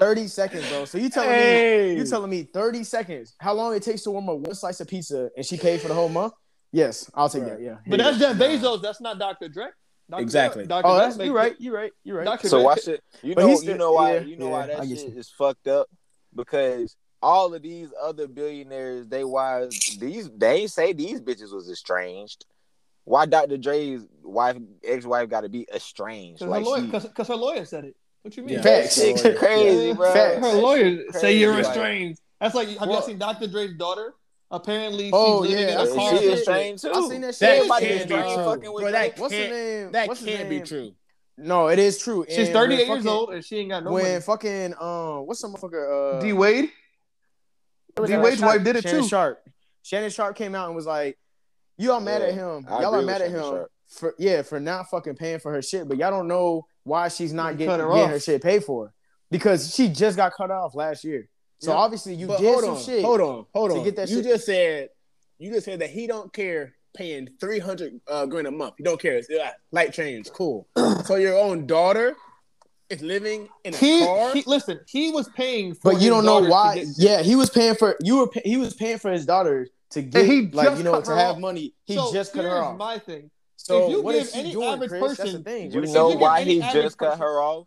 [0.00, 0.86] Thirty seconds, bro.
[0.86, 1.90] So you telling Hey.
[1.92, 3.34] me you telling me thirty seconds?
[3.38, 5.88] How long it takes to warm up one slice of pizza and she paid for
[5.88, 6.32] the whole month?
[6.72, 7.50] Yes, I'll take Right.
[7.58, 7.60] that.
[7.62, 8.80] Yeah, But that's Jeff Bezos.
[8.80, 9.48] That's not Dr.
[9.48, 9.66] Dre.
[10.08, 10.22] Dr.
[10.22, 10.66] Exactly.
[10.66, 10.86] Dr.
[10.86, 11.54] Oh, Dre that's make- you right.
[11.60, 11.92] You right.
[12.04, 12.24] You right.
[12.24, 12.48] Dr.
[12.48, 14.50] So Dre- why should you But know he's you know why yeah, you know yeah,
[14.52, 15.18] why I that shit you.
[15.18, 15.88] is fucked up?
[16.34, 22.46] Because all of these other billionaires, they wives, these they say these bitches was estranged.
[23.04, 23.56] Why Dr.
[23.58, 26.40] Dre's wife, ex-wife, got to be estranged?
[26.40, 27.96] Cause, Like her lawyer, she, cause, 'cause her lawyer said it.
[28.22, 28.54] What you mean?
[28.56, 28.62] Yeah.
[28.62, 28.96] Facts.
[28.96, 30.12] that shit crazy, bro.
[30.12, 30.38] Facts.
[30.40, 32.10] Her lawyer say you're restrained.
[32.10, 33.46] like- That's like, have Well- y'all seen Dr.
[33.46, 34.14] Dre's daughter?
[34.52, 36.10] Apparently, she's Oh, living yeah, in I a seen car.
[36.12, 36.38] that she shit.
[36.38, 36.90] estranged too.
[36.92, 37.40] I seen that shit.
[37.40, 38.22] That Everybody can't is be true.
[38.44, 39.92] fucking with Bro, that What's can't, name?
[39.92, 40.92] That What's can't be true.
[41.38, 42.26] No, it is true.
[42.28, 44.20] She's And 38 when years old and she ain't got no when money.
[44.20, 46.16] fucking um, what's some motherfucker?
[46.18, 46.70] Uh, D Wade.
[48.04, 49.08] D Wade's wife did it Shannon too.
[49.08, 49.42] Sharp.
[49.82, 51.16] Shannon Sharpe came out and was like,
[51.78, 52.66] "You all mad Yeah, at him?
[52.68, 53.70] I Y'all are mad at him Sharpe.
[53.88, 57.32] for yeah for not fucking paying for her shit, but y'all don't know why she's
[57.32, 58.92] not getting, her getting her shit paid for
[59.30, 61.28] because she just got cut off last year.
[61.58, 61.78] So Yeah.
[61.78, 63.04] obviously you But did hold some on, shit.
[63.04, 63.76] hold on, hold on.
[63.76, 63.84] to on.
[63.84, 64.88] get that you shit- just said
[65.38, 68.74] you just said that he don't care paying three hundred uh, grand a month.
[68.78, 69.16] He don't care.
[69.16, 70.68] It's, uh, light change, cool.
[71.04, 72.14] so your own daughter
[72.88, 74.32] is living in a He, car.
[74.32, 74.80] he listen.
[74.88, 75.92] He was paying for.
[75.92, 76.76] But you don't know why.
[76.76, 79.68] get- Yeah, he was paying for you were pay, he was paying for his daughter
[79.90, 81.38] to get he like just you know to have off.
[81.38, 81.74] money.
[81.84, 82.76] He So just cut her here's off.
[82.78, 83.30] My thing.
[83.70, 85.02] So if you what give is she any doing, average Chris?
[85.02, 85.70] That's the person- thing.
[85.70, 87.66] You What is she know give why he average just cut person- her off?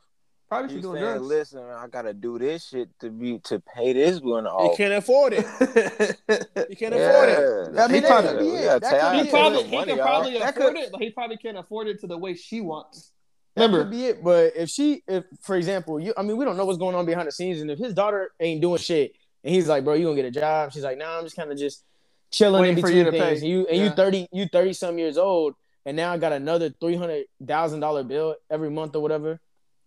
[0.50, 1.26] Probably she's He's doing saying, drugs.
[1.28, 4.62] "Listen, I gotta do this shit to be to pay this one off.
[4.62, 5.46] he off." can't afford it.
[6.70, 7.10] He can't Yeah.
[7.10, 7.80] afford it.
[7.80, 8.64] I mean, He that probably- could be it.
[8.64, 10.06] yeah, That could be he probably some he money can off.
[10.08, 12.62] probably That afford could- it, but he probably can't afford it to the way she
[12.62, 13.12] wants.
[13.56, 14.24] That Remember, could be it.
[14.24, 17.06] But if she, if for example, you, I mean, we don't know what's going on
[17.06, 20.06] behind the scenes, and if his daughter ain't doing shit, and he's like, bro, you
[20.06, 20.72] gonna get a job?
[20.72, 21.84] She's like, nah, I'm just kind of just
[22.32, 23.40] chilling Waiting in for between you to things.
[23.42, 23.46] pay.
[23.46, 23.84] And you and Yeah.
[23.86, 25.54] you thirty, you thirty some years old,
[25.86, 29.40] and now I got another three hundred thousand dollar bill every month or whatever.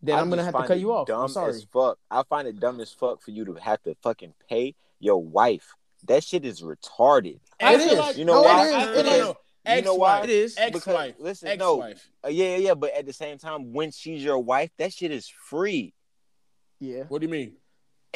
[0.02, 1.06] Then I I'm gonna have to cut you off.
[1.06, 1.50] Dumb I'm sorry.
[1.50, 1.98] as fuck.
[2.10, 5.74] I find it dumb as fuck for you to have to fucking pay your wife.
[6.04, 7.40] That shit is retarded.
[7.60, 8.66] I It feel like You know No, why?
[8.66, 8.74] it is.
[8.74, 9.06] I It feel is.
[9.06, 10.18] like- No, no, You know why?
[10.18, 10.24] Ex-wife.
[10.24, 10.54] It is.
[10.58, 10.82] Ex-wife.
[11.16, 11.48] Because- listen.
[11.48, 12.10] Ex-wife.
[12.24, 12.74] Uh, yeah, yeah, yeah.
[12.74, 15.92] But at the same time, when she's your wife, that shit is free.
[16.78, 17.04] Yeah.
[17.08, 17.56] What do you mean?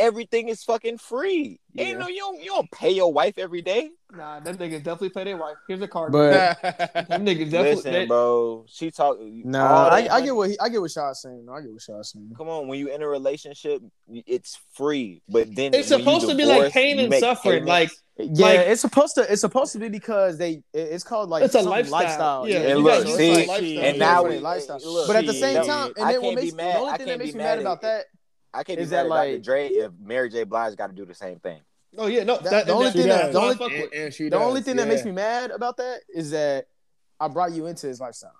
[0.00, 1.60] Everything is fucking free.
[1.72, 1.84] Yeah.
[1.84, 3.90] Ain't no you don't you don't pay your wife every day.
[4.12, 5.54] Nah, them niggas definitely pay their wife.
[5.68, 6.10] Here's a card.
[6.10, 6.72] But them
[7.26, 7.74] niggas definitely.
[7.76, 8.64] Listen, they- bro.
[8.68, 9.18] She talk.
[9.20, 11.46] nah, I, I get what he, I get what Shaw's saying.
[11.52, 12.32] I get what Shaw's saying.
[12.36, 15.22] Come on, when you in a relationship, it's free.
[15.28, 17.64] But then It's when you supposed to be like pain and make suffering.
[17.66, 17.90] Like.
[18.18, 19.30] Yeah, Like- it's supposed to.
[19.32, 20.62] It's supposed to be because they.
[20.74, 22.46] It's called like It's a something lifestyle.
[22.48, 23.84] Yeah, And look, see, it lifestyle.
[23.84, 24.78] and now for we lifestyle.
[24.84, 26.76] look, But at the same time, and I then what makes be the mad.
[26.76, 28.06] only I thing that can't makes be me mad about that
[28.52, 29.32] I can't be is mad that, at Dr.
[29.34, 30.44] like- Dre if Mary J.
[30.44, 31.60] Blige got to do the same thing.
[31.98, 32.36] oh yeah, no.
[32.38, 34.62] That- That, the only thing that's that- the only- And, and she The does, only
[34.62, 36.66] thing that makes me mad about that is that
[37.18, 38.32] I brought you into his lifestyle.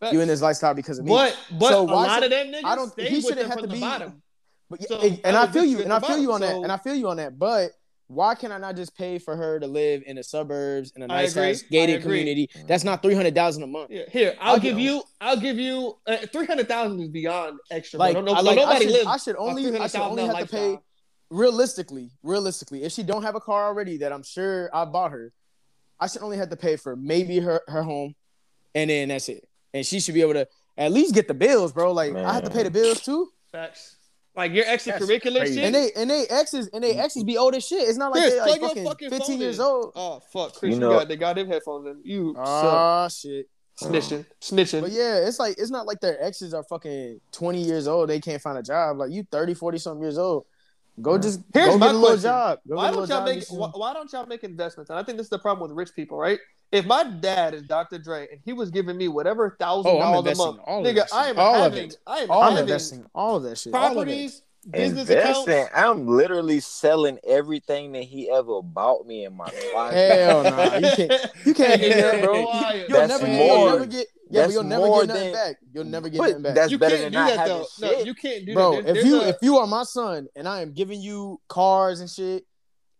[0.00, 0.12] Facts.
[0.12, 1.10] You in his lifestyle because of me.
[1.10, 3.46] But but So a lot should- of them niggas I don't- stay he with shouldn't
[3.46, 4.22] have from to the be- bottom.
[4.70, 6.56] But yeah, So, and, and I I feel you, and I feel you on bottom.
[6.58, 7.38] that, and I feel you on that.
[7.38, 7.72] But
[8.08, 11.06] why can I not just pay for her to live in the suburbs in a
[11.06, 11.50] nice agree.
[11.50, 12.48] ass gated community?
[12.66, 13.90] That's not three hundred thousand a month.
[13.90, 15.02] Yeah, here I'll, I'll give get- you.
[15.20, 17.98] I'll give you uh, three hundred thousand is beyond extra.
[17.98, 18.22] Like, bro.
[18.22, 19.06] no, I, no, like I, should, lives.
[19.06, 20.78] I should only, I should only $300,000 have to pay
[21.30, 22.82] realistically, realistically.
[22.82, 25.32] If she don't have a car already, that I'm sure I bought her,
[26.00, 28.14] I should only have to pay for maybe her her home,
[28.74, 29.46] and then that's it.
[29.74, 30.48] And she should be able to
[30.78, 31.92] at least get the bills, bro.
[31.92, 33.28] Like I have to pay the bills too.
[33.52, 33.97] Facts.
[34.38, 35.58] Like your extracurricular shit.
[35.58, 37.88] And they and they exes and they exes be old as shit.
[37.88, 39.64] It's not like Chris, they like fucking, fucking 15 years in.
[39.64, 39.92] old.
[39.96, 42.00] oh fuck, Chris, You you, know- got they got them headphones in.
[42.04, 42.44] You suck.
[42.46, 43.48] Ah shit.
[43.82, 44.82] snitching, snitching.
[44.82, 48.08] But yeah, it's like it's not like their exes are fucking 20 years old.
[48.10, 48.98] They can't find a job.
[48.98, 50.46] Like you 30, 40 something years old.
[51.02, 52.60] Go just Here's go my get a little job.
[52.68, 54.88] Go why don't y'all make why, why don't y'all make investments?
[54.90, 56.38] And I think this is the problem with rich people, right?
[56.70, 57.98] If my dad is Dr.
[57.98, 61.28] Dre and he was giving me whatever thousand Oh, dollars a month, all nigga, I
[61.28, 61.38] am shit.
[61.38, 61.92] All of having.
[62.06, 63.74] I am all having investing, all of that shit.
[63.74, 63.94] All of it.
[63.94, 65.54] properties, business Investing.
[65.54, 65.72] accounts.
[65.74, 69.94] I'm literally selling everything that he ever bought me in my life.
[69.94, 71.26] Hell nah, you can't.
[71.46, 72.34] You can't do that, bro.
[72.40, 74.06] You'll That's never, more- get, you'll never get.
[74.30, 75.56] Yeah, but you'll never get nothing than- back.
[75.72, 76.54] You'll never get But nothing back.
[76.54, 77.86] that's you better can't than do not that having though.
[77.86, 78.06] No, shit.
[78.06, 78.84] you can't do bro, that.
[78.84, 82.00] There- if you a- if you are my son and I am giving you cars
[82.00, 82.44] and shit,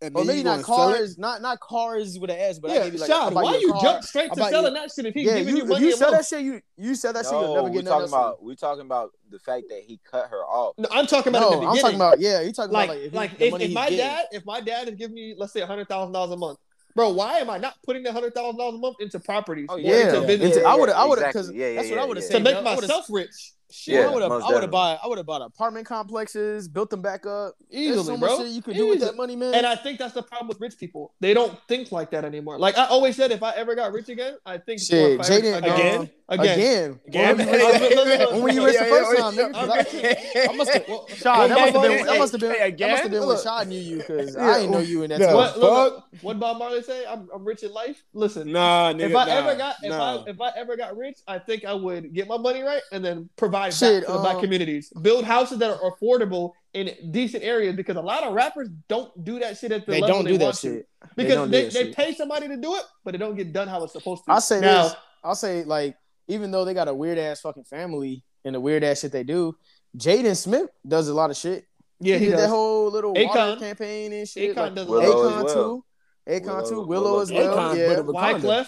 [0.00, 0.98] And or maybe not gonna sell it?
[0.98, 3.56] cars, not not cars with an S, but yeah, maybe like Shad, I buy why
[3.56, 3.82] a you car.
[3.82, 5.84] jump straight to selling you- that shit if he's Yeah, giving you, you if money
[5.86, 8.08] you sell that shit, you you sell that shit, you'll never we get nothing talking
[8.12, 10.74] about we talking about the fact that he cut her off.
[10.78, 12.42] No, I'm talking about No, in the I'm talking about yeah.
[12.42, 13.98] You talking like about like if, like if, if my getting.
[13.98, 16.60] dad if my dad is giving me let's say hundred thousand dollars a month,
[16.94, 19.66] bro, why am I not putting the hundred thousand dollars a month into properties?
[19.68, 21.40] Oh, or yeah, into yeah, business Into- I would I would exactly.
[21.42, 22.38] because Yeah, yeah, that's what I would have yeah.
[22.38, 22.44] to said.
[22.44, 23.52] make myself rich.
[23.70, 26.88] Shit, I would have I would have bought I would have bought apartment complexes, built
[26.90, 27.54] them back up.
[27.70, 28.36] Easily, so bro.
[28.36, 29.54] much shit you could do with that money, man.
[29.54, 31.12] And I think that's the problem with rich people.
[31.20, 32.58] They don't think like that anymore.
[32.58, 35.28] Like I always said, if I ever got rich again, I think Shit, or if
[35.28, 35.98] Jaden, again,
[36.30, 37.48] um, again, again, Again.
[37.48, 37.52] When were
[37.90, 40.88] you rich- When when were you rich the first time, yeah, I- I must have.
[40.88, 41.90] Well, Shad, that must have been.
[41.92, 42.50] Hey, That must have been.
[42.52, 42.90] hey, That again?
[42.90, 43.42] must have been when Look.
[43.42, 45.26] Shad knew you, because Yeah, I didn't know you in that no.
[45.26, 45.34] time.
[45.36, 47.04] What, look, what Bob Marley say?
[47.06, 48.02] I'm, I'm rich in life.
[48.14, 49.10] Listen, Nah, nigga.
[49.10, 49.92] if I ever got if.
[49.92, 53.04] I if I ever got rich, I think I would get my money right and
[53.04, 56.90] then provide Shit, back to the black um, communities, build houses that are affordable in
[57.10, 60.16] decent areas because a lot of rappers don't do that shit at the They level
[60.16, 60.60] don't they do that want to.
[60.76, 60.88] shit.
[61.16, 61.96] because don't do they, that they shit.
[61.96, 64.32] pay somebody to do it, but it don't get done how it's supposed to.
[64.32, 64.96] I'll say now, this.
[65.24, 65.96] I'll say like
[66.28, 69.24] even though they got a weird ass fucking family and the weird ass shit they
[69.24, 69.56] do,
[69.96, 71.64] Jaden Smith does a lot of shit.
[72.00, 72.40] Yeah, he did does.
[72.42, 73.26] that whole little Akon.
[73.34, 74.54] water campaign and shit.
[74.54, 75.32] Akon like, does a Willow lot.
[75.32, 75.54] Akon well.
[75.54, 75.84] too.
[76.28, 76.74] Akon Willow- too.
[76.74, 77.56] Willow, Willow as as well.
[77.56, 77.76] well.
[77.76, 77.86] Yeah.
[77.96, 78.66] Akon, but- Wyclef.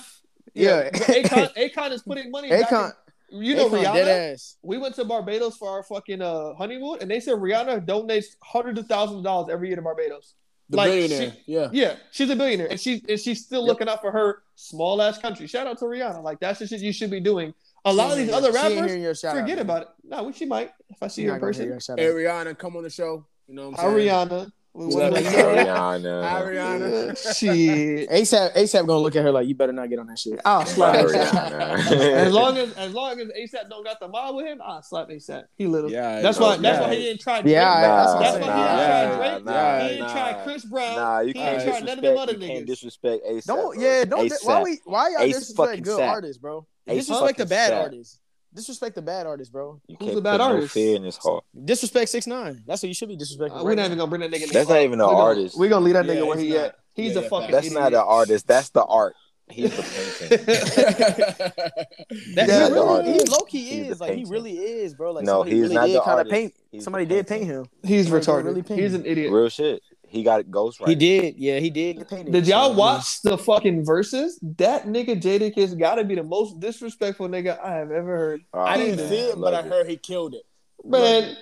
[0.54, 0.90] Yeah.
[0.90, 2.48] Akon, Akon is putting money.
[2.50, 2.92] back Akon.
[3.32, 3.94] In- you know Rihanna.
[3.94, 4.56] dead ass.
[4.62, 8.78] We went to Barbados for our fucking uh, honeymoon, and they said Rihanna donates hundreds
[8.80, 10.34] of thousands of dollars every year to Barbados.
[10.68, 11.32] The like, billionaire.
[11.32, 11.68] she- yeah.
[11.72, 13.68] Yeah, she's a billionaire, and she and she's still Yep.
[13.68, 15.46] looking out for her small ass country.
[15.48, 16.22] Shout out to Rihanna.
[16.22, 17.52] Like that's the shit you should be doing.
[17.84, 19.88] A lot of these other hearing- rappers your shout forget out, about it.
[20.04, 21.66] No, we- she might if I see She her in person.
[21.66, 22.06] your shout Hey.
[22.06, 23.26] Rihanna, come on the show.
[23.48, 24.08] You know what I'm saying?
[24.08, 24.52] Rihanna.
[24.72, 25.32] We What's wanna up, make Rihanna?
[25.32, 26.28] sure- Rihanna.
[26.28, 27.36] Hi, Rihanna.
[27.36, 28.08] Shit.
[28.10, 30.40] ASAP, ASAP gonna look at her like you better not get on that shit.
[30.44, 31.90] I'll slap Bye, ASAP.
[31.92, 35.08] as long as as long as ASAP don't got the mob with him, I'll slap
[35.08, 35.42] ASAP.
[35.58, 35.90] He little.
[35.90, 36.20] Yeah.
[36.22, 36.56] That's no, why.
[36.58, 36.86] That's yeah.
[36.86, 37.42] why he didn't try.
[37.42, 37.52] Drake.
[37.52, 38.42] Yeah, that's That's why saying.
[38.42, 39.16] he didn't Yeah.
[39.16, 39.44] try Drake.
[39.44, 40.12] nah, he didn't nah.
[40.12, 40.96] try Chris Brown.
[40.96, 41.86] Nah, you can't didn't try disrespect.
[41.86, 42.66] none of them other you can't niggas.
[42.66, 43.44] disrespect ASAP.
[43.46, 44.44] Don't yeah, don't ASAP.
[44.46, 46.64] why we why y'all disrespect good artists, bro?
[46.86, 48.20] Ace Disrespect the bad artists.
[48.52, 49.80] Disrespect the bad artist, bro.
[49.86, 50.72] You Who's can't the bad put no artist?
[50.74, 51.44] fear in his heart.
[51.64, 52.62] Disrespect six nine.
[52.66, 53.52] That's what you should be disrespecting.
[53.52, 53.86] Uh, right we're not now.
[53.86, 54.50] even gonna bring that nigga.
[54.50, 55.58] That's not even an We're gonna- artist.
[55.58, 56.56] We're gonna leave that Yeah, nigga where he not.
[56.58, 56.74] at.
[56.94, 57.50] He's Yeah, a yeah, fucking.
[57.52, 57.80] That's idiot.
[57.80, 58.46] not an artist.
[58.48, 59.14] That's the art.
[59.50, 60.46] He's the painting.
[62.34, 63.28] That, Yeah, he, the really, artist.
[63.28, 65.12] he low key He's the is like he really is, bro.
[65.12, 66.32] Like No, somebody he's really not did the kind of artist.
[66.32, 66.54] paint.
[66.72, 67.66] He's somebody did paint him.
[67.84, 68.44] He's Somebody retarded.
[68.44, 69.32] really paint He's an idiot.
[69.32, 69.82] Real shit.
[70.10, 70.88] He got ghost right.
[70.88, 72.04] He did, yeah, he did.
[72.08, 74.32] Did y'all watch the fucking Verzuz?
[74.56, 78.40] That nigga Jadakiss gotta be the most disrespectful nigga I have ever heard.
[78.52, 80.42] Oh, I didn't Love see it, but I Love heard he killed it.
[80.84, 81.36] Man,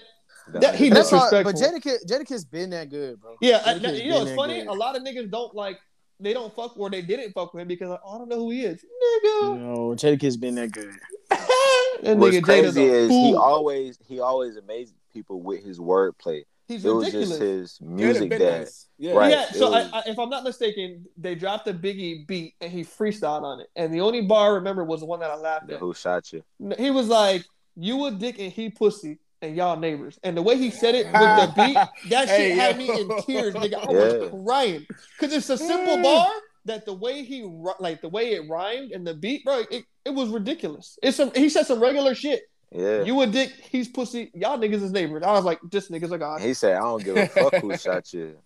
[0.52, 1.80] that- he And that's why, but disrespectful.
[1.80, 3.36] Jadakiss, Jadakiss been that good, bro.
[3.40, 4.58] yeah, I, Jadakiss you know been it's that funny.
[4.58, 4.66] good.
[4.66, 5.78] A lot of niggas don't like.
[6.20, 8.36] They don't fuck or they didn't fuck with him because like, oh, I don't know
[8.36, 9.60] who he is, nigga.
[9.60, 10.92] No, Jadakiss been that good.
[11.30, 16.44] that What's nigga crazy a is he always he always amazed people with his wordplay.
[16.68, 18.68] He's It was just his music been that.
[18.98, 19.14] Yeah.
[19.14, 19.30] Right.
[19.30, 22.70] Yeah, so was- I, I, if I'm not mistaken, they dropped a Biggie beat and
[22.70, 23.68] he freestyled on it.
[23.74, 25.80] And the only bar I remember was the one that I laughed at.
[25.80, 26.44] who shot you.
[26.78, 27.44] He was like,
[27.74, 31.06] "You a dick and he pussy." And y'all neighbors, and the way he said it
[31.06, 31.74] with the beat,
[32.10, 33.76] that shit Hey, had me in tears, nigga.
[33.88, 34.18] I Yeah.
[34.18, 34.84] was crying
[35.16, 36.28] because it's a simple bar
[36.64, 37.42] that the way he
[37.78, 40.98] like the way it rhymed and the beat, bro, it, it was ridiculous.
[41.04, 42.42] It's some he said some regular shit.
[42.70, 43.02] Yeah.
[43.02, 44.30] You a dick, he's pussy.
[44.34, 45.22] Y'all niggas is neighbors.
[45.22, 46.40] I was like, this nigga's a god.
[46.42, 48.36] he said, I don't give a fuck who shot you.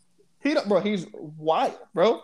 [0.41, 0.81] He don't, bro.
[0.81, 2.21] He's wild, bro.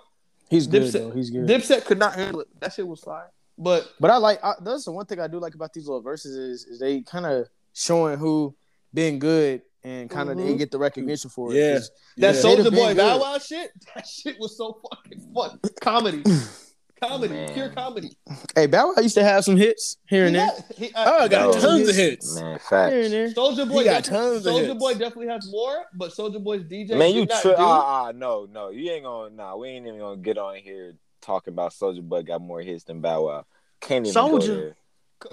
[0.49, 1.11] He's good Dipset- though.
[1.11, 1.47] He's good.
[1.47, 2.49] Dipset could not handle it.
[2.61, 3.31] That shit was fire.
[3.59, 6.03] But But I like I, that's the one thing I do like about these little
[6.03, 8.55] Verzuz is, is they kind of showing who
[8.95, 10.59] been good and kind of they Mhm.
[10.59, 11.57] get the recognition for it.
[11.57, 11.73] Yeah.
[11.75, 12.41] 'Cause that Yeah.
[12.41, 13.19] Soldier They'd Boy been Bow.
[13.21, 15.59] Wow shit, that shit was so fucking fun.
[15.81, 16.23] Comedy,
[17.01, 17.53] comedy, Man.
[17.55, 18.17] pure comedy.
[18.55, 20.49] Hey, Bow Wow used to have some hits here and He there.
[20.51, 21.61] got- he- Oh, I got No.
[21.61, 22.35] tons of hits.
[22.35, 22.95] Man, Here facts.
[23.39, 24.75] Soulja Boy He got tons of Soldier.
[24.75, 26.97] Boy definitely has more, but Soulja Boy's DJ.
[26.97, 28.71] Man, you did not tri- do- ah, ah, no, no.
[28.71, 32.23] You ain't gonna nah, we ain't even gonna get on here talking about Soulja Boy
[32.23, 33.47] got more hits than Bow Wow.
[33.81, 34.31] Can't even Soulja.
[34.31, 34.77] go there.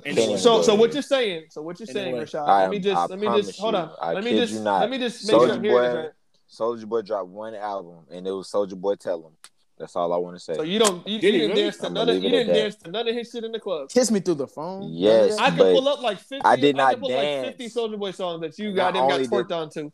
[0.05, 0.37] Anyway.
[0.37, 1.45] So, so what you're saying?
[1.51, 2.23] So what you're saying, Anyway.
[2.25, 2.47] Rashad?
[2.47, 3.91] I Let me just, I let me just, hold on.
[4.01, 6.09] I let me just, let me just make sure I'm hearing Boy-
[6.51, 9.33] Soulja Boy dropped one album and it was Soulja Boy Tell Him.
[9.77, 10.53] That's all I want to say.
[10.55, 11.63] So you don't, you, you Did he didn't really?
[11.63, 13.59] dance to I'ma none of, you didn't dance to none of his shit in the
[13.59, 13.89] club.
[13.89, 14.89] Kiss me through the phone.
[14.93, 16.41] Yes, I could but- pull up like 50.
[16.45, 17.47] I did I not pull dance.
[17.47, 19.91] like 50 Soulja Boy songs that you got and got only twerked did- on to.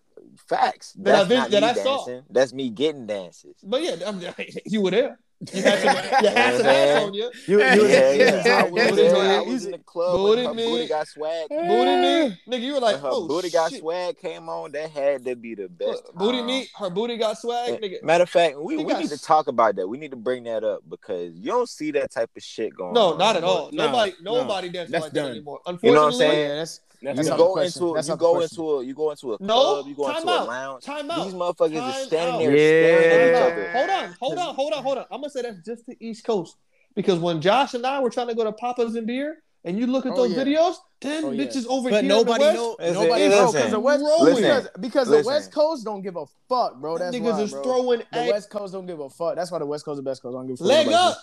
[0.47, 0.93] Facts.
[0.93, 2.21] That I That's that me I saw.
[2.29, 3.55] That's me getting dances.
[3.63, 4.31] But yeah, I mean,
[4.65, 5.19] you were there.
[5.53, 7.23] You had some, you had some ass on you.
[7.23, 8.11] You, you Yeah, was- yeah,
[8.45, 8.57] yeah.
[8.59, 10.65] I was was I was in the club Booty me.
[10.65, 11.49] booty got swag.
[11.49, 12.61] Booty me, nigga.
[12.61, 15.67] You were like, her oh booty got swag came on, that had to be the
[15.67, 15.89] best.
[16.05, 16.45] Look, booty time.
[16.47, 18.03] meat, her booty got swag, nigga.
[18.03, 19.87] Matter of fact, we, we got need to talk about that.
[19.87, 22.93] We need to bring that up because you don't see that type of shit going
[22.93, 23.17] No, on.
[23.17, 23.69] not at all.
[23.71, 24.35] No, nobody, no.
[24.41, 25.31] nobody dances That's like that done.
[25.31, 25.59] anymore.
[25.65, 26.49] You know what I'm Unfortunately, saying?
[26.49, 27.83] Yeah, that's That's That's You out not the go question.
[27.83, 28.61] into That's you go question.
[28.61, 30.83] into a you go into a No, club, you go time into out, a lounge.
[30.83, 32.39] time out, These motherfuckers time is standing out.
[32.39, 33.69] there staring at each other.
[33.71, 35.05] Hold on, hold on, hold on, hold on.
[35.09, 36.57] I'm gonna say that's just the East Coast
[36.95, 39.87] because when Josh and I were trying to go to Papas and Beer, and you
[39.87, 40.43] look at Oh, those yeah.
[40.43, 41.45] videos, ten Oh, yeah.
[41.45, 42.09] bitches over But here.
[42.09, 42.75] nobody in the know.
[42.79, 43.39] Listen, Nobody listen.
[43.39, 43.53] knows.
[43.53, 44.41] because the West Listen.
[44.43, 46.97] because, because the West Coast don't give a fuck, bro.
[46.97, 47.63] That's niggas why, is bro.
[47.63, 49.35] throwing The a West Coast don't give a fuck.
[49.35, 50.35] That's why the West Coast is the best coast.
[50.35, 50.67] I don't give a fuck.
[50.67, 51.17] leg up.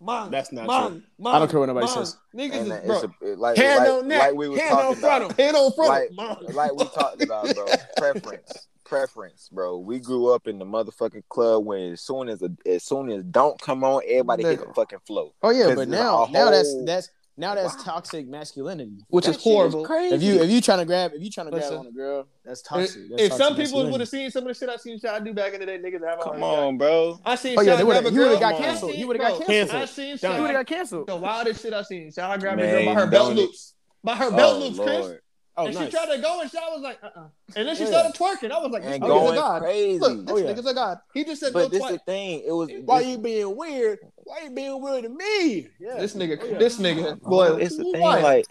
[0.00, 1.94] Man, That's not man, man, I don't care what nobody man.
[1.94, 2.16] says.
[2.32, 2.86] Niggas And is it's
[3.20, 3.32] bro.
[3.32, 5.36] a, like, Hand like, on neck, like we was hand on talking front about.
[5.36, 5.88] Head on front.
[5.88, 6.54] Like- man.
[6.54, 7.66] like we talked about, bro.
[7.96, 9.78] Preference, preference, bro.
[9.78, 13.24] We grew up in the motherfucking club when as soon as a, as soon as
[13.24, 15.34] don't come on, everybody hit the fucking flow.
[15.42, 17.82] Oh yeah, but it's now a now that's that's now that's Wow.
[17.84, 18.98] toxic masculinity.
[19.08, 19.84] Which That is shit horrible.
[19.84, 20.14] crazy.
[20.14, 22.26] If you if you trying to grab if you trying to grab on a girl,
[22.44, 23.08] that's toxic.
[23.10, 25.24] That's if toxic some people would have seen some of the shit I seen Shad
[25.24, 27.18] do back in the day, niggas have come already on, bro.
[27.24, 28.94] I seen Oh, yeah, Shad grab a you would've got canceled.
[28.94, 29.82] You would've got canceled.
[29.82, 30.36] I seen Done.
[30.36, 31.06] You would have got canceled.
[31.06, 32.10] The wildest shit I seen.
[32.12, 33.74] Shad grabbed a girl by her belt loops.
[34.04, 34.88] By her belt Oh, loops, Chris.
[35.06, 35.20] Lord.
[35.60, 35.86] Oh, and nice.
[35.86, 37.88] she tried to go, and Shad was like, uh, uh And then she Yeah.
[37.88, 38.52] started twerking.
[38.52, 39.62] I was like, this And nigga's a god.
[39.62, 39.98] crazy.
[39.98, 40.52] Look, this Oh, yeah.
[40.52, 40.98] nigga's a god.
[41.14, 41.92] He just said But no this twice.
[41.94, 42.42] the thing.
[42.46, 43.98] It was Why this- you being weird?
[44.28, 45.68] Why you being weird to me?
[45.80, 45.96] Yeah.
[45.98, 46.58] This nigga, Oh, yeah.
[46.58, 48.00] this nigga, Oh, boy, it's the thing.
[48.02, 48.44] Like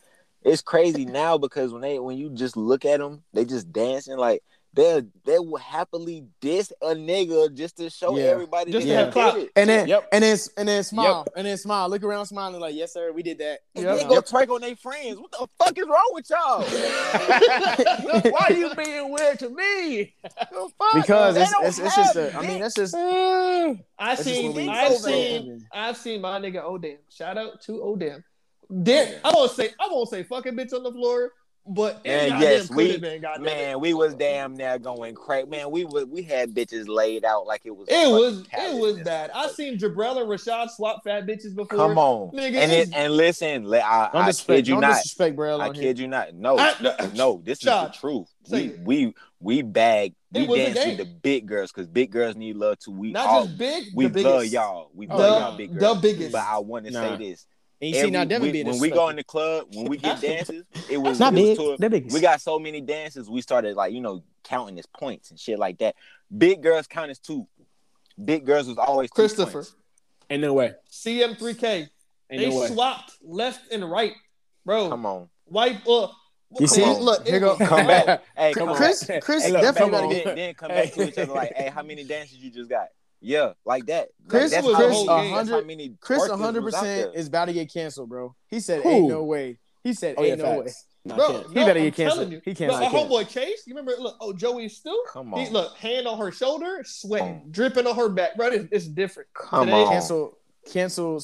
[0.43, 4.17] it's crazy now because when they when you just look at them, they just dancing
[4.17, 4.41] like
[4.77, 8.25] they they will happily diss a nigga just to show Yeah.
[8.25, 9.39] everybody Just to have clout.
[9.55, 10.07] And then Yep.
[10.13, 11.89] and then and then smile and then smile.
[11.89, 13.59] Look around smiling like yes sir we did that.
[13.75, 13.97] And Yep.
[13.97, 15.19] they go twerk on their friends.
[15.19, 16.61] What the fuck is wrong with y'all?
[18.31, 20.13] Why are you being weird to me?
[20.51, 20.93] Fuck?
[20.93, 22.61] Because it's, it's, it's just have a, I mean dick.
[22.61, 26.63] that's just I that's just seen, what we- I've so seen, I've seen my nigga
[26.63, 26.97] Odam.
[27.09, 28.23] Shout out to Odam.
[28.83, 31.31] Damn, I won't say, I won't say fucking bitch on the floor,
[31.69, 33.21] but it Man, yes, we- have been.
[33.41, 35.47] Man, we was damn near going crazy.
[35.47, 37.87] Man, we was we had bitches laid out like it was.
[37.89, 39.31] It was, it was bad.
[39.33, 41.77] I seen Jabrell and Rashad swap fat bitches before.
[41.77, 45.03] Come on, Nigga, and it, and listen, I, don't I kid you don't not.
[45.61, 45.73] I here.
[45.73, 46.33] kid you not.
[46.33, 47.89] No, I- no, this Shot.
[47.89, 48.27] is the truth.
[48.49, 48.79] We it.
[48.83, 50.97] we we bag we It was a dance game.
[50.97, 52.91] to the big girls because big girls need love too.
[52.91, 54.53] We Not all just big, we the love biggest.
[54.53, 54.89] y'all.
[54.95, 55.47] We Oh, love yeah.
[55.47, 56.01] y'all big The girls.
[56.01, 56.31] biggest.
[56.31, 57.01] But I want to Nah.
[57.17, 57.45] say this.
[57.79, 59.85] And you see now Every- Devin we- being when we go in the club, when
[59.87, 62.81] we get dances, it was, not it big, to a- they're we got so many
[62.81, 65.95] dances, we started like, you know, counting as points and shit like that.
[66.35, 67.47] Big girls count as two.
[68.23, 69.75] Big girls was always Christopher, points.
[70.29, 70.73] Ain't no way.
[70.91, 71.63] CM3K.
[71.73, 71.89] Ain't
[72.29, 72.67] They no way.
[72.67, 74.13] swapped left and right,
[74.65, 74.89] bro.
[74.89, 75.29] Come on.
[75.45, 76.07] White, uh,
[76.51, 76.83] You come see?
[76.83, 78.23] on, look, Here it go- was- Come back.
[78.35, 78.75] Hey, Come come on.
[78.75, 80.13] Chris Chris hey, look, definitely come on.
[80.13, 82.87] then, then come back to each other like, hey, how many dances you just got?
[83.21, 84.09] Yeah, like that.
[84.21, 86.63] Like, Chris that's was how a many- whole that's how 100 many Chris twerkers 100
[86.63, 87.19] was out percent there.
[87.21, 88.35] is about to get canceled, bro.
[88.49, 88.89] He said Who?
[88.89, 89.57] ain't no way.
[89.83, 90.65] He said Oh, yeah, ain't no way.
[90.65, 90.85] facts.
[91.05, 91.47] Nah, Bro, can't.
[91.47, 92.31] He no, better get canceled.
[92.33, 92.41] you.
[92.43, 92.71] He can't.
[92.73, 93.09] Look, I our can't.
[93.09, 93.93] homeboy Chase, you remember?
[93.99, 94.99] Look, oh Joey still.
[95.09, 95.53] Come He, on.
[95.53, 98.47] look, hand on her shoulder, sweating, dripping on her back, bro.
[98.47, 99.29] It's, it's different.
[99.33, 99.91] Come Today, on.
[99.93, 100.37] Cancel
[100.71, 101.19] cancel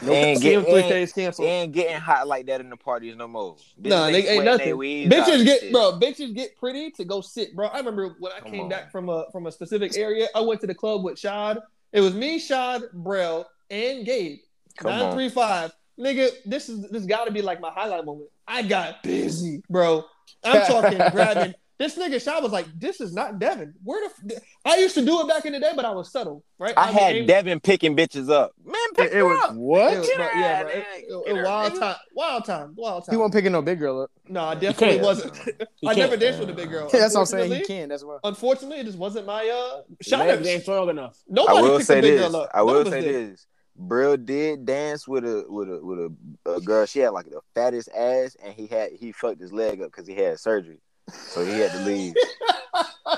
[0.00, 0.32] CM3.
[0.32, 1.48] And get- CM3K and- canceled.
[1.48, 3.56] ain't getting hot like that in the parties no more.
[3.80, 4.78] Bitches Nah, they ain't nothing.
[4.78, 5.72] they Bitches get shit.
[5.72, 5.92] bro.
[6.00, 7.68] Bitches get pretty to go sit, bro.
[7.68, 8.68] I remember when I Come came on.
[8.68, 10.28] back from a from a specific area.
[10.34, 11.58] I went to the club with Shad.
[11.92, 14.38] It was me, Shad, Brell, and Gabe.
[14.78, 15.12] Come Nine on.
[15.14, 15.72] three five.
[15.98, 18.28] Nigga, this is this got to be like my highlight moment.
[18.48, 20.04] I got busy, bro.
[20.44, 21.54] I'm talking grabbing.
[21.80, 23.72] This nigga shot was like, "This is not Devin.
[23.82, 24.36] Where the?
[24.36, 24.42] F-?
[24.66, 26.74] I used to do it back in the day, but I was subtle, right?
[26.76, 28.52] I had became- Devin picking bitches up.
[28.62, 29.50] Man, pick It- it her was- up.
[29.52, 29.96] It What?
[29.98, 30.72] was, Get bro, yeah, bro.
[30.72, 33.12] It, it- it wild time, wild time, wild time.
[33.14, 34.10] He wasn't picking no big girl up.
[34.28, 35.32] No, I definitely wasn't.
[35.86, 36.20] I never can't.
[36.20, 36.88] danced with a big girl.
[36.92, 37.50] That's what I'm saying.
[37.50, 37.88] He Unfortunately- can.
[37.88, 38.18] That's why.
[38.24, 40.46] Unfortunately, it just wasn't my uh Shot shot.
[40.46, 41.16] ain't strong enough.
[41.18, 42.30] I Nobody will picked say a big this.
[42.30, 42.50] girl up.
[42.52, 43.32] I will None of us say did.
[43.32, 43.46] this.
[43.74, 46.84] Brill did dance with a with a with a, a girl.
[46.84, 50.06] She had like the fattest ass, and he had he fucked his leg up because
[50.06, 50.80] he had surgery,
[51.12, 52.14] so he had to leave.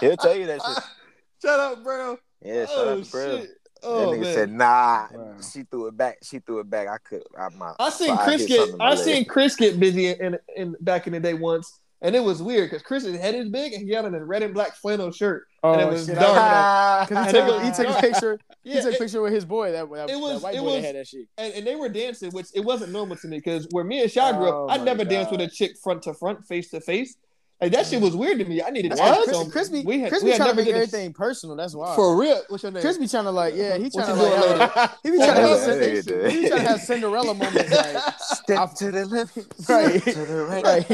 [0.01, 0.85] He'll tell you that shit.
[1.43, 2.19] Shut up, bro.
[2.45, 3.39] Yeah, shut oh out to Brill.
[3.41, 3.49] shit.
[3.83, 4.35] That Oh nigga man.
[4.35, 5.35] said, "Nah." Wow.
[5.53, 6.19] She threw it back.
[6.23, 6.87] She threw it back.
[6.87, 7.25] I could.
[7.37, 7.75] I'm not.
[7.81, 8.57] I seen Chris hit get.
[8.59, 11.35] something in my I seen Chris get busy in, in, in back in the day
[11.35, 14.25] once, and it was weird because Chris's head is big and he had on a
[14.25, 15.47] red and black flannel shirt.
[15.65, 16.15] Oh, And it oh, was shit.
[16.15, 16.37] dark.
[16.37, 18.39] I- Cause he And took, a, was he took a picture.
[18.63, 19.73] Yeah, he took a picture with his boy.
[19.73, 21.27] That, that, it was- that white it boy was- that had that shit.
[21.39, 24.11] and, and they were dancing, which it wasn't normal to me because where me and
[24.11, 26.45] Shy grew Oh up, I oh, my never danced with a chick front to front,
[26.47, 27.17] face to face.
[27.63, 28.61] Like that shit was weird to me.
[28.61, 30.51] I needed That's to why so Chris, Chris we had, Chris we be had trying
[30.51, 31.55] to never make did a- everything personal.
[31.57, 31.95] That's why.
[31.95, 32.43] for real.
[32.49, 32.83] What's your name?
[32.83, 34.93] Chris be trying to like, yeah, he What trying you to doing like, later?
[35.05, 36.03] he be trying to you have, doing later?
[36.03, 37.71] Cinderella- he be trying to have Cinderella moments.
[37.71, 39.37] Like, Step to the left,
[39.69, 40.03] Right.
[40.03, 40.65] to the right.
[40.65, 40.91] Right.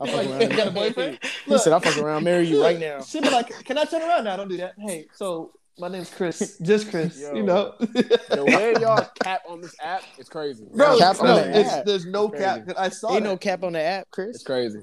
[0.00, 0.56] I fuck Like, around.
[0.56, 1.18] got a boyfriend?
[1.46, 4.02] He said, "I fuck around, marry you right now." She be like, "Can I turn
[4.02, 4.36] around now?
[4.36, 6.58] Don't do that." Hey, so My name's Chris.
[6.62, 7.20] Just Chris.
[7.20, 7.34] Yo.
[7.34, 7.74] You know.
[7.80, 10.66] The way y'all cap on this app is crazy.
[10.72, 11.84] Bro, Cap on no, the it's, app.
[11.84, 12.44] there's no Crazy.
[12.44, 12.66] cap.
[12.66, 13.28] 'cause I saw Ain't that.
[13.28, 14.36] no cap on the app, Chris.
[14.36, 14.82] It's crazy.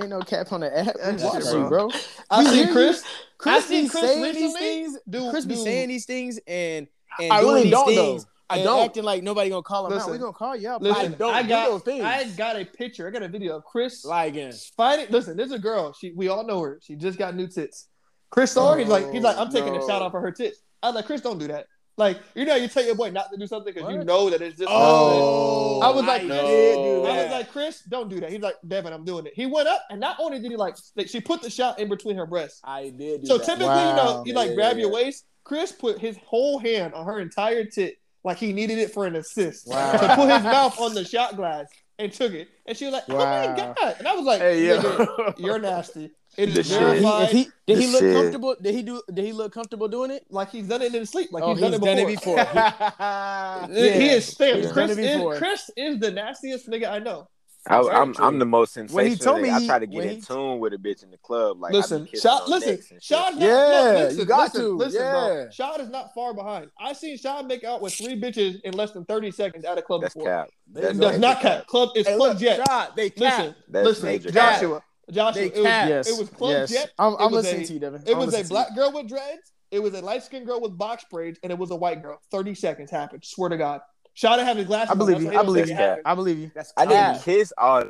[0.00, 0.94] Ain't no cap on the app.
[0.96, 1.90] That's Watch you, bro.
[2.30, 3.04] I see Chris.
[3.38, 4.98] Chris I seen be Chris saying these things.
[5.08, 6.86] do- Chris be do- saying these things and
[7.20, 8.12] and I doing really these don't, though.
[8.12, 8.26] things.
[8.48, 8.84] I and don't.
[8.84, 10.10] acting like nobody gonna call him out.
[10.10, 10.82] We gonna call you out.
[10.82, 12.04] Listen, I don't I do got, those things.
[12.04, 13.08] I got a picture.
[13.08, 14.52] I got a video of Chris Lie again.
[14.76, 15.06] fighting.
[15.10, 15.92] Listen, there's a girl.
[15.92, 16.78] She, we all know her.
[16.82, 17.88] She just got new tits.
[18.30, 18.78] Chris saw her.
[18.78, 19.86] He's like, he's like, I'm taking a no.
[19.86, 20.58] shot off of her tits.
[20.82, 21.66] I was like, Chris, don't do that.
[21.98, 24.40] Like, you know, you tell your boy not to do something because you know that
[24.40, 24.68] it's just.
[24.72, 27.22] Oh, I was like, I Chris, do I that.
[27.24, 28.30] was like, Chris, don't do that.
[28.30, 29.32] He's like, Devin, I'm doing it.
[29.34, 31.88] He went up, and not only did he like, like, she put the shot in
[31.90, 32.60] between her breasts.
[32.64, 33.20] I did.
[33.22, 33.44] Do So that.
[33.44, 35.04] typically, you know, you like Yeah, grab yeah, your yeah.
[35.04, 35.26] waist.
[35.44, 39.16] Chris put his whole hand on her entire tit, like he needed it for an
[39.16, 39.66] assist.
[39.68, 39.92] Wow.
[39.92, 41.66] To put his mouth on the shot glass
[41.98, 44.66] and took it, and she was like, "Oh my god!" And I was like, Hey,
[44.66, 45.34] yo.
[45.36, 46.78] You're nasty." It is The shit.
[46.80, 47.24] Verified.
[47.24, 48.14] if he did he look shit.
[48.14, 48.56] comfortable?
[48.60, 49.02] Did he do?
[49.12, 50.24] Did he look comfortable doing it?
[50.30, 51.28] like he's done it in his sleep.
[51.30, 52.40] Like Oh, he's done, he's it, done before.
[52.40, 52.96] it before.
[53.00, 53.66] yeah.
[53.68, 54.62] He is stamped.
[54.62, 55.36] He's Chris done it is before.
[55.36, 57.28] Chris is the nastiest nigga I know.
[57.68, 58.14] I, Very I'm.
[58.18, 58.96] I'm the most sensational.
[59.04, 61.04] When he told me I he- try to get in he- tune with a bitch
[61.04, 61.60] in the club.
[61.60, 62.92] Like listen, kissing Shad, listen, necks.
[63.00, 65.34] Shad, Yeah, no, listen, you got listen, to, listen, bro.
[65.44, 65.50] yeah.
[65.50, 66.70] Shad is not far behind.
[66.80, 69.82] I seen Shad make out with three bitches in less than thirty seconds at a
[69.82, 70.28] club That's before.
[70.28, 70.48] cap.
[70.72, 71.06] They That's know.
[71.08, 71.66] That's not cap.
[71.68, 72.66] Club is Hey, Club look, Jet.
[72.66, 73.54] Shot, they Listen.
[73.68, 74.54] That's listen, major cap.
[74.60, 74.82] Joshua.
[75.10, 75.88] Joshua, They it was, cap.
[75.88, 76.08] Yes.
[76.08, 76.70] it was Club yes.
[76.70, 76.92] Jet.
[76.98, 78.02] I'm, I'm was listening a- to you, Devin.
[78.06, 79.52] It I'm was a black girl with dreads.
[79.70, 82.20] It was a light skinned girl with box braids, and it was a white girl.
[82.30, 83.24] Thirty seconds happened.
[83.24, 83.80] Swear to God.
[84.14, 84.90] Shot to have his glasses.
[84.90, 85.22] I believe on.
[85.24, 85.38] you.
[85.38, 85.66] I believe you.
[85.68, 86.02] think it happened.
[86.06, 86.50] I believe you.
[86.54, 87.84] That's I didn't kiss all.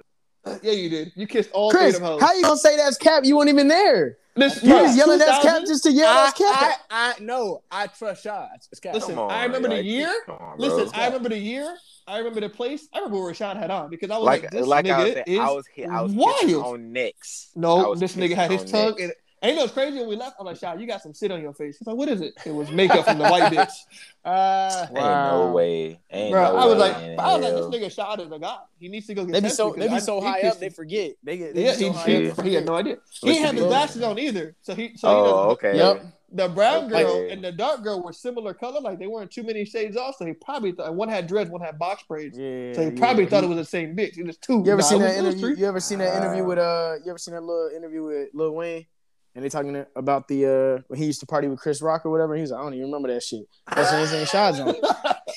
[0.62, 1.12] Yeah, you did.
[1.16, 2.20] You kissed all Chris, three of them hoes.
[2.22, 3.24] how you gonna say that's cap?
[3.24, 4.18] You weren't even there.
[4.34, 6.80] Listen, You bro, just yelling that's cap just to yell I, that's cap.
[6.90, 8.68] I, I, no, I trust shots.
[8.72, 8.94] It's cap.
[8.94, 10.12] Listen, on, I remember the year.
[10.28, 10.54] On.
[10.58, 11.76] Listen, I remember the year.
[12.06, 12.88] I remember the place.
[12.92, 15.06] I remember where Rashad had on because I was like, like this like I was
[15.08, 16.64] nigga saying, is I was hit, I was wild.
[16.66, 17.50] on necks.
[17.56, 18.90] I no, this nigga had his tongue.
[18.90, 19.02] necks.
[19.02, 19.12] And,
[19.42, 19.98] and you know what's crazy?
[19.98, 21.76] When we left, I'm like, Shad, you got some shit on your face.
[21.78, 22.34] He's like, what is it?
[22.46, 23.72] It was makeup from the white bitch.
[24.24, 25.46] Uh, Ain't Wow.
[25.48, 26.00] no way.
[26.10, 28.30] Ain't Bro, no I was way like, in I was like, this nigga Shad is
[28.32, 28.60] a god.
[28.78, 30.42] He needs to go get They be tested so because they be so he high
[30.42, 31.12] up they forget.
[31.24, 32.44] They get they Yeah, he, so he, up.
[32.44, 32.98] he had no idea.
[33.20, 34.54] He Listen, didn't have his glasses on either.
[34.62, 35.76] So he, so you Oh, know, okay.
[35.76, 36.06] Yep.
[36.34, 37.30] the brown girl Okay.
[37.30, 40.16] and the dark girl were similar color, like they weren't too many shades off.
[40.18, 42.38] So he probably thought one had dreads, one had box braids.
[42.38, 43.30] Yeah, So he probably yeah.
[43.30, 44.16] thought it was the same bitch.
[44.18, 44.62] It was two.
[44.64, 45.54] You ever Nah, seen that interview?
[45.56, 46.94] You ever seen that interview with uh?
[47.04, 48.86] You ever seen that little interview with Lil Wayne?
[49.34, 50.46] And they talking about the
[50.78, 52.34] uh when he used to party with Chris Rock or whatever.
[52.34, 53.44] He was like, I don't even remember that shit.
[53.74, 54.74] That's when his name Shad's on.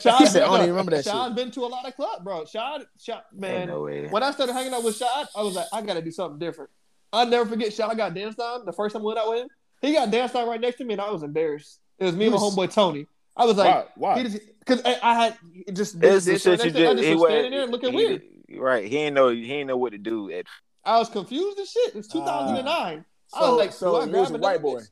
[0.00, 1.36] Shad's He said, I don't even remember that Shad's shit.
[1.36, 2.44] been to a lot of clubs, bro.
[2.46, 3.68] Shad, Shad, man.
[3.68, 4.06] no way.
[4.08, 6.70] When I started hanging out with Shad, I was like, I gotta do something different.
[7.12, 9.48] I'll never forget Shad got danced on the first time I went out with him.
[9.82, 11.78] He got danced on right next to me, and I was embarrassed.
[11.98, 13.06] It was me and my homeboy Tony.
[13.36, 14.14] I was like, why?
[14.14, 14.22] Why?
[14.22, 15.38] he just because I, I had
[15.74, 16.90] just It's the this right shit you next.
[16.90, 16.96] I just.
[16.96, 18.22] just He was was standing there and looking he- weird.
[18.58, 18.88] Right.
[18.88, 19.28] He ain't know.
[19.28, 20.30] He ain't know what to do.
[20.30, 20.46] At
[20.84, 21.94] I was confused as shit.
[21.96, 22.64] It's 2009.
[22.66, 24.80] I So, was like, so do he was a white boy.
[24.80, 24.88] bitch?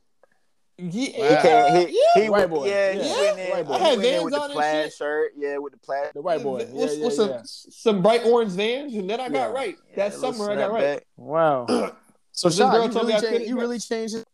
[0.77, 1.13] Yeah, he
[1.49, 1.89] can't.
[1.89, 2.23] He, yeah.
[2.25, 2.67] he White went- boy.
[2.69, 3.03] Yeah, Yeah.
[3.05, 3.51] he went in.
[3.53, 3.73] White boy.
[3.75, 5.33] I had went in Vans with on the plaid shirt.
[5.37, 6.11] Yeah, with the plaid.
[6.15, 6.57] The white boy.
[6.57, 7.41] With, Yeah, yeah, with some yeah.
[7.45, 9.53] some bright orange vans, and then I got Yeah.
[9.53, 9.77] right.
[9.91, 10.83] Yeah, that that summer I got right.
[10.83, 11.01] snapback.
[11.17, 11.67] Wow.
[12.37, 13.33] So This girl you told me really I changed.
[13.33, 14.15] couldn't You really changed.
[14.17, 14.25] it?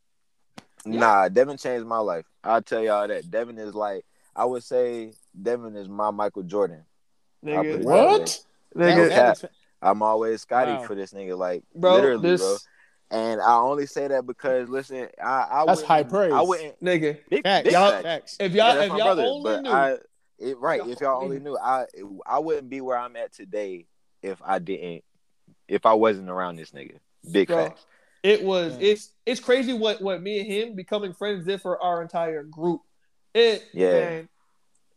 [0.86, 2.24] Nah, Devin changed my life.
[2.42, 3.30] I'll tell y'all that.
[3.30, 5.12] Devin is like, I would say
[5.42, 6.86] Devin is my Michael Jordan.
[7.46, 8.42] I'll put Nigga, it What?
[8.74, 8.92] that way.
[8.92, 9.50] nigga, No That- cap.
[9.82, 10.82] I'm always Scottie Wow.
[10.84, 12.56] for this nigga, like bro, literally, this bro.
[13.12, 16.32] And I only say that because listen, I, I That's wouldn't- high praise.
[16.32, 17.18] I wouldn't nigga.
[17.28, 17.64] big, Facts.
[17.64, 18.02] big Y'all- facts.
[18.04, 18.36] Facts.
[18.38, 19.22] If y'all, that's if my y'all brother.
[19.24, 19.96] only but knew, I,
[20.38, 21.50] it, right, Y'all if y'all only only knew.
[21.50, 21.86] knew, I
[22.26, 23.86] I wouldn't be where I'm at today
[24.22, 25.02] if I didn't,
[25.68, 26.98] if I wasn't around this nigga.
[27.32, 27.56] Big Bro.
[27.66, 27.84] facts.
[28.22, 28.88] it was Yeah.
[28.92, 32.80] it's it's crazy what what me and him becoming friends did for our entire group.
[33.34, 33.92] It Yeah.
[33.92, 34.28] man,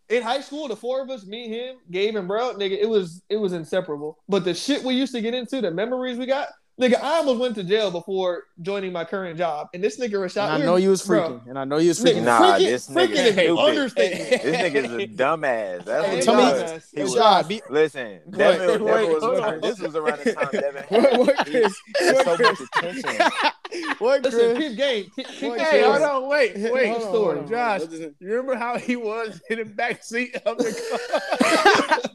[0.10, 3.24] in high school, the four of us, me, him, Gabe, and bro, nigga, it was
[3.28, 4.20] it was inseparable.
[4.30, 6.50] But the shit we used to get into, the memories we got,
[6.80, 9.68] nigga, I almost went to jail before joining my current job.
[9.74, 11.90] And this nigga Rashad, And I know you was bro, freaking, and I know you
[11.90, 12.24] was freaking.
[12.24, 14.42] Nah, freaking, this nigga freaking is an understatement.
[14.44, 15.86] This nigga's a dumbass.
[15.86, 16.90] That's Hey, what tell he me- was.
[16.92, 17.14] He Hey, was.
[17.14, 20.84] Shad, be- Listen, Wait, Devin, wait, Devin was hold This was around the time Devin
[20.90, 21.82] What, had what, he- Chris?
[22.02, 23.00] What, so much Chris?
[23.04, 23.32] attention.
[23.98, 24.68] What, Listen, Chris?
[24.70, 25.12] keep game.
[25.16, 26.00] Keep, keep What, Hey, story.
[26.00, 26.90] hold on, wait, wait.
[26.90, 27.14] Hold on, story.
[27.14, 27.48] hold on.
[27.50, 28.16] Josh, What is it?
[28.20, 32.12] you remember how he was in the back seat of the car?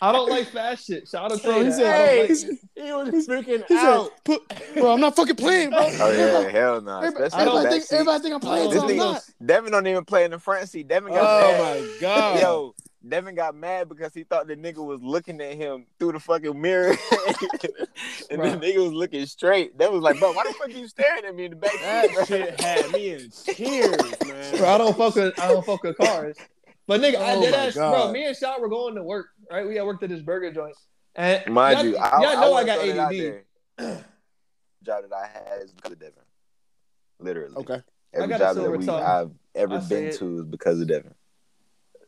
[0.00, 1.08] I don't like fast shit.
[1.08, 1.72] Shout out to Bro, he you.
[1.72, 2.38] said- hey, like
[2.74, 4.04] he was freaking He out.
[4.10, 6.98] said, "Put, bro, I'm not fucking playing, bro." Oh yeah, hell no.
[7.00, 7.94] Everybody, I don't in the everybody think, back seat.
[7.96, 9.22] everybody think I'm playing, This so I'm nigga- not.
[9.44, 10.88] Devin don't even play in the front seat.
[10.88, 11.80] Devin got Oh mad.
[11.82, 12.40] my god.
[12.40, 12.74] Yo,
[13.06, 16.58] Devin got mad because he thought the nigga was looking at him through the fucking
[16.58, 16.96] mirror,
[18.30, 18.50] and Bro.
[18.50, 19.76] the nigga was looking straight.
[19.78, 21.72] That was like, bro, why the fuck you staring at me in the back?
[21.80, 23.96] That bro?" shit had me in tears,
[24.26, 24.56] man.
[24.56, 26.36] Bro, I don't fuck with I don't fuck with cars.
[26.86, 28.12] But nigga, I Oh did my ask, bro.
[28.12, 29.66] Me and Shaw were going to work, right?
[29.66, 30.76] We had worked at this burger joint,
[31.14, 33.12] and Mind y'all, you, I, y'all know I, wanna got throw ADD.
[33.12, 33.44] there.
[34.82, 36.14] Job that I had is because of Devin,
[37.18, 37.56] literally.
[37.56, 37.80] Okay.
[38.12, 38.88] Every job that we.
[38.88, 40.18] I've ever been it.
[40.18, 41.14] to is because of Devin.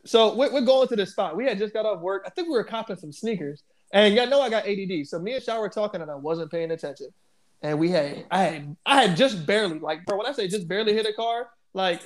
[0.05, 1.35] So we're, we're going to this spot.
[1.35, 2.23] We had just got off work.
[2.25, 3.63] I think we were copping some sneakers.
[3.91, 5.05] And y'all know I got ADD.
[5.07, 7.07] So me and Shaw were talking and I wasn't paying attention.
[7.61, 10.67] And we had I had I had just barely like bro, when I say just
[10.67, 12.01] barely hit a car, like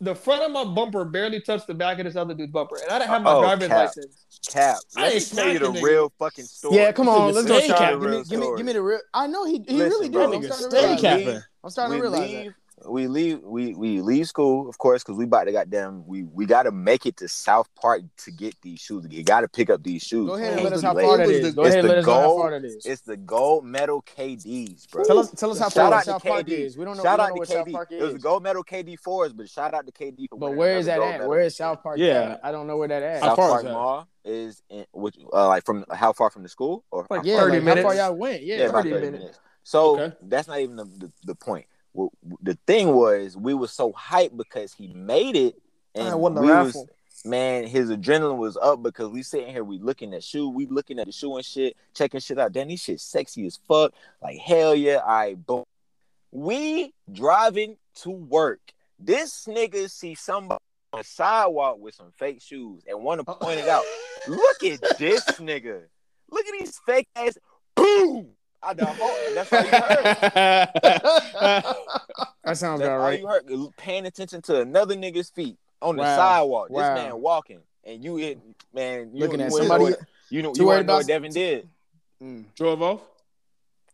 [0.00, 2.76] the front of my bumper barely touched the back of this other dude's bumper.
[2.82, 3.76] And I didn't have my Oh, driver's cap.
[3.78, 4.24] license.
[4.48, 6.76] Cap, I let me tell you the smacking real fucking story.
[6.76, 7.76] Yeah, come on, let's go, Stay Sean.
[7.78, 8.00] capping.
[8.00, 9.00] Give me, give me, give me the real.
[9.14, 10.30] I know he, he Listen, really bro.
[10.30, 10.36] did.
[10.36, 11.26] I'm starting to stay realize capping.
[11.26, 11.42] that.
[11.64, 12.54] I'm starting to realize leave,
[12.88, 16.46] we leave, we we leave school, of course, because we about to goddamn we we
[16.46, 19.06] got to make it to South Park to get these shoes.
[19.10, 20.26] You got to pick up these shoes.
[20.28, 21.42] Go ahead and let us the how far that is.
[21.46, 22.86] the- Go it's ahead and the let us know how gold- far that is.
[22.86, 25.04] It's the gold medal KDs, bro.
[25.04, 26.76] Tell us, tell us how Shout far out to South Park is.
[26.76, 27.02] We don't know.
[27.02, 27.72] Shout we out don't know to where South KD.
[27.72, 30.54] Park It was the gold medal KD fours, but shout out to KD for But
[30.54, 31.10] where is that at?
[31.12, 31.28] medal.
[31.28, 31.98] Where is South Park?
[31.98, 32.32] Yeah.
[32.32, 32.40] at?
[32.44, 33.22] I don't know where that at.
[33.22, 33.72] How South far Park is that?
[33.72, 37.38] Mall is in which uh, like from how far from the school or Like yeah,
[37.38, 38.42] 30 like, how far y'all went?
[38.42, 39.18] Yeah, yeah, 30 30 minutes.
[39.22, 39.40] minutes.
[39.62, 40.16] So Okay.
[40.22, 41.66] that's not even the, the, the point.
[42.42, 45.56] The thing was, we were so hyped because he made it,
[45.94, 46.86] and the we was
[47.24, 50.98] man, his adrenaline was up because we sitting here, we looking at shoe, we looking
[50.98, 52.52] at the shoe and shit, checking shit out.
[52.52, 53.92] Then these shit sexy as fuck.
[54.22, 55.64] Like hell yeah, I boom.
[56.30, 58.60] We driving to work.
[58.98, 60.60] This nigga see somebody
[60.92, 63.84] on the sidewalk with some fake shoes and want to point it out.
[64.28, 65.82] Look at this nigga.
[66.30, 67.38] Look at these fake ass.
[67.74, 68.28] Boom.
[68.62, 70.68] I the whole, that's all you heard.
[72.44, 73.20] That sounds That's about all right.
[73.20, 73.76] you heard.
[73.76, 76.70] Paying attention to another nigga's feet on the sidewalk.
[76.70, 76.94] Wow.
[76.94, 78.38] This man walking, and you hit
[78.72, 79.10] man.
[79.12, 79.84] You, Looking you at know somebody.
[79.84, 79.98] what-
[80.30, 81.68] You know, you worried know about- what Devin did?
[82.22, 82.44] Mm.
[82.54, 83.00] Drove off.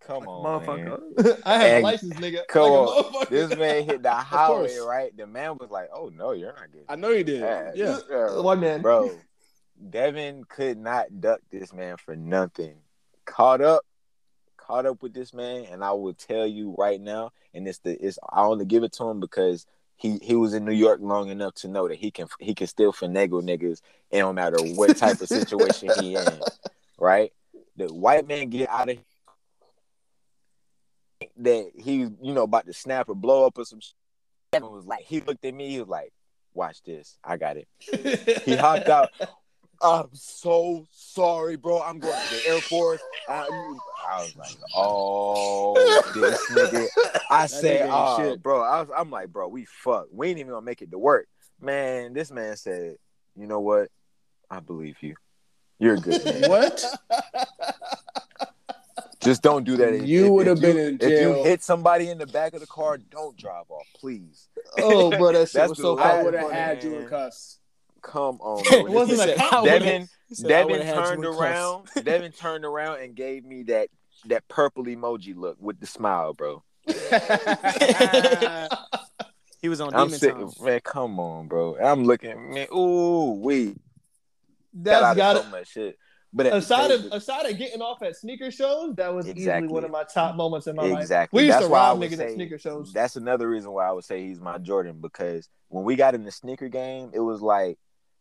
[0.07, 0.87] Come on, man.
[0.87, 1.41] Motherfucker.
[1.47, 2.47] I had And a license, nigga.
[2.49, 3.27] come like on.
[3.31, 5.17] This man hit the highway, right?
[5.17, 7.41] The man was like, "Oh no, you're not getting." I know you did.
[7.41, 7.99] Yeah, Yeah.
[8.11, 8.41] yeah.
[8.41, 8.83] One man.
[8.83, 9.11] bro.
[9.91, 12.75] Devin could not duck this man for nothing.
[13.25, 13.83] Caught up,
[14.73, 17.93] caught up with this man, and I will tell you right now, and it's the
[18.05, 19.67] it's I only give it to him because
[19.97, 22.67] he he was in New York long enough to know that he can he can
[22.67, 23.81] still finagle niggas.
[24.11, 26.41] It don't matter what type of situation he in,
[26.99, 27.33] right?
[27.77, 28.99] The white man get out of
[31.37, 33.81] that he you know about to snap or blow up or some.
[33.81, 33.95] Shit.
[34.55, 36.13] Was like he looked at me, he was like,
[36.55, 37.69] "Watch this, I got it."
[38.45, 39.11] He hopped out.
[39.83, 41.83] I'm so sorry, bro.
[41.83, 43.01] I'm going to the Air Force.
[43.29, 43.49] I,
[44.13, 45.75] I was like, oh,
[46.15, 46.87] this nigga.
[47.31, 48.43] I said, nigga oh, shit.
[48.43, 48.61] bro.
[48.63, 50.07] I was, I'm like, bro, we fuck.
[50.13, 51.29] We ain't even gonna make it to work,
[51.61, 52.13] man.
[52.13, 52.97] This man said,
[53.37, 53.89] you know what?
[54.51, 55.15] I believe you.
[55.79, 56.25] You're good.
[56.25, 56.43] Man.
[56.51, 56.85] What?
[59.21, 59.95] Just don't do that.
[59.95, 61.11] If- You would have been you- in jail.
[61.11, 64.49] If you hit somebody in the back of the car, don't drive off, please.
[64.79, 67.03] oh, bro, that shit That's was the so last I would have had you man.
[67.03, 67.59] in cuffs.
[68.03, 69.65] Come on, It wasn't a said, cop.
[69.65, 71.89] Devin, He said, I Devin would've had you turned around.
[72.03, 73.89] Devin turned around and gave me that
[74.27, 76.63] that purple emoji look with the smile, bro.
[79.61, 80.65] He was on I'm demon sitting, time.
[80.65, 80.81] man.
[80.83, 81.77] Come on, bro.
[81.79, 82.67] I'm looking, man.
[82.75, 83.77] Ooh, we
[84.75, 85.45] That's out got of it.
[85.45, 85.99] so much shit.
[86.33, 89.67] But Aside same- of aside of getting off at sneaker shows, that was Exactly.
[89.67, 91.03] easily one of my top moments in my life.
[91.03, 92.93] exactly, We used that's to why rob would niggas say at sneaker shows.
[92.93, 96.25] that's another reason why I would say he's my Jordan because when we got in
[96.25, 97.79] the sneaker game, it was like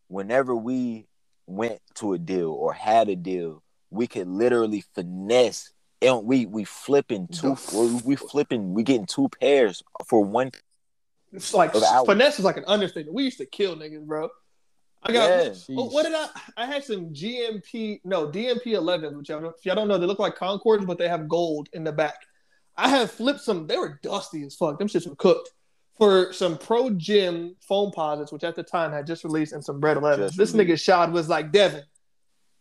[0.09, 1.07] whenever we
[1.47, 5.71] went to a deal or had a deal, we could literally finesse.
[6.01, 7.55] And we we flipping two,
[8.03, 10.51] we flipping, we getting two pairs for one
[11.31, 13.13] It's like finesse is like an understatement.
[13.13, 14.29] We used to kill niggas, bro.
[15.03, 15.53] I got Yeah.
[15.77, 16.27] oh, what did I?
[16.57, 20.19] I had some GMP, no DMP 11, which y'all, if y'all don't know, they look
[20.19, 22.15] like Concords, but they have gold in the back.
[22.77, 23.67] I have flipped some.
[23.67, 24.79] They were dusty as fuck.
[24.79, 25.51] Them shits were cooked
[25.97, 29.97] for some Pro Gym Foamposites, which at the time had just released, and some Bred
[29.97, 30.17] 11s.
[30.17, 30.71] Just This released.
[30.71, 31.83] nigga shot was like, Devin,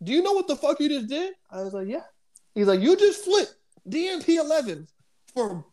[0.02, 1.34] do you know what the fuck you just did?
[1.50, 2.02] I was like, yeah.
[2.54, 3.54] He's like, you just flipped
[3.88, 4.88] DMP 11s
[5.34, 5.64] for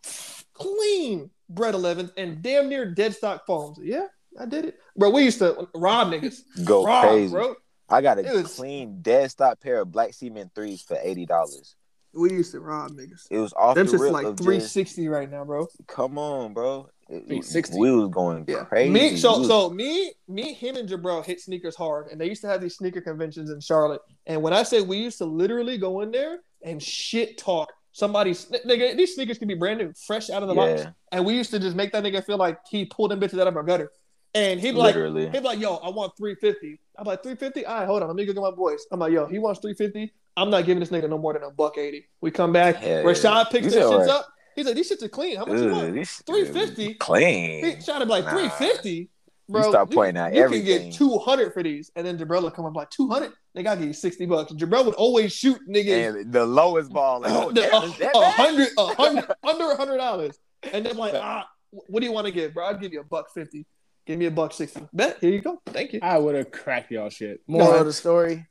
[0.54, 3.80] clean Bred 11s and damn near dead stock foams.
[3.82, 4.08] Yeah,
[4.40, 5.10] I did it, bro.
[5.10, 6.42] We used to rob niggas.
[6.66, 7.32] go rob, crazy.
[7.32, 7.56] bro.
[7.90, 11.76] I got a was- clean dead stock pair of black cement threes for eighty dollars.
[12.14, 13.28] We used to rob niggas.
[13.30, 15.68] It was off Them the shit's rip like of just, 360 right now, bro.
[15.88, 16.90] come on, bro.
[17.10, 17.78] 360.
[17.80, 18.64] We was going Yeah.
[18.66, 18.90] crazy.
[18.90, 22.42] Me, so was- so me, me, him, and Jabril hit sneakers hard, and they used
[22.42, 24.02] to have these sneaker conventions in Charlotte.
[24.26, 28.46] And when I say we used to literally go in there and shit talk somebody's
[28.46, 31.50] nigga, these sneakers can be brand new, fresh out of the box, and we used
[31.50, 33.92] to just make that nigga feel like he pulled them bitches out of our gutter.
[34.36, 35.24] And he'd be like, literally.
[35.24, 36.80] he'd be like, yo, I want 350.
[37.00, 37.66] I'm like, 350?
[37.66, 38.86] All right, hold on, let me go get my boys.
[38.92, 40.14] I'm like, yo, he wants 350.
[40.36, 42.08] I'm not giving this nigga no more than a buck 80.
[42.22, 43.44] We come back, Hell Rashad yeah.
[43.46, 44.10] picks You them shits alright.
[44.10, 44.28] up.
[44.56, 45.38] He's like, these shits are clean.
[45.38, 46.08] How much you Ugh, want?
[46.08, 46.94] 350?
[46.96, 47.66] Clean.
[47.66, 48.32] He tried to be like Nah.
[48.32, 49.10] 350.
[49.50, 50.82] Bro, You start pointing out you everything.
[50.82, 51.90] can get 200 for these.
[51.96, 53.32] And then Jabril would come up like 200.
[53.56, 54.52] They got to give you 60 bucks.
[54.52, 57.22] Jabril would always shoot niggas and the lowest ball.
[57.22, 60.38] Like, oh, the- damn, is that a hundred, a hundred, under a hundred dollars.
[60.74, 62.66] And then like, ah, what do you want to give, bro?
[62.66, 63.66] I'll give you a buck fifty.
[64.06, 64.82] Give me a buck sixty.
[64.94, 65.18] Bet.
[65.22, 65.62] Here you go.
[65.68, 66.00] Thank you.
[66.02, 67.42] I would have cracked y'all shit.
[67.48, 67.78] Moral No.
[67.80, 68.46] of the story.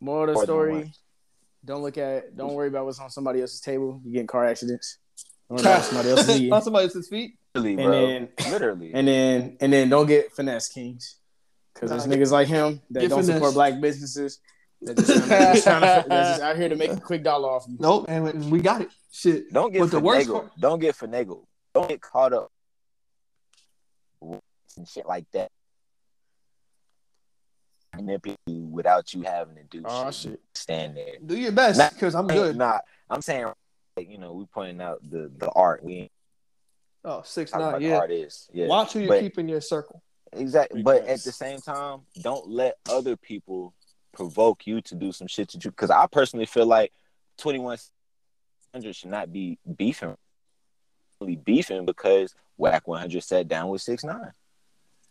[0.00, 0.92] Moral of the More story.
[1.64, 2.36] Don't look at.
[2.36, 4.00] Don't worry about what's on somebody else's table.
[4.04, 4.98] You get in car accidents.
[5.48, 6.50] Don't worry about somebody else's.
[6.52, 7.34] On somebody else's feet.
[7.54, 8.06] Literally, And bro.
[8.06, 8.94] then- Literally.
[8.94, 11.16] And then and then don't get finesse kings.
[11.74, 13.36] Because there's Nah, niggas like him that don't finesse.
[13.36, 14.40] support black businesses.
[14.82, 15.70] That just to, just to,
[16.08, 17.76] that's just out here to make a quick dollar off you.
[17.78, 18.88] Nope, and we got it.
[19.12, 19.52] Shit.
[19.52, 20.32] Don't get But the worst finagled.
[20.32, 21.44] part- Don't get finagled.
[21.74, 22.50] Don't get caught up
[24.22, 25.50] and shit like that.
[27.96, 30.32] Manipulate you without you having to do Oh shit.
[30.32, 30.40] shit.
[30.54, 31.14] Stand there.
[31.24, 32.56] Do your best because I'm good.
[32.56, 32.82] Not.
[33.10, 33.46] I'm saying,
[33.98, 35.82] you know, we pointing out the the art.
[35.84, 36.12] We ain't
[37.04, 37.74] Oh, six talking nine.
[37.76, 37.96] about Yeah.
[37.98, 38.48] art is.
[38.52, 40.02] Yeah, Watch who you but- keep in your circle.
[40.32, 40.82] exactly.
[40.82, 43.74] But at the same time, don't let other people
[44.12, 45.70] provoke you to do some shit to you.
[45.70, 46.92] Because I personally feel like
[47.38, 50.16] 2100 should not be beefing.
[51.20, 54.32] Really beefing because Wack 100 sat down with six nine.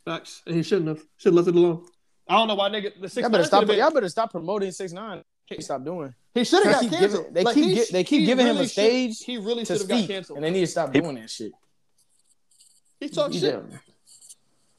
[0.05, 0.41] Facts.
[0.45, 0.99] And he shouldn't have.
[1.17, 1.85] Should have left it alone.
[2.27, 3.67] I don't know why nigga the six Y'all better stop.
[3.67, 5.23] Y'all better stop promoting six nine.
[5.47, 6.13] Can't Stop doing.
[6.35, 7.21] He should have They got canceled.
[7.23, 8.71] giving- they Like, keep he gi- sh- they keep he giving him a really should-
[8.71, 10.37] stage He really should have got canceled.
[10.37, 11.51] and they need to stop He- doing that shit.
[12.99, 13.41] He talks shit.
[13.69, 13.79] did.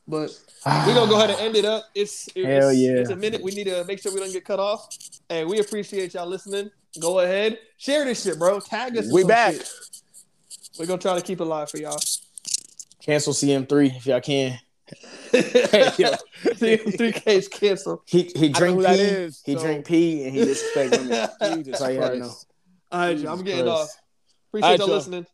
[0.08, 0.36] But
[0.66, 1.84] we're gonna go ahead and end it up.
[1.94, 2.92] It's, it's Hell yeah.
[2.98, 3.42] It's a minute.
[3.42, 4.88] We need to make sure we don't get cut off.
[5.28, 6.70] And we appreciate y'all listening.
[7.00, 8.58] Go ahead, share this shit, bro.
[8.58, 9.12] Tag us.
[9.12, 9.54] We some back.
[9.54, 9.70] shit.
[10.78, 12.00] We're gonna try to keep it live for y'all.
[13.00, 14.58] Cancel CM3 if y'all can.
[15.98, 16.10] yo.
[16.54, 18.00] Three K's canceled.
[18.06, 18.82] He he know drink pee.
[18.82, 21.28] that is, he so- drink pee and he disrespect women.
[21.64, 22.24] Jesus That's all you had to know.
[22.26, 22.46] Christ.
[22.90, 23.80] All right, Jesus I'm getting Christ.
[23.82, 23.96] off.
[24.48, 24.96] Appreciate All right, y'all y'all.
[24.96, 25.26] listening.